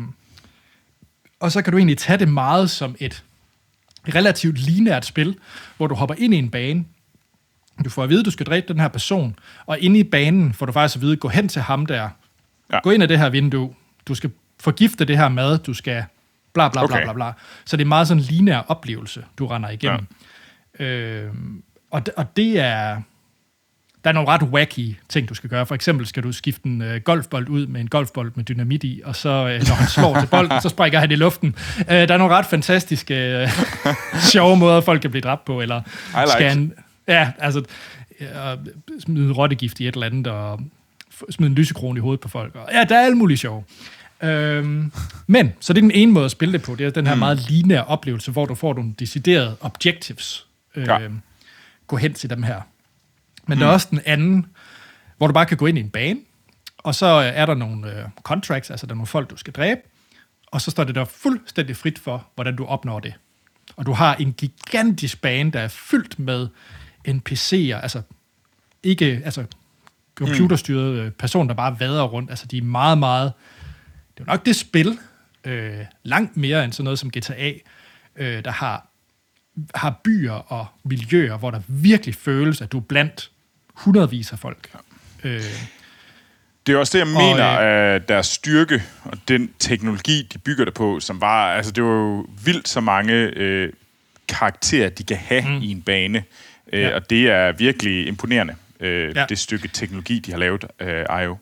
og 1.40 1.52
så 1.52 1.62
kan 1.62 1.72
du 1.72 1.78
egentlig 1.78 1.98
tage 1.98 2.18
det 2.18 2.28
meget 2.28 2.70
som 2.70 2.96
et 3.00 3.24
relativt 4.16 4.60
lineært 4.60 5.06
spil, 5.06 5.36
hvor 5.78 5.88
du 5.88 5.96
hopper 5.96 6.16
ind 6.18 6.34
i 6.34 6.38
en 6.38 6.50
bane, 6.50 6.86
du 7.86 7.90
får 7.90 8.04
at 8.04 8.10
vide, 8.10 8.20
at 8.20 8.26
du 8.26 8.32
skal 8.32 8.46
dræbe 8.46 8.74
den 8.74 8.80
her 8.80 8.88
person, 8.88 9.36
og 9.66 9.80
inde 9.80 10.00
i 10.00 10.04
banen 10.04 10.54
får 10.54 10.66
du 10.66 10.72
faktisk 10.72 10.96
at 10.96 11.02
vide, 11.02 11.16
gå 11.16 11.28
hen 11.28 11.48
til 11.48 11.62
ham 11.62 11.86
der, 11.86 12.10
Ja. 12.74 12.80
gå 12.84 12.92
ind 12.92 13.04
i 13.04 13.06
det 13.06 13.20
her 13.20 13.30
vindue, 13.30 13.74
du 14.08 14.16
skal 14.16 14.32
forgifte 14.60 15.06
det 15.06 15.18
her 15.18 15.30
mad, 15.30 15.58
du 15.58 15.74
skal 15.74 16.04
bla 16.54 16.70
bla 16.70 16.86
bla 16.86 16.96
Okay. 16.96 17.04
bla 17.04 17.14
bla. 17.14 17.32
Så 17.66 17.78
det 17.78 17.84
er 17.84 17.88
meget 17.88 18.08
sådan 18.08 18.24
en 18.24 18.28
lineær 18.30 18.58
oplevelse, 18.68 19.24
du 19.38 19.48
render 19.48 19.70
igennem. 19.70 20.08
Ja. 20.80 20.86
Øh, 20.86 21.32
og, 21.92 22.06
det, 22.06 22.14
og 22.18 22.36
det 22.36 22.60
er... 22.60 23.02
Der 24.04 24.10
er 24.10 24.14
nogle 24.14 24.30
ret 24.30 24.44
wacky 24.44 24.96
ting, 25.10 25.30
du 25.30 25.34
skal 25.34 25.50
gøre. 25.50 25.66
For 25.66 25.76
eksempel 25.76 26.08
skal 26.08 26.24
du 26.24 26.32
skifte 26.32 26.66
en 26.68 26.82
øh, 26.82 27.02
golfbold 27.02 27.50
ud 27.50 27.68
med 27.68 27.82
en 27.82 27.88
golfbold 27.88 28.32
med 28.36 28.44
dynamit 28.44 28.84
i, 28.84 29.02
og 29.06 29.16
så 29.16 29.30
øh, 29.30 29.68
når 29.68 29.74
han 29.76 29.88
slår 29.88 30.20
til 30.20 30.28
bolden, 30.28 30.62
så 30.62 30.70
springer 30.70 31.00
han 31.00 31.12
i 31.12 31.16
luften. 31.16 31.56
Øh, 31.80 31.86
der 31.88 32.14
er 32.14 32.18
nogle 32.18 32.36
ret 32.36 32.46
fantastiske, 32.46 33.16
øh, 33.42 33.50
sjove 34.32 34.58
måder, 34.58 34.82
folk 34.82 35.02
kan 35.02 35.12
blive 35.12 35.22
dræbt 35.22 35.46
på. 35.46 35.62
Eller 35.62 35.82
like. 36.14 36.32
skal 36.32 36.50
han, 36.50 36.74
ja, 37.08 37.32
altså 37.40 37.64
ja, 38.22 38.56
smide 39.00 39.34
rottegift 39.34 39.80
i 39.80 39.88
et 39.88 39.94
eller 39.94 40.08
andet, 40.08 40.28
og 40.28 40.60
smide 41.30 41.50
en 41.50 41.56
lysekrone 41.56 41.98
i 41.98 42.02
hovedet 42.02 42.20
på 42.20 42.28
folk. 42.28 42.56
Og, 42.56 42.70
ja, 42.74 42.84
der 42.84 42.96
er 42.98 43.06
alle 43.06 43.18
mulige 43.18 43.38
sjove. 43.38 43.64
Øhm, 44.24 44.92
men, 45.28 45.54
så 45.60 45.74
det 45.74 45.78
er 45.78 45.82
den 45.82 45.92
ene 45.92 46.12
måde 46.12 46.26
at 46.26 46.32
spille 46.32 46.54
det 46.54 46.62
på. 46.62 46.76
Det 46.76 46.86
er 46.86 46.90
den 46.90 47.08
her 47.08 47.14
mm. 47.14 47.20
meget 47.20 47.50
lineære 47.50 47.86
oplevelse, 47.86 48.32
hvor 48.32 48.46
du 48.46 48.56
får 48.56 48.74
nogle 48.74 48.94
deciderede 49.00 49.58
objectives. 49.62 50.48
Øh, 50.76 50.88
Ja. 50.88 51.00
Gå 51.88 51.98
hen 51.98 52.14
til 52.14 52.30
dem 52.30 52.44
her. 52.44 52.62
Men 53.48 53.56
mm. 53.56 53.60
der 53.60 53.68
er 53.68 53.72
også 53.72 53.88
den 53.92 54.02
anden, 54.06 54.46
hvor 55.18 55.28
du 55.28 55.34
bare 55.34 55.46
kan 55.46 55.58
gå 55.58 55.66
ind 55.66 55.78
i 55.78 55.82
en 55.82 55.90
bane, 55.90 56.20
og 56.78 56.96
så 56.96 57.22
øh, 57.22 57.26
er 57.26 57.46
der 57.46 57.56
nogle 57.56 58.00
øh, 58.00 58.06
contracts, 58.24 58.70
altså 58.70 58.86
der 58.86 58.92
er 58.92 58.96
nogle 58.96 59.08
folk, 59.08 59.30
du 59.30 59.38
skal 59.38 59.54
dræbe, 59.54 59.82
og 60.48 60.62
så 60.62 60.72
står 60.72 60.84
det 60.84 60.96
der 60.96 61.06
fuldstændig 61.06 61.78
frit 61.78 62.00
for, 62.00 62.28
hvordan 62.36 62.56
du 62.56 62.66
opnår 62.66 63.00
det. 63.00 63.14
Og 63.76 63.86
du 63.86 63.94
har 63.94 64.16
en 64.16 64.34
gigantisk 64.34 65.22
bane, 65.22 65.52
der 65.52 65.60
er 65.60 65.68
fyldt 65.68 66.20
med 66.20 66.48
NPC'er, 67.08 67.84
altså 67.84 68.02
ikke 68.84 69.22
altså 69.26 69.46
computerstyrede 70.16 71.04
mm. 71.04 71.12
personer, 71.20 71.48
der 71.48 71.54
bare 71.54 71.80
vader 71.80 72.04
rundt. 72.04 72.30
Altså, 72.30 72.46
de 72.46 72.58
er 72.58 72.62
meget, 72.62 72.98
meget... 72.98 73.34
Det 74.22 74.28
er 74.28 74.34
nok 74.34 74.46
det 74.46 74.56
spil, 74.56 75.00
øh, 75.46 75.74
langt 76.04 76.38
mere 76.38 76.64
end 76.64 76.74
sådan 76.74 76.84
noget 76.84 77.00
som 77.00 77.12
GTA, 77.12 77.52
øh, 78.16 78.44
der 78.44 78.52
har, 78.52 78.88
har 79.76 80.00
byer 80.04 80.32
og 80.34 80.66
miljøer, 80.84 81.38
hvor 81.38 81.52
der 81.52 81.62
virkelig 81.68 82.16
føles, 82.16 82.62
at 82.62 82.72
du 82.72 82.78
er 82.78 82.82
blandt 82.82 83.32
hundredvis 83.74 84.32
af 84.32 84.40
folk. 84.40 84.70
Øh, 85.24 85.42
Det 86.68 86.74
er 86.74 86.78
også 86.78 86.98
det, 86.98 87.06
jeg 87.06 87.16
Og, 87.16 87.24
mener, 87.24 87.46
at 87.46 88.10
deres 88.10 88.28
styrke 88.28 88.84
og 89.04 89.18
den 89.28 89.54
teknologi, 89.60 90.28
de 90.34 90.38
bygger 90.38 90.66
det 90.66 90.74
på, 90.74 91.00
som 91.00 91.22
var, 91.22 91.54
altså 91.54 91.72
det 91.72 91.84
var 91.84 91.90
jo 91.90 92.26
vildt 92.44 92.68
så 92.70 92.82
mange 92.82 93.14
øh, 93.14 93.74
karakterer, 94.28 94.90
de 94.90 95.04
kan 95.04 95.18
have 95.18 95.42
mm. 95.48 95.62
i 95.62 95.72
en 95.72 95.82
bane. 95.82 96.24
Øh, 96.74 96.82
Ja. 96.82 96.96
Og 96.96 97.10
det 97.10 97.30
er 97.30 97.52
virkelig 97.52 98.08
imponerende, 98.08 98.56
øh, 98.80 99.16
Ja. 99.16 99.26
det 99.30 99.40
stykke 99.40 99.68
teknologi, 99.68 100.20
de 100.20 100.32
har 100.32 100.40
lavet, 100.40 100.66
øh, 100.80 101.06
IO. 101.24 101.38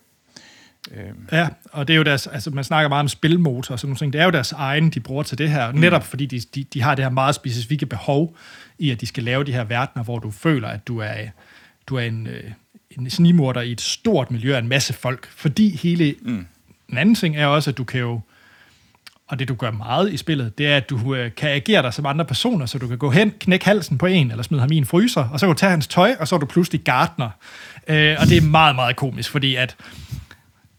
Ja, 1.32 1.48
og 1.72 1.88
det 1.88 1.94
er 1.94 1.96
jo 1.98 2.02
deres, 2.02 2.26
altså 2.26 2.50
man 2.50 2.64
snakker 2.64 2.88
meget 2.88 3.00
om 3.00 3.08
spilmotor 3.08 3.72
og 3.72 3.78
sådan 3.78 3.88
nogle 3.88 3.98
ting. 3.98 4.12
Det 4.12 4.20
er 4.20 4.24
jo 4.24 4.30
deres 4.30 4.52
egen, 4.52 4.90
de 4.90 5.00
bruger 5.00 5.22
til 5.22 5.38
det 5.38 5.50
her, 5.50 5.72
netop 5.72 6.06
fordi 6.06 6.26
de, 6.26 6.40
de, 6.54 6.64
de 6.64 6.82
har 6.82 6.94
det 6.94 7.04
her 7.04 7.10
meget 7.10 7.34
specifikke 7.34 7.86
behov 7.86 8.36
i, 8.78 8.90
at 8.90 9.00
de 9.00 9.06
skal 9.06 9.24
lave 9.24 9.44
de 9.44 9.52
her 9.52 9.64
verdener, 9.64 10.04
hvor 10.04 10.18
du 10.18 10.30
føler, 10.30 10.68
at 10.68 10.88
du 10.88 10.98
er, 10.98 11.14
du 11.86 11.96
er 11.96 12.02
en, 12.02 12.26
øh, 12.26 12.50
en 12.98 13.10
snimorder 13.10 13.60
i 13.60 13.72
et 13.72 13.80
stort 13.80 14.30
miljø 14.30 14.54
af 14.54 14.58
en 14.58 14.68
masse 14.68 14.92
folk. 14.92 15.28
Fordi 15.30 15.76
hele... 15.76 16.14
Mm. 16.22 16.46
En 16.88 16.98
anden 16.98 17.14
ting 17.14 17.36
er 17.36 17.46
også, 17.46 17.70
at 17.70 17.78
du 17.78 17.84
kan 17.84 18.00
jo 18.00 18.20
og 19.30 19.38
det 19.38 19.48
du 19.48 19.54
gør 19.54 19.70
meget 19.70 20.12
i 20.12 20.16
spillet, 20.16 20.58
det 20.58 20.66
er, 20.66 20.76
at 20.76 20.90
du 20.90 21.14
øh, 21.14 21.30
kan 21.36 21.50
agere 21.50 21.82
dig 21.82 21.94
som 21.94 22.06
andre 22.06 22.24
personer, 22.24 22.66
så 22.66 22.78
du 22.78 22.88
kan 22.88 22.98
gå 22.98 23.10
hen, 23.10 23.32
knække 23.40 23.64
halsen 23.64 23.98
på 23.98 24.06
en, 24.06 24.30
eller 24.30 24.42
smide 24.42 24.60
ham 24.60 24.72
i 24.72 24.76
en 24.76 24.86
fryser, 24.86 25.28
og 25.32 25.40
så 25.40 25.46
kan 25.46 25.54
du 25.54 25.58
tage 25.58 25.70
hans 25.70 25.86
tøj, 25.86 26.16
og 26.20 26.28
så 26.28 26.34
er 26.34 26.38
du 26.38 26.46
pludselig 26.46 26.80
gardner. 26.80 27.30
Øh, 27.88 28.16
og 28.20 28.26
det 28.26 28.36
er 28.36 28.40
meget, 28.40 28.74
meget 28.74 28.96
komisk, 28.96 29.30
fordi 29.30 29.54
at 29.54 29.76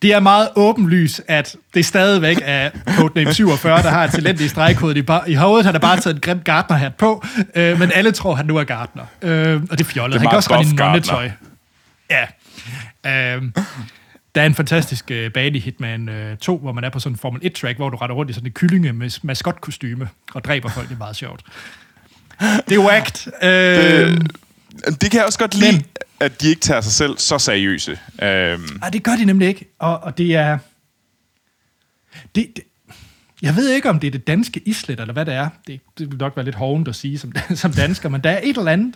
det 0.01 0.13
er 0.13 0.19
meget 0.19 0.49
åbenlys, 0.55 1.21
at 1.27 1.55
det 1.73 1.85
stadigvæk 1.85 2.37
er 2.43 2.69
Codename 2.95 3.33
47, 3.33 3.81
der 3.81 3.89
har 3.89 4.03
et 4.03 4.11
talent 4.11 4.39
i 4.41 4.47
stregkodet 4.47 4.97
i, 5.27 5.31
i 5.31 5.33
hovedet. 5.33 5.65
Han 5.65 5.73
har 5.73 5.79
bare 5.79 5.99
taget 5.99 6.15
en 6.15 6.21
grim 6.21 6.39
Gardner-hat 6.39 6.95
på, 6.95 7.25
øh, 7.55 7.79
men 7.79 7.91
alle 7.95 8.11
tror, 8.11 8.35
han 8.35 8.45
nu 8.45 8.57
er 8.57 8.63
Gardner. 8.63 9.03
Øh, 9.21 9.61
og 9.71 9.77
det 9.77 9.81
er 9.85 9.89
fjollet. 9.89 10.13
Det 10.13 10.17
er 10.17 10.19
han 10.19 10.29
kan 10.29 10.37
også 10.37 10.53
rende 10.55 10.71
i 10.71 10.75
nonnetøj. 10.75 11.31
Ja. 12.09 13.35
Øh, 13.35 13.43
der 14.35 14.41
er 14.41 14.45
en 14.45 14.55
fantastisk 14.55 15.11
øh, 15.11 15.31
bane 15.31 15.57
i 15.57 15.59
Hitman 15.59 16.09
øh, 16.09 16.37
2, 16.37 16.57
hvor 16.57 16.71
man 16.71 16.83
er 16.83 16.89
på 16.89 16.99
sådan 16.99 17.13
en 17.13 17.17
Formel 17.19 17.41
1-track, 17.45 17.75
hvor 17.77 17.89
du 17.89 17.97
retter 17.97 18.15
rundt 18.15 18.31
i 18.31 18.33
sådan 18.33 18.47
en 18.47 18.53
kyllinge 18.53 18.93
med 18.93 19.19
maskotkostyme 19.23 20.09
og 20.33 20.43
dræber 20.43 20.69
folk. 20.69 20.87
Det 20.87 20.93
er 20.93 20.97
meget 20.97 21.15
sjovt. 21.15 21.41
Det 22.69 22.75
er 22.75 22.79
whacked. 22.79 23.31
Øh, 23.43 24.17
Det 25.01 25.11
kan 25.11 25.17
jeg 25.17 25.25
også 25.25 25.39
godt 25.39 25.55
lide, 25.55 25.71
Men- 25.71 25.85
at 26.21 26.41
de 26.41 26.49
ikke 26.49 26.62
tager 26.62 26.81
sig 26.81 26.93
selv 26.93 27.17
så 27.17 27.38
seriøse. 27.38 27.91
Øhm, 28.21 28.62
Nej, 28.79 28.89
det 28.89 29.03
gør 29.03 29.15
de 29.15 29.25
nemlig 29.25 29.47
ikke. 29.47 29.65
Og, 29.79 29.99
og 30.03 30.17
det 30.17 30.36
er... 30.36 30.57
Det, 32.36 32.47
det, 32.55 32.63
jeg 33.41 33.55
ved 33.55 33.69
ikke, 33.69 33.89
om 33.89 33.99
det 33.99 34.07
er 34.07 34.12
det 34.12 34.27
danske 34.27 34.62
islet, 34.65 34.99
eller 34.99 35.13
hvad 35.13 35.25
det 35.25 35.34
er. 35.34 35.49
Det, 35.67 35.81
det 35.97 36.12
vil 36.12 36.19
nok 36.19 36.36
være 36.36 36.45
lidt 36.45 36.55
hovent 36.55 36.88
at 36.88 36.95
sige 36.95 37.17
som, 37.19 37.31
som 37.55 37.71
dansker, 37.71 38.10
men 38.10 38.21
der 38.21 38.29
er 38.29 38.39
et 38.43 38.57
eller 38.57 38.71
andet 38.71 38.95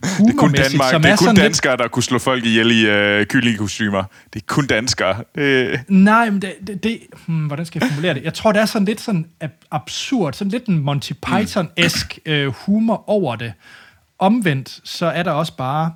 det 0.00 0.34
er 0.34 0.36
kun, 0.36 0.52
Danmark, 0.52 0.90
som 0.90 1.02
det 1.02 1.08
er, 1.08 1.12
er 1.12 1.16
kun 1.16 1.34
danskere, 1.34 1.76
der 1.76 1.88
kunne 1.88 2.02
slå 2.02 2.18
folk 2.18 2.44
ihjel 2.44 2.70
i 2.70 2.86
øh, 2.86 3.26
kyllingekostymer. 3.26 4.04
Det 4.32 4.42
er 4.42 4.46
kun 4.46 4.66
danskere. 4.66 5.24
Øh, 5.34 5.70
lidt... 5.70 5.90
Nej, 5.90 6.30
men 6.30 6.42
det, 6.42 6.54
det, 6.66 6.82
det 6.82 7.00
hmm, 7.26 7.46
hvordan 7.46 7.66
skal 7.66 7.80
jeg 7.80 7.88
formulere 7.88 8.14
det? 8.14 8.22
Jeg 8.22 8.34
tror, 8.34 8.52
det 8.52 8.62
er 8.62 8.66
sådan 8.66 8.86
lidt 8.86 9.00
sådan 9.00 9.26
ab- 9.44 9.66
absurd, 9.70 10.32
sådan 10.32 10.50
lidt 10.50 10.66
en 10.66 10.78
Monty 10.78 11.12
Python-esk 11.26 12.18
øh, 12.26 12.46
humor 12.46 13.04
over 13.10 13.36
det. 13.36 13.52
Omvendt, 14.18 14.80
så 14.84 15.06
er 15.06 15.22
der 15.22 15.30
også 15.30 15.56
bare... 15.56 15.92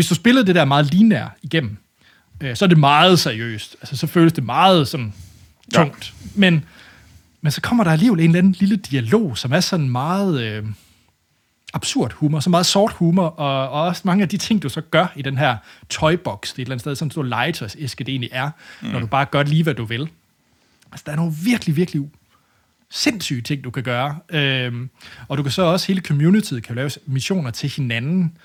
Hvis 0.00 0.08
du 0.08 0.14
spillede 0.14 0.46
det 0.46 0.54
der 0.54 0.64
meget 0.64 0.94
linær 0.94 1.36
igennem, 1.42 1.76
øh, 2.40 2.56
så 2.56 2.64
er 2.64 2.66
det 2.66 2.78
meget 2.78 3.18
seriøst. 3.18 3.76
Altså, 3.80 3.96
så 3.96 4.06
føles 4.06 4.32
det 4.32 4.44
meget 4.44 4.88
sådan 4.88 5.12
tungt. 5.74 6.14
Ja. 6.20 6.30
Men, 6.34 6.64
men 7.40 7.52
så 7.52 7.60
kommer 7.60 7.84
der 7.84 7.90
alligevel 7.90 8.20
en 8.20 8.26
eller 8.26 8.38
anden 8.38 8.56
lille 8.58 8.76
dialog, 8.76 9.38
som 9.38 9.52
er 9.52 9.60
sådan 9.60 9.88
meget 9.88 10.42
øh, 10.42 10.64
absurd 11.74 12.12
humor, 12.12 12.40
så 12.40 12.50
meget 12.50 12.66
sort 12.66 12.92
humor, 12.92 13.26
og, 13.26 13.68
og 13.68 13.82
også 13.82 14.02
mange 14.04 14.22
af 14.22 14.28
de 14.28 14.36
ting, 14.36 14.62
du 14.62 14.68
så 14.68 14.80
gør 14.80 15.06
i 15.16 15.22
den 15.22 15.38
her 15.38 15.56
toybox, 15.88 16.40
det 16.40 16.48
er 16.48 16.54
et 16.54 16.60
eller 16.60 16.72
andet 16.72 16.80
sted, 16.80 16.96
sådan 16.96 17.24
en 17.24 17.28
legetøjsæske, 17.28 18.04
det 18.04 18.12
egentlig 18.12 18.30
er, 18.32 18.50
mm. 18.82 18.88
når 18.88 19.00
du 19.00 19.06
bare 19.06 19.24
gør 19.24 19.42
lige, 19.42 19.62
hvad 19.62 19.74
du 19.74 19.84
vil. 19.84 20.08
Altså, 20.92 21.02
der 21.06 21.12
er 21.12 21.16
nogle 21.16 21.32
virkelig, 21.44 21.76
virkelig 21.76 22.10
sindssyge 22.90 23.42
ting, 23.42 23.64
du 23.64 23.70
kan 23.70 23.82
gøre. 23.82 24.18
Øhm, 24.28 24.90
og 25.28 25.38
du 25.38 25.42
kan 25.42 25.52
så 25.52 25.62
også, 25.62 25.86
hele 25.86 26.00
communityet 26.00 26.62
kan 26.62 26.76
lave 26.76 26.90
missioner 27.06 27.50
til 27.50 27.70
hinanden, 27.70 28.36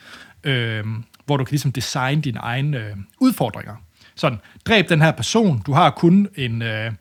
øhm, 0.43 1.03
hvor 1.25 1.37
du 1.37 1.43
kan 1.43 1.51
ligesom 1.51 1.71
designe 1.71 2.21
dine 2.21 2.39
egne 2.39 2.77
øh, 2.77 2.95
udfordringer. 3.19 3.75
Sådan, 4.15 4.39
dræb 4.65 4.89
den 4.89 5.01
her 5.01 5.11
person, 5.11 5.61
du 5.65 5.73
har 5.73 5.89
kun 5.89 6.27
en, 6.35 6.61
øh, 6.61 6.91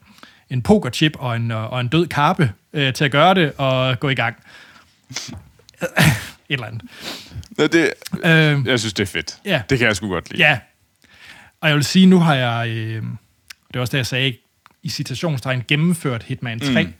en 0.51 0.63
pokerchip 0.63 1.17
og 1.19 1.37
en, 1.37 1.51
øh, 1.51 1.73
og 1.73 1.81
en 1.81 1.89
død 1.89 2.07
karpe 2.07 2.53
øh, 2.73 2.93
til 2.93 3.05
at 3.05 3.11
gøre 3.11 3.35
det, 3.35 3.53
og 3.59 4.01
gå 4.01 4.09
i 4.09 4.15
gang. 4.15 4.37
Et 6.49 6.55
eller 6.55 6.67
andet. 6.67 6.83
ja, 7.59 7.67
det, 7.67 7.93
Øhm, 8.25 8.67
jeg 8.67 8.81
synes, 8.81 8.93
det 8.93 9.03
er 9.03 9.07
fedt. 9.13 9.39
Ja. 9.45 9.63
Det 9.71 9.79
kan 9.79 9.87
jeg 9.87 9.97
sgu 9.97 10.09
godt 10.09 10.31
lide. 10.31 10.43
Ja. 10.43 10.59
Og 11.61 11.69
jeg 11.69 11.77
vil 11.77 11.85
sige, 11.85 12.07
nu 12.07 12.19
har 12.19 12.35
jeg, 12.35 12.69
øh, 12.69 13.03
det 13.69 13.77
er 13.77 13.81
også 13.81 13.91
det, 13.93 13.99
jeg 13.99 14.07
sagde, 14.07 14.37
i 14.83 14.89
citationstegn 14.89 15.63
gennemført 15.69 16.23
Hitman 16.23 16.61
3. 16.61 16.83
Mm. 16.83 16.93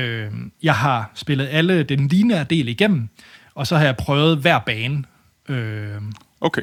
Øh, 0.00 0.32
jeg 0.62 0.74
har 0.74 1.10
spillet 1.14 1.48
alle 1.50 1.82
den 1.82 2.08
lineære 2.08 2.44
del 2.44 2.68
igennem, 2.68 3.08
og 3.54 3.66
så 3.66 3.76
har 3.76 3.84
jeg 3.84 3.96
prøvet 3.96 4.38
hver 4.38 4.58
bane, 4.58 5.04
øh, 5.48 6.02
Okay. 6.40 6.62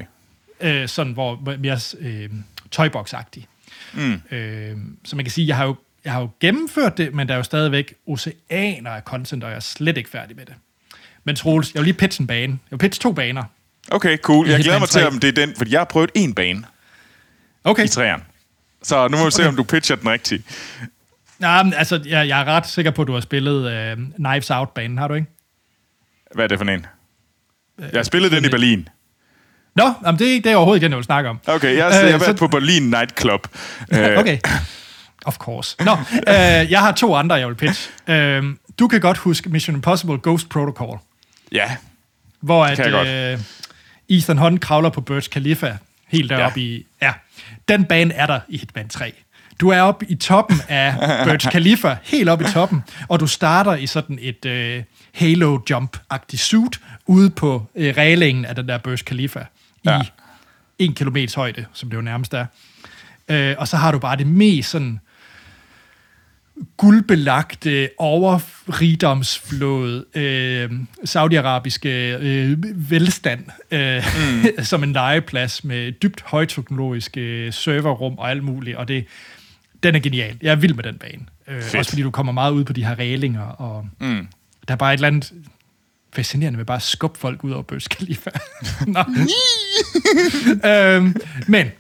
øh, 0.62 0.88
sådan 0.88 1.14
hvor 1.14 1.56
mere 1.58 1.80
øh, 2.00 2.30
toybox-agtig. 2.72 3.46
Mm. 3.94 4.22
Øh, 4.32 4.78
så 5.06 5.16
man 5.16 5.26
kan 5.26 5.32
sige, 5.32 5.48
jeg 5.48 5.58
har 5.58 5.66
jo 5.66 5.76
jeg 6.06 6.14
har 6.14 6.22
jo 6.22 6.30
gennemført 6.40 6.98
det, 6.98 7.14
men 7.14 7.28
der 7.28 7.34
er 7.34 7.38
jo 7.38 7.44
stadigvæk 7.44 7.94
oceaner 8.08 8.92
af 8.92 9.02
content, 9.02 9.44
og 9.44 9.50
jeg 9.50 9.56
er 9.56 9.60
slet 9.60 9.98
ikke 9.98 10.10
færdig 10.10 10.36
med 10.36 10.46
det. 10.46 10.54
Men 11.24 11.36
Troels, 11.36 11.74
jeg 11.74 11.80
vil 11.80 11.86
lige 11.86 11.98
pitche 11.98 12.22
en 12.22 12.28
bane. 12.28 12.52
Jeg 12.52 12.72
vil 12.72 12.78
pitche 12.78 13.02
to 13.02 13.12
baner. 13.12 13.44
Okay, 13.92 14.18
cool. 14.18 14.50
Jeg 14.50 14.60
glæder 14.60 14.80
mig 14.80 14.90
til, 14.90 15.02
3. 15.02 15.08
om 15.08 15.20
det 15.20 15.28
er 15.28 15.46
den, 15.46 15.56
fordi 15.56 15.72
jeg 15.72 15.80
har 15.80 15.86
prøvet 15.86 16.12
en 16.14 16.34
bane 16.34 16.64
Okay. 17.64 17.86
i 17.86 17.88
træerne. 17.88 18.24
Så 18.82 19.08
nu 19.08 19.18
må 19.18 19.26
vi 19.26 19.32
se, 19.32 19.48
om 19.48 19.56
du 19.56 19.64
pitcher 19.64 19.96
den 19.96 20.10
rigtigt. 20.10 20.44
Nej, 21.40 21.64
men 21.64 21.74
altså, 21.74 22.02
jeg, 22.06 22.28
jeg 22.28 22.42
er 22.42 22.46
ret 22.46 22.68
sikker 22.68 22.92
på, 22.92 23.02
at 23.02 23.08
du 23.08 23.14
har 23.14 23.22
spillet 23.22 23.94
uh, 23.98 24.04
Knives 24.16 24.52
Out-banen, 24.52 24.98
har 24.98 25.08
du 25.08 25.14
ikke? 25.14 25.28
Hvad 26.36 26.44
er 26.44 26.48
det 26.48 26.58
for 26.58 26.66
en? 26.66 26.86
Jeg 27.80 27.90
har 27.94 28.04
spillet 28.04 28.32
den 28.32 28.46
i 28.46 28.50
Berlin. 28.50 28.90
Nå, 29.76 29.94
jamen, 30.06 30.20
det 30.20 30.28
er 30.28 30.32
ikke 30.32 30.44
det 30.44 30.52
er 30.52 30.56
overhovedet 30.56 30.78
ikke, 30.78 30.84
den, 30.84 30.92
jeg 30.92 30.98
vil 30.98 31.04
snakke 31.06 31.30
om. 31.30 31.40
Okay, 31.48 31.68
jeg, 31.68 31.78
jeg 31.78 31.86
har 31.86 32.02
Øh, 32.04 32.08
været 32.10 32.22
så- 32.22 32.34
på 32.34 32.48
Berlin 32.48 32.84
Nightclub. 32.84 33.48
Øh, 33.94 34.18
Okay. 34.18 34.38
Of 35.26 35.38
course. 35.38 35.76
Nå, 35.86 35.92
øh, 35.92 36.72
jeg 36.72 36.80
har 36.80 36.92
to 36.92 37.16
andre, 37.16 37.36
jeg 37.36 37.48
vil 37.48 37.56
pitch. 37.56 37.90
Øh, 38.08 38.44
du 38.80 38.88
kan 38.88 39.02
godt 39.02 39.18
huske 39.18 39.50
Mission 39.50 39.76
Impossible 39.76 40.18
Ghost 40.24 40.50
Protocol, 40.50 41.00
Ja, 41.52 41.72
hvor 42.42 42.66
at, 42.66 42.80
jeg 42.80 43.34
øh, 43.34 43.40
Ethan 44.18 44.38
Hunt 44.38 44.62
kravler 44.62 44.90
på 44.90 45.02
Burj 45.02 45.22
Khalifa, 45.32 45.78
helt 46.08 46.30
deroppe 46.30 46.60
Ja. 46.60 46.66
i... 46.66 46.86
Ja, 47.02 47.12
den 47.68 47.86
bane 47.86 48.14
er 48.14 48.26
der 48.26 48.40
i 48.50 48.58
Hitman 48.58 48.90
3. 48.90 49.14
Du 49.60 49.70
er 49.70 49.82
oppe 49.82 50.06
i 50.10 50.16
toppen 50.16 50.62
af 50.70 50.96
Burj 51.28 51.38
Khalifa, 51.52 51.96
helt 52.04 52.30
oppe 52.30 52.46
i 52.46 52.48
toppen, 52.48 52.84
og 53.08 53.20
du 53.20 53.28
starter 53.28 53.76
i 53.76 53.88
sådan 53.88 54.20
et 54.22 54.46
øh, 54.46 54.84
halo 55.14 55.60
jump-agtigt 55.70 56.38
suit 56.38 56.80
ude 57.06 57.30
på 57.30 57.66
øh, 57.76 57.94
reglingen 57.98 58.46
af 58.46 58.56
den 58.56 58.68
der 58.68 58.78
Burj 58.78 58.98
Khalifa 59.06 59.40
Ja. 59.86 60.02
i 60.80 60.86
en 60.86 60.94
kilometers 60.94 61.34
højde, 61.34 61.66
som 61.74 61.90
det 61.90 61.98
jo 61.98 62.02
nærmest 62.02 62.34
er. 62.34 62.46
Øh, 63.28 63.56
og 63.58 63.68
så 63.68 63.78
har 63.78 63.92
du 63.92 64.00
bare 64.00 64.18
det 64.18 64.28
mest 64.28 64.70
sådan 64.70 65.00
guldbelagte, 66.78 67.90
overrigdomsflåde, 67.98 70.06
øh, 70.16 70.72
saudiarabiske 71.06 72.18
øh, 72.18 72.58
velstand, 72.92 73.46
øh, 73.72 74.04
mm. 74.58 74.64
som 74.64 74.84
en 74.84 74.94
legeplads 74.94 75.64
med 75.64 75.92
dybt 75.92 76.22
højteknologiske 76.22 77.52
serverrum 77.52 78.18
og 78.18 78.30
alt 78.30 78.44
muligt, 78.44 78.78
og 78.78 78.88
det, 78.88 79.06
den 79.84 79.96
er 79.96 80.00
genial. 80.00 80.38
Jeg 80.42 80.52
er 80.52 80.56
vild 80.56 80.74
med 80.74 80.84
den 80.84 80.98
bane. 80.98 81.26
Øh, 81.48 81.64
også 81.78 81.90
fordi 81.90 82.02
du 82.02 82.12
kommer 82.12 82.34
meget 82.34 82.52
ud 82.52 82.64
på 82.64 82.74
de 82.74 82.86
her 82.86 83.00
rælinger, 83.00 83.42
og 83.42 83.88
mm. 84.00 84.28
der 84.68 84.74
er 84.74 84.78
bare 84.78 84.94
et 84.94 84.98
eller 84.98 85.08
andet 85.08 85.34
fascinerende 86.16 86.58
med 86.58 86.66
bare 86.66 86.76
at 86.78 86.82
skubbe 86.84 87.20
folk 87.20 87.44
ud 87.44 87.52
over 87.52 87.64
Burj 87.64 87.80
Khalifa. 87.90 88.30
Nå. 88.88 89.04
øhm, 90.70 91.16
men, 91.48 91.72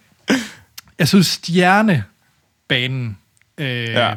jeg 0.99 1.07
synes 1.07 1.27
stjernebanen, 1.27 3.17
øh, 3.57 3.67
Ja. 3.67 4.13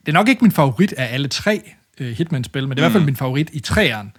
det 0.00 0.08
er 0.08 0.12
nok 0.12 0.28
ikke 0.28 0.42
min 0.44 0.52
favorit 0.52 0.92
af 0.92 1.14
alle 1.14 1.28
tre 1.28 1.70
øh, 2.00 2.16
Hitman-spil, 2.16 2.68
men 2.68 2.70
det 2.76 2.78
er 2.78 2.82
i 2.82 2.84
hvert 2.84 2.92
fald 2.92 3.04
min 3.04 3.16
favorit 3.16 3.50
i 3.52 3.60
træeren. 3.60 4.12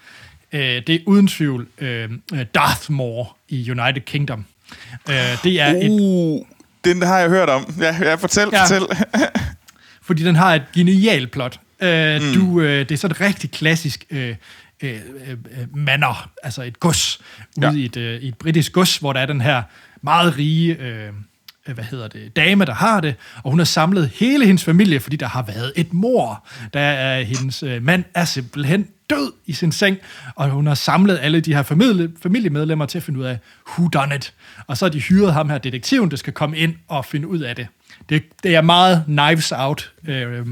Øh, 0.54 0.60
det 0.62 0.90
er 0.90 1.00
uden 1.06 1.28
tvivl 1.28 1.68
øh, 1.78 2.10
Darthmore 2.56 3.26
i 3.50 3.72
United 3.72 4.02
Kingdom. 4.02 4.46
Øh, 5.10 5.16
det 5.44 5.62
er 5.62 5.68
et 5.68 5.90
uh, 5.90 6.46
den 6.86 7.02
har 7.02 7.20
jeg 7.20 7.30
hørt 7.30 7.50
om. 7.50 7.74
Ja, 7.80 7.96
ja 8.02 8.16
fortæl, 8.16 8.48
Ja. 8.52 8.64
fortæl. 8.64 8.82
fordi 10.02 10.24
den 10.24 10.36
har 10.36 10.56
et 10.56 10.64
genialt 10.76 11.32
plot. 11.32 11.60
Øh, 11.82 12.22
mm. 12.22 12.34
du, 12.34 12.62
øh, 12.62 12.80
det 12.80 12.92
er 12.92 12.96
sådan 12.98 13.12
et 13.16 13.22
rigtig 13.22 13.52
klassisk 13.52 14.06
øh, 14.10 14.36
øh, 14.84 15.00
øh, 15.28 15.38
manor, 15.76 16.30
altså 16.44 16.64
et 16.64 16.80
gods, 16.80 17.20
ude 17.58 17.68
Ja. 17.68 17.74
i, 17.74 17.86
et, 17.86 17.98
øh, 17.98 18.22
i 18.22 18.28
et 18.28 18.38
britisk 18.38 18.72
gods, 18.74 18.98
hvor 18.98 19.14
der 19.14 19.20
er 19.20 19.26
den 19.26 19.42
her 19.42 19.64
meget 20.02 20.38
rige... 20.38 20.78
Øh, 20.78 21.10
hvad 21.74 21.84
hedder 21.84 22.08
det, 22.08 22.36
dame, 22.36 22.66
der 22.66 22.74
har 22.74 23.02
det, 23.02 23.16
og 23.44 23.52
hun 23.52 23.60
har 23.60 23.66
samlet 23.66 24.10
hele 24.14 24.46
hendes 24.46 24.64
familie, 24.64 25.00
fordi 25.00 25.16
der 25.16 25.28
har 25.28 25.42
været 25.44 25.74
et 25.76 25.94
mor. 25.94 26.48
Der 26.74 26.80
er 26.80 27.24
hendes 27.24 27.64
øh, 27.64 27.84
mand 27.84 28.04
er 28.14 28.26
simpelthen 28.26 28.88
død 29.10 29.32
i 29.46 29.54
sin 29.54 29.72
seng, 29.72 29.98
og 30.36 30.50
hun 30.50 30.68
har 30.68 30.76
samlet 30.76 31.20
alle 31.22 31.42
de 31.42 31.56
her 31.56 31.64
familie, 31.64 32.12
familiemedlemmer 32.24 32.86
til 32.86 32.98
at 32.98 33.04
finde 33.04 33.20
ud 33.20 33.26
af, 33.26 33.38
who 33.70 33.88
done 33.88 34.16
it. 34.16 34.34
Og 34.68 34.78
så 34.78 34.86
har 34.86 34.90
de 34.90 35.00
hyret 35.00 35.34
ham 35.34 35.50
her, 35.50 35.58
detektiven, 35.58 36.12
der 36.12 36.18
skal 36.18 36.34
komme 36.34 36.58
ind 36.58 36.76
og 36.88 37.06
finde 37.06 37.28
ud 37.28 37.40
af 37.40 37.56
det. 37.56 37.68
Det, 38.10 38.24
det 38.44 38.56
er 38.56 38.62
meget 38.62 39.04
Knives 39.06 39.52
Out 39.52 39.92
øh, 40.08 40.48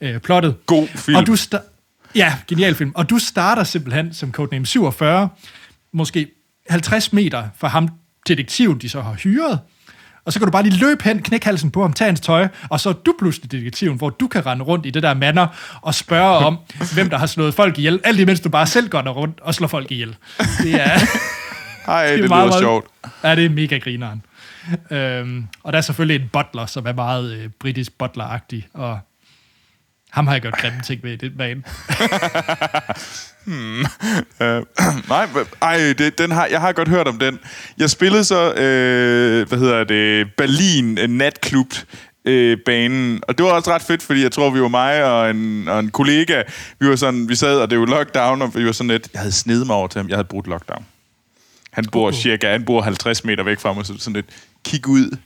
øh, 0.00 0.20
plottet. 0.20 0.66
God 0.66 0.88
film. 0.94 1.16
Og 1.16 1.26
du 1.26 1.36
ja, 2.14 2.34
genial 2.48 2.74
film. 2.74 2.92
Og 2.94 3.10
du 3.10 3.18
starter 3.18 3.64
simpelthen 3.64 4.14
som 4.14 4.32
Codename 4.32 4.66
47, 4.66 5.28
måske 5.92 6.28
50 6.70 7.12
meter 7.12 7.48
fra 7.58 7.68
ham, 7.68 7.88
detektiven, 8.28 8.78
de 8.78 8.88
så 8.88 9.00
har 9.00 9.12
hyret. 9.14 9.60
Og 10.24 10.32
så 10.32 10.38
kan 10.38 10.46
du 10.46 10.52
bare 10.52 10.62
lige 10.62 10.76
løbe 10.78 11.04
hen, 11.04 11.22
knække 11.22 11.46
halsen 11.46 11.70
på 11.70 11.82
ham, 11.82 11.92
tage 11.92 12.08
hans 12.08 12.20
tøj, 12.20 12.48
og 12.68 12.80
så 12.80 12.88
er 12.88 12.92
du 12.92 13.14
pludselig 13.18 13.52
detektiven, 13.52 13.96
hvor 13.96 14.10
du 14.10 14.28
kan 14.28 14.46
rende 14.46 14.64
rundt 14.64 14.86
i 14.86 14.90
det 14.90 15.02
der 15.02 15.14
mander 15.14 15.46
og 15.82 15.94
spørge 15.94 16.36
om, 16.46 16.58
hvem 16.94 17.10
der 17.10 17.18
har 17.18 17.26
slået 17.26 17.54
folk 17.54 17.78
ihjel, 17.78 18.00
alt 18.04 18.20
imens 18.20 18.40
du 18.40 18.48
bare 18.48 18.66
selv 18.66 18.88
går 18.88 19.02
rundt 19.02 19.40
og 19.40 19.54
slår 19.54 19.68
folk 19.68 19.90
ihjel. 19.92 20.16
Det 20.62 20.74
er, 20.74 20.88
Ej, 21.88 22.06
det, 22.06 22.12
er 22.12 22.16
det 22.16 22.28
meget, 22.28 22.28
lyder 22.28 22.28
meget- 22.28 22.60
sjovt. 22.60 22.86
Ja, 23.24 23.34
det 23.36 23.44
er 23.44 23.50
mega 23.50 23.78
grineren. 23.78 24.22
Øhm, 24.90 25.46
og 25.62 25.72
der 25.72 25.78
er 25.78 25.82
selvfølgelig 25.82 26.22
en 26.22 26.28
butler, 26.32 26.66
som 26.66 26.86
er 26.86 26.92
meget 26.92 27.32
øh, 27.32 27.48
britisk 27.60 27.92
butler-agtig, 27.98 28.68
og 28.74 28.98
ham 30.10 30.26
har 30.26 30.34
jeg 30.34 30.42
gjort 30.42 30.54
grimme 30.54 30.80
ting 30.80 31.02
ved 31.02 31.12
i 31.12 31.16
det 31.16 31.36
bane. 31.38 31.62
Øh, 34.40 34.62
nej, 35.08 35.28
ej, 35.62 35.94
det, 35.98 36.18
den 36.18 36.30
har, 36.30 36.46
jeg 36.46 36.60
har 36.60 36.72
godt 36.72 36.88
hørt 36.88 37.08
om 37.08 37.18
den. 37.18 37.38
Jeg 37.78 37.90
spillede 37.90 38.24
så, 38.24 38.52
øh, 38.54 39.48
hvad 39.48 39.58
hedder 39.58 39.84
det, 39.84 40.34
Berlin 40.36 41.10
Natklub, 41.10 41.66
øh, 42.24 42.58
banen. 42.66 43.20
Og 43.28 43.38
det 43.38 43.46
var 43.46 43.52
også 43.52 43.70
ret 43.70 43.82
fedt, 43.82 44.02
fordi 44.02 44.22
jeg 44.22 44.32
tror, 44.32 44.50
vi 44.50 44.60
var 44.60 44.68
mig 44.68 45.04
og 45.04 45.30
en, 45.30 45.68
og 45.68 45.80
en 45.80 45.90
kollega. 45.90 46.42
Vi 46.78 46.88
var 46.88 46.96
sådan, 46.96 47.28
vi 47.28 47.34
sad, 47.34 47.60
og 47.60 47.70
det 47.70 47.80
var 47.80 47.86
lockdown, 47.86 48.42
og 48.42 48.54
vi 48.54 48.66
var 48.66 48.72
sådan 48.72 48.90
lidt, 48.90 49.08
jeg 49.12 49.20
havde 49.20 49.32
snedet 49.32 49.66
mig 49.66 49.76
over 49.76 49.88
til 49.88 49.98
ham, 49.98 50.08
jeg 50.08 50.16
havde 50.16 50.28
brudt 50.28 50.46
lockdown. 50.46 50.84
Han 51.70 51.84
bor 51.92 52.10
cirka, 52.10 52.50
han 52.50 52.64
bor 52.64 52.82
50 52.82 53.24
meter 53.24 53.42
væk 53.42 53.60
fra 53.60 53.72
mig, 53.72 53.86
så 53.86 53.94
sådan 53.98 54.12
lidt, 54.12 54.26
kig 54.64 54.88
ud. 54.88 55.16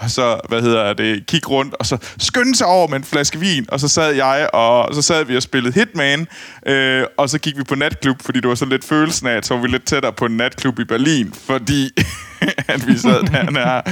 Og 0.00 0.10
så, 0.10 0.40
hvad 0.48 0.62
hedder 0.62 0.92
det, 0.92 1.26
kig 1.26 1.50
rundt, 1.50 1.74
og 1.74 1.86
så 1.86 1.98
skynde 2.18 2.56
sig 2.56 2.66
over 2.66 2.88
med 2.88 2.96
en 2.96 3.04
flaske 3.04 3.38
vin, 3.38 3.66
og 3.68 3.80
så 3.80 3.88
sad 3.88 4.14
jeg, 4.14 4.50
og 4.52 4.94
så 4.94 5.02
sad 5.02 5.24
vi 5.24 5.36
og 5.36 5.42
spillede 5.42 5.74
Hitman, 5.74 6.28
øh, 6.66 7.04
og 7.16 7.30
så 7.30 7.38
gik 7.38 7.58
vi 7.58 7.62
på 7.62 7.74
natklub, 7.74 8.22
fordi 8.22 8.40
det 8.40 8.48
var 8.48 8.54
så 8.54 8.64
lidt 8.64 8.84
følelsen 8.84 9.26
af, 9.26 9.32
at 9.32 9.46
så 9.46 9.54
var 9.54 9.62
vi 9.62 9.68
lidt 9.68 9.84
tættere 9.84 10.12
på 10.12 10.26
en 10.26 10.36
natklub 10.36 10.78
i 10.78 10.84
Berlin, 10.84 11.32
fordi 11.32 11.90
at 12.68 12.86
vi 12.86 12.98
sad 12.98 13.22
der 13.22 13.44
den 13.44 13.56
her, 13.56 13.82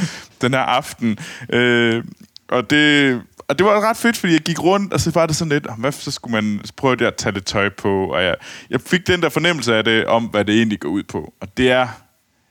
den 0.41 0.55
her 0.55 0.61
aften. 0.61 1.19
Øh, 1.53 2.05
og 2.49 2.71
det, 2.71 3.21
og 3.49 3.59
det 3.59 3.67
var 3.67 3.89
ret 3.91 3.97
fedt, 3.97 4.17
fordi 4.17 4.33
jeg 4.33 4.41
gik 4.41 4.63
rundt, 4.63 4.93
og 4.93 5.01
så 5.01 5.11
var 5.11 5.27
det 5.27 5.37
sådan 5.37 5.53
lidt, 5.53 5.67
hvad, 5.79 5.93
så 5.93 6.11
skulle 6.11 6.33
man 6.33 6.61
prøve 6.77 6.97
det 6.97 7.05
at 7.05 7.15
tage 7.15 7.33
lidt 7.33 7.47
tøj 7.47 7.69
på, 7.69 8.07
og 8.07 8.25
jeg, 8.25 8.35
jeg 8.71 8.81
fik 8.81 9.07
den 9.07 9.23
der 9.23 9.29
fornemmelse 9.29 9.75
af 9.75 9.85
det, 9.85 10.07
om 10.07 10.25
hvad 10.25 10.45
det 10.45 10.55
egentlig 10.55 10.81
går 10.81 10.89
ud 10.89 11.03
på. 11.03 11.33
Og 11.41 11.57
det 11.57 11.71
er 11.71 11.89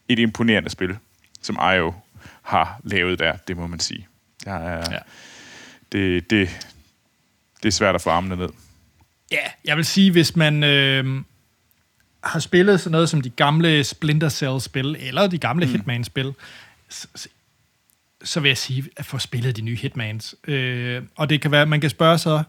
et 0.09 0.19
imponerende 0.19 0.69
spil, 0.69 0.97
som 1.41 1.59
IO 1.75 1.93
har 2.47 2.79
lavet 2.83 3.19
der, 3.19 3.35
det 3.47 3.57
må 3.57 3.67
man 3.67 3.79
sige. 3.79 4.07
Der 4.45 4.53
er, 4.53 4.91
Ja. 4.91 4.97
det, 5.91 6.29
det, 6.29 6.49
det 7.63 7.67
er 7.67 7.71
svært 7.71 7.95
at 7.95 8.01
få 8.01 8.09
armene 8.09 8.35
ned. 8.35 8.49
Ja, 9.31 9.37
jeg 9.65 9.77
vil 9.77 9.85
sige, 9.85 10.11
hvis 10.11 10.35
man 10.35 10.63
øh, 10.63 11.21
har 12.23 12.39
spillet 12.39 12.79
sådan 12.79 12.91
noget 12.91 13.09
som 13.09 13.21
de 13.21 13.29
gamle 13.29 13.83
Splinter 13.83 14.29
Cell-spil, 14.29 14.95
eller 14.99 15.27
de 15.27 15.37
gamle 15.37 15.65
mm. 15.65 15.71
Hitman-spil, 15.71 16.33
så, 16.89 17.07
så- 18.23 18.39
vil 18.39 18.49
jeg 18.49 18.57
sige, 18.57 18.83
at 18.97 19.05
få 19.05 19.17
spillet 19.17 19.55
de 19.55 19.61
nye 19.61 19.75
Hitmans. 19.75 20.35
Øh, 20.47 21.03
og 21.15 21.29
det 21.29 21.41
kan 21.41 21.51
være, 21.51 21.65
man 21.65 21.81
kan 21.81 21.89
spørge 21.89 22.17
sig, 22.17 22.43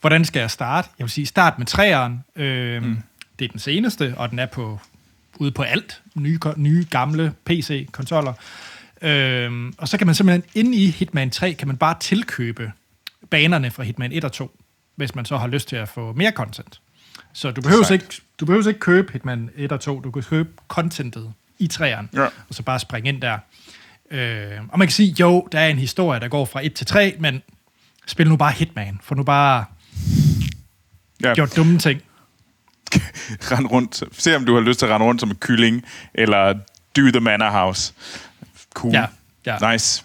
hvordan 0.00 0.24
skal 0.24 0.40
jeg 0.40 0.50
starte? 0.50 0.88
Jeg 0.98 1.04
vil 1.04 1.10
sige, 1.10 1.26
start 1.26 1.58
med 1.58 1.66
træeren. 1.66 2.24
Øh, 2.36 2.82
mm. 2.82 2.98
Det 3.38 3.44
er 3.44 3.48
den 3.48 3.60
seneste, 3.60 4.14
og 4.16 4.30
den 4.30 4.38
er 4.38 4.46
på 4.46 4.78
ude 5.36 5.52
på 5.52 5.62
alt. 5.62 6.02
Nye, 6.14 6.38
nye 6.56 6.86
gamle 6.90 7.32
PC-konsoller. 7.44 8.32
Øh, 9.04 9.72
og 9.78 9.88
så 9.88 9.98
kan 9.98 10.06
man 10.06 10.14
simpelthen, 10.14 10.44
inde 10.54 10.76
i 10.78 10.86
Hitman 10.90 11.30
3, 11.30 11.52
kan 11.52 11.68
man 11.68 11.76
bare 11.76 11.96
tilkøbe 12.00 12.72
banerne 13.30 13.70
fra 13.70 13.82
Hitman 13.82 14.12
1 14.12 14.24
og 14.24 14.32
2, 14.32 14.60
hvis 14.96 15.14
man 15.14 15.24
så 15.24 15.36
har 15.36 15.46
lyst 15.46 15.68
til 15.68 15.76
at 15.76 15.88
få 15.88 16.12
mere 16.12 16.30
content. 16.32 16.80
Så 17.32 17.50
du 17.50 17.60
behøver, 17.60 17.92
ikke, 17.92 18.04
du 18.40 18.46
behøver 18.46 18.68
ikke 18.68 18.80
købe 18.80 19.12
Hitman 19.12 19.50
1 19.56 19.72
og 19.72 19.80
2, 19.80 20.00
du 20.00 20.10
kan 20.10 20.22
købe 20.22 20.48
contentet 20.68 21.32
i 21.58 21.66
træeren, 21.66 22.08
Ja. 22.14 22.24
og 22.24 22.30
så 22.50 22.62
bare 22.62 22.78
springe 22.78 23.08
ind 23.08 23.20
der. 23.22 23.38
Øh, 24.10 24.50
og 24.68 24.78
man 24.78 24.88
kan 24.88 24.92
sige, 24.92 25.14
jo, 25.20 25.48
der 25.52 25.60
er 25.60 25.68
en 25.68 25.78
historie, 25.78 26.20
der 26.20 26.28
går 26.28 26.44
fra 26.44 26.60
1 26.66 26.74
til 26.74 26.86
3, 26.86 27.16
men 27.20 27.42
spil 28.06 28.28
nu 28.28 28.36
bare 28.36 28.52
Hitman, 28.52 28.98
for 29.02 29.14
nu 29.14 29.22
bare 29.22 29.64
Ja. 31.24 31.34
gjort 31.34 31.56
dumme 31.56 31.78
ting. 31.78 32.02
Rend 33.52 33.66
rundt. 33.66 34.02
Se 34.12 34.36
om 34.36 34.44
du 34.44 34.54
har 34.54 34.60
lyst 34.60 34.78
til 34.78 34.86
at 34.86 34.92
rende 34.92 35.06
rundt 35.06 35.20
som 35.20 35.30
en 35.30 35.36
kylling, 35.36 35.84
eller 36.14 36.52
do 36.96 37.02
the 37.12 37.20
manor 37.20 37.50
house. 37.50 37.92
Cool. 38.74 38.92
Ja, 38.94 39.06
ja. 39.46 39.72
Nice. 39.72 40.04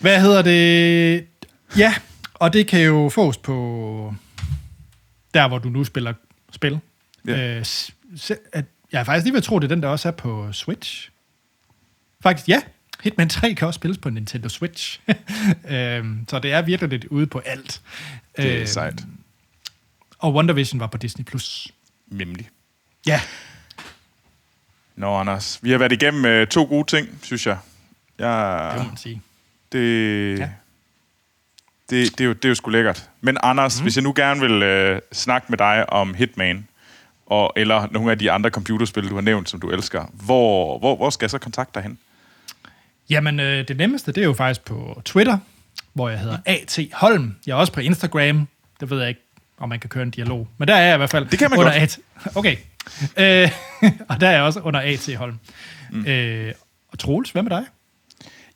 Hvad 0.00 0.20
hedder 0.20 0.42
det? 0.42 1.26
Ja, 1.76 1.94
og 2.34 2.52
det 2.52 2.66
kan 2.66 2.80
jo 2.82 3.08
fås 3.14 3.36
på 3.36 4.14
der, 5.34 5.48
hvor 5.48 5.58
du 5.58 5.68
nu 5.68 5.84
spiller 5.84 6.12
spil. 6.52 6.78
Ja. 7.26 7.56
Øh, 7.58 7.64
se- 8.16 8.36
at, 8.52 8.64
jeg 8.92 9.00
er 9.00 9.04
faktisk 9.04 9.24
lige 9.24 9.32
ved 9.32 9.38
at 9.38 9.44
tro, 9.44 9.58
det 9.58 9.64
er 9.64 9.68
den, 9.74 9.82
der 9.82 9.88
også 9.88 10.08
er 10.08 10.12
på 10.12 10.52
Switch. 10.52 11.10
Faktisk, 12.22 12.48
ja. 12.48 12.62
Hitman 13.02 13.28
3 13.28 13.54
kan 13.54 13.66
også 13.66 13.78
spilles 13.78 13.98
på 13.98 14.10
Nintendo 14.10 14.48
Switch. 14.48 15.00
øhm, 15.70 16.24
så 16.28 16.38
det 16.38 16.52
er 16.52 16.62
virkelig 16.62 16.90
lidt 16.90 17.04
ude 17.04 17.26
på 17.26 17.38
alt. 17.38 17.80
Det 18.36 18.50
er 18.52 18.56
Øhm, 18.58 18.66
sejt. 18.66 19.00
Og 20.18 20.34
WandaVision 20.34 20.80
var 20.80 20.86
på 20.86 20.98
Disney+. 20.98 21.24
Plus. 21.24 21.68
Nemlig. 22.06 22.48
Ja, 23.06 23.20
Nå, 24.98 25.16
Anders. 25.16 25.58
Vi 25.62 25.70
har 25.70 25.78
været 25.78 25.92
igennem 25.92 26.24
øh, 26.24 26.46
to 26.46 26.64
gode 26.64 26.86
ting, 26.86 27.08
synes 27.22 27.46
jeg. 27.46 27.56
jeg 28.18 28.70
det 28.74 28.82
må 28.82 28.88
man 28.88 28.96
sige. 28.96 29.22
Det, 29.72 30.38
Ja. 30.38 30.48
det, 31.90 32.18
det, 32.18 32.20
er 32.20 32.24
jo, 32.24 32.32
det 32.32 32.44
er 32.44 32.48
jo 32.48 32.54
sgu 32.54 32.70
lækkert. 32.70 33.10
Men 33.20 33.38
Anders, 33.42 33.78
mm. 33.78 33.82
hvis 33.82 33.96
jeg 33.96 34.02
nu 34.02 34.12
gerne 34.16 34.40
vil 34.40 34.62
øh, 34.62 35.00
snakke 35.12 35.46
med 35.48 35.58
dig 35.58 35.92
om 35.92 36.14
Hitman, 36.14 36.68
og, 37.26 37.52
eller 37.56 37.88
nogle 37.90 38.10
af 38.10 38.18
de 38.18 38.30
andre 38.30 38.50
computerspil, 38.50 39.10
du 39.10 39.14
har 39.14 39.22
nævnt, 39.22 39.48
som 39.50 39.60
du 39.60 39.70
elsker, 39.70 40.04
hvor, 40.12 40.78
hvor, 40.78 40.96
hvor 40.96 41.10
skal 41.10 41.26
jeg 41.26 41.30
så 41.30 41.38
kontakte 41.38 41.74
dig 41.74 41.82
hen? 41.82 41.98
Jamen, 43.10 43.40
øh, 43.40 43.68
det 43.68 43.76
nemmeste, 43.76 44.12
det 44.12 44.20
er 44.20 44.24
jo 44.24 44.32
faktisk 44.34 44.64
på 44.64 45.02
Twitter, 45.04 45.38
hvor 45.92 46.08
jeg 46.08 46.18
hedder 46.18 46.38
A.T. 46.46 46.78
Holm. 46.92 47.36
Jeg 47.46 47.52
er 47.52 47.56
også 47.56 47.72
på 47.72 47.80
Instagram. 47.80 48.48
Det 48.80 48.90
ved 48.90 48.98
jeg 49.00 49.08
ikke, 49.08 49.20
om 49.58 49.68
man 49.68 49.80
kan 49.80 49.90
køre 49.90 50.02
en 50.02 50.10
dialog. 50.10 50.48
Men 50.58 50.68
der 50.68 50.74
er 50.74 50.84
jeg 50.86 50.94
i 50.94 50.96
hvert 50.96 51.10
fald. 51.10 51.26
Det 51.26 51.38
kan 51.38 51.50
man 51.50 51.58
under 51.58 51.72
godt. 51.72 51.82
A.T. 51.82 52.36
Okay. 52.36 52.56
Øh, 53.16 53.50
og 54.08 54.20
der 54.20 54.28
er 54.28 54.32
jeg 54.32 54.42
også 54.42 54.60
under 54.60 54.80
A.T. 54.80 55.16
Holm. 55.16 55.38
Mm. 55.90 56.06
Øh, 56.06 56.52
og 56.92 56.98
Troels, 56.98 57.30
hvad 57.30 57.42
med 57.42 57.50
dig? 57.50 57.62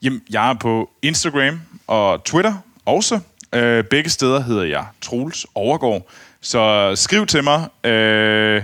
Jamen, 0.02 0.22
jeg 0.30 0.50
er 0.50 0.54
på 0.54 0.90
Instagram 1.02 1.60
og 1.86 2.24
Twitter 2.24 2.54
også. 2.84 3.20
Øh, 3.54 3.84
begge 3.84 4.10
steder 4.10 4.42
hedder 4.42 4.64
jeg 4.64 4.84
Troels 5.00 5.46
Overgaard. 5.54 6.08
Så 6.40 6.92
skriv 6.94 7.26
til 7.26 7.44
mig. 7.44 7.68
Øh, 7.84 8.62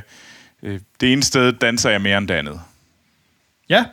øh, 0.63 0.81
det 1.01 1.13
ene 1.13 1.23
sted 1.23 1.53
danser 1.53 1.91
jeg 1.91 2.01
mere 2.01 2.19
end 2.19 2.29
det 2.29 2.35
andet. 2.35 2.61
Ja. 3.69 3.85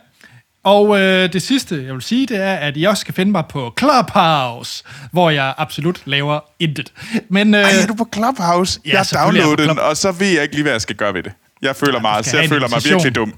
Og 0.62 1.00
øh, 1.00 1.32
det 1.32 1.42
sidste, 1.42 1.84
jeg 1.84 1.94
vil 1.94 2.02
sige, 2.02 2.26
det 2.26 2.36
er, 2.36 2.54
at 2.54 2.76
I 2.76 2.84
også 2.84 3.00
skal 3.00 3.14
finde 3.14 3.32
mig 3.32 3.44
på 3.48 3.74
Clubhouse, 3.78 4.84
hvor 5.12 5.30
jeg 5.30 5.54
absolut 5.56 6.02
laver 6.04 6.40
intet. 6.58 6.92
Men 7.28 7.54
øh, 7.54 7.60
Ej, 7.60 7.70
er 7.82 7.86
du 7.86 7.94
på 7.94 8.08
Clubhouse? 8.14 8.80
Ja, 8.84 8.90
jeg 8.90 8.98
har 8.98 9.24
downloadet 9.24 9.68
den, 9.68 9.78
og 9.78 9.96
så 9.96 10.12
ved 10.12 10.26
jeg 10.26 10.42
ikke 10.42 10.54
lige, 10.54 10.62
hvad 10.62 10.72
jeg 10.72 10.80
skal 10.80 10.96
gøre 10.96 11.14
ved 11.14 11.22
det. 11.22 11.32
Jeg 11.62 11.76
føler 11.76 12.00
mig, 12.00 12.14
skal 12.24 12.30
så 12.30 12.36
have 12.36 12.42
jeg 12.42 12.48
føler 12.48 12.68
mig 12.68 12.80
virkelig 12.84 13.14
dum. 13.14 13.34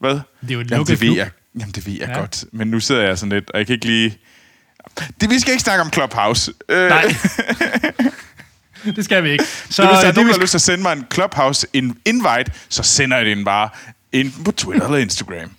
Hvad? 0.00 0.10
Det 0.10 0.20
er 0.50 0.54
jo 0.54 0.60
et 0.60 0.70
Jamen, 0.70 0.78
lukket 0.78 1.00
det 1.00 1.08
ved 1.08 1.16
jeg. 1.16 1.30
Jamen, 1.60 1.72
det 1.74 1.86
ved 1.86 1.94
jeg 2.00 2.08
Ja. 2.08 2.18
godt. 2.18 2.44
Men 2.52 2.68
nu 2.68 2.80
sidder 2.80 3.02
jeg 3.02 3.18
sådan 3.18 3.32
lidt, 3.32 3.50
og 3.50 3.58
jeg 3.58 3.66
kan 3.66 3.74
ikke 3.74 3.86
lige... 3.86 4.18
Det, 5.20 5.30
vi 5.30 5.38
skal 5.38 5.52
ikke 5.52 5.62
snakke 5.62 5.82
om 5.84 5.92
Clubhouse. 5.92 6.52
Øh, 6.68 6.88
nej. 6.88 7.02
det 8.96 9.04
skal 9.04 9.24
vi 9.24 9.30
ikke. 9.30 9.44
Så 9.70 9.82
det, 9.82 9.90
hvis 9.90 9.98
der 10.00 10.06
er 10.06 10.10
det, 10.10 10.14
nogen, 10.16 10.26
vi 10.28 10.32
der 10.32 10.38
har 10.38 10.42
lyst 10.42 10.50
til 10.50 10.58
at 10.58 10.62
sende 10.62 10.82
mig 10.82 10.92
en 10.92 11.06
Clubhouse 11.14 11.66
in- 11.72 11.98
invite, 12.06 12.52
så 12.68 12.82
sender 12.82 13.16
jeg 13.16 13.26
den 13.26 13.44
bare 13.44 13.68
enten 14.12 14.44
på 14.44 14.52
Twitter 14.52 14.86
eller 14.86 14.98
Instagram. 14.98 15.50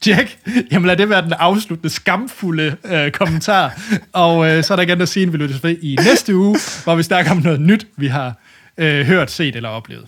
Tjek. 0.00 0.38
Jamen 0.70 0.86
lad 0.86 0.96
det 0.96 1.08
være 1.08 1.22
den 1.22 1.32
afsluttende, 1.32 1.90
skamfulde 1.94 2.76
øh, 2.84 3.10
kommentar. 3.10 3.80
Og 4.12 4.50
øh, 4.50 4.64
så 4.64 4.74
er 4.74 4.76
der 4.76 4.82
andet 4.82 5.02
at 5.02 5.08
sige, 5.08 5.22
end 5.22 5.30
vi 5.30 5.36
lyttes 5.36 5.64
ved 5.64 5.76
i 5.82 5.96
næste 6.04 6.36
uge, 6.36 6.58
hvor 6.84 6.94
vi 6.94 7.02
snakker 7.02 7.30
om 7.30 7.36
noget 7.36 7.60
nyt, 7.60 7.86
vi 7.96 8.06
har 8.06 8.34
øh, 8.78 9.06
hørt, 9.06 9.30
set 9.30 9.56
eller 9.56 9.68
oplevet. 9.68 10.06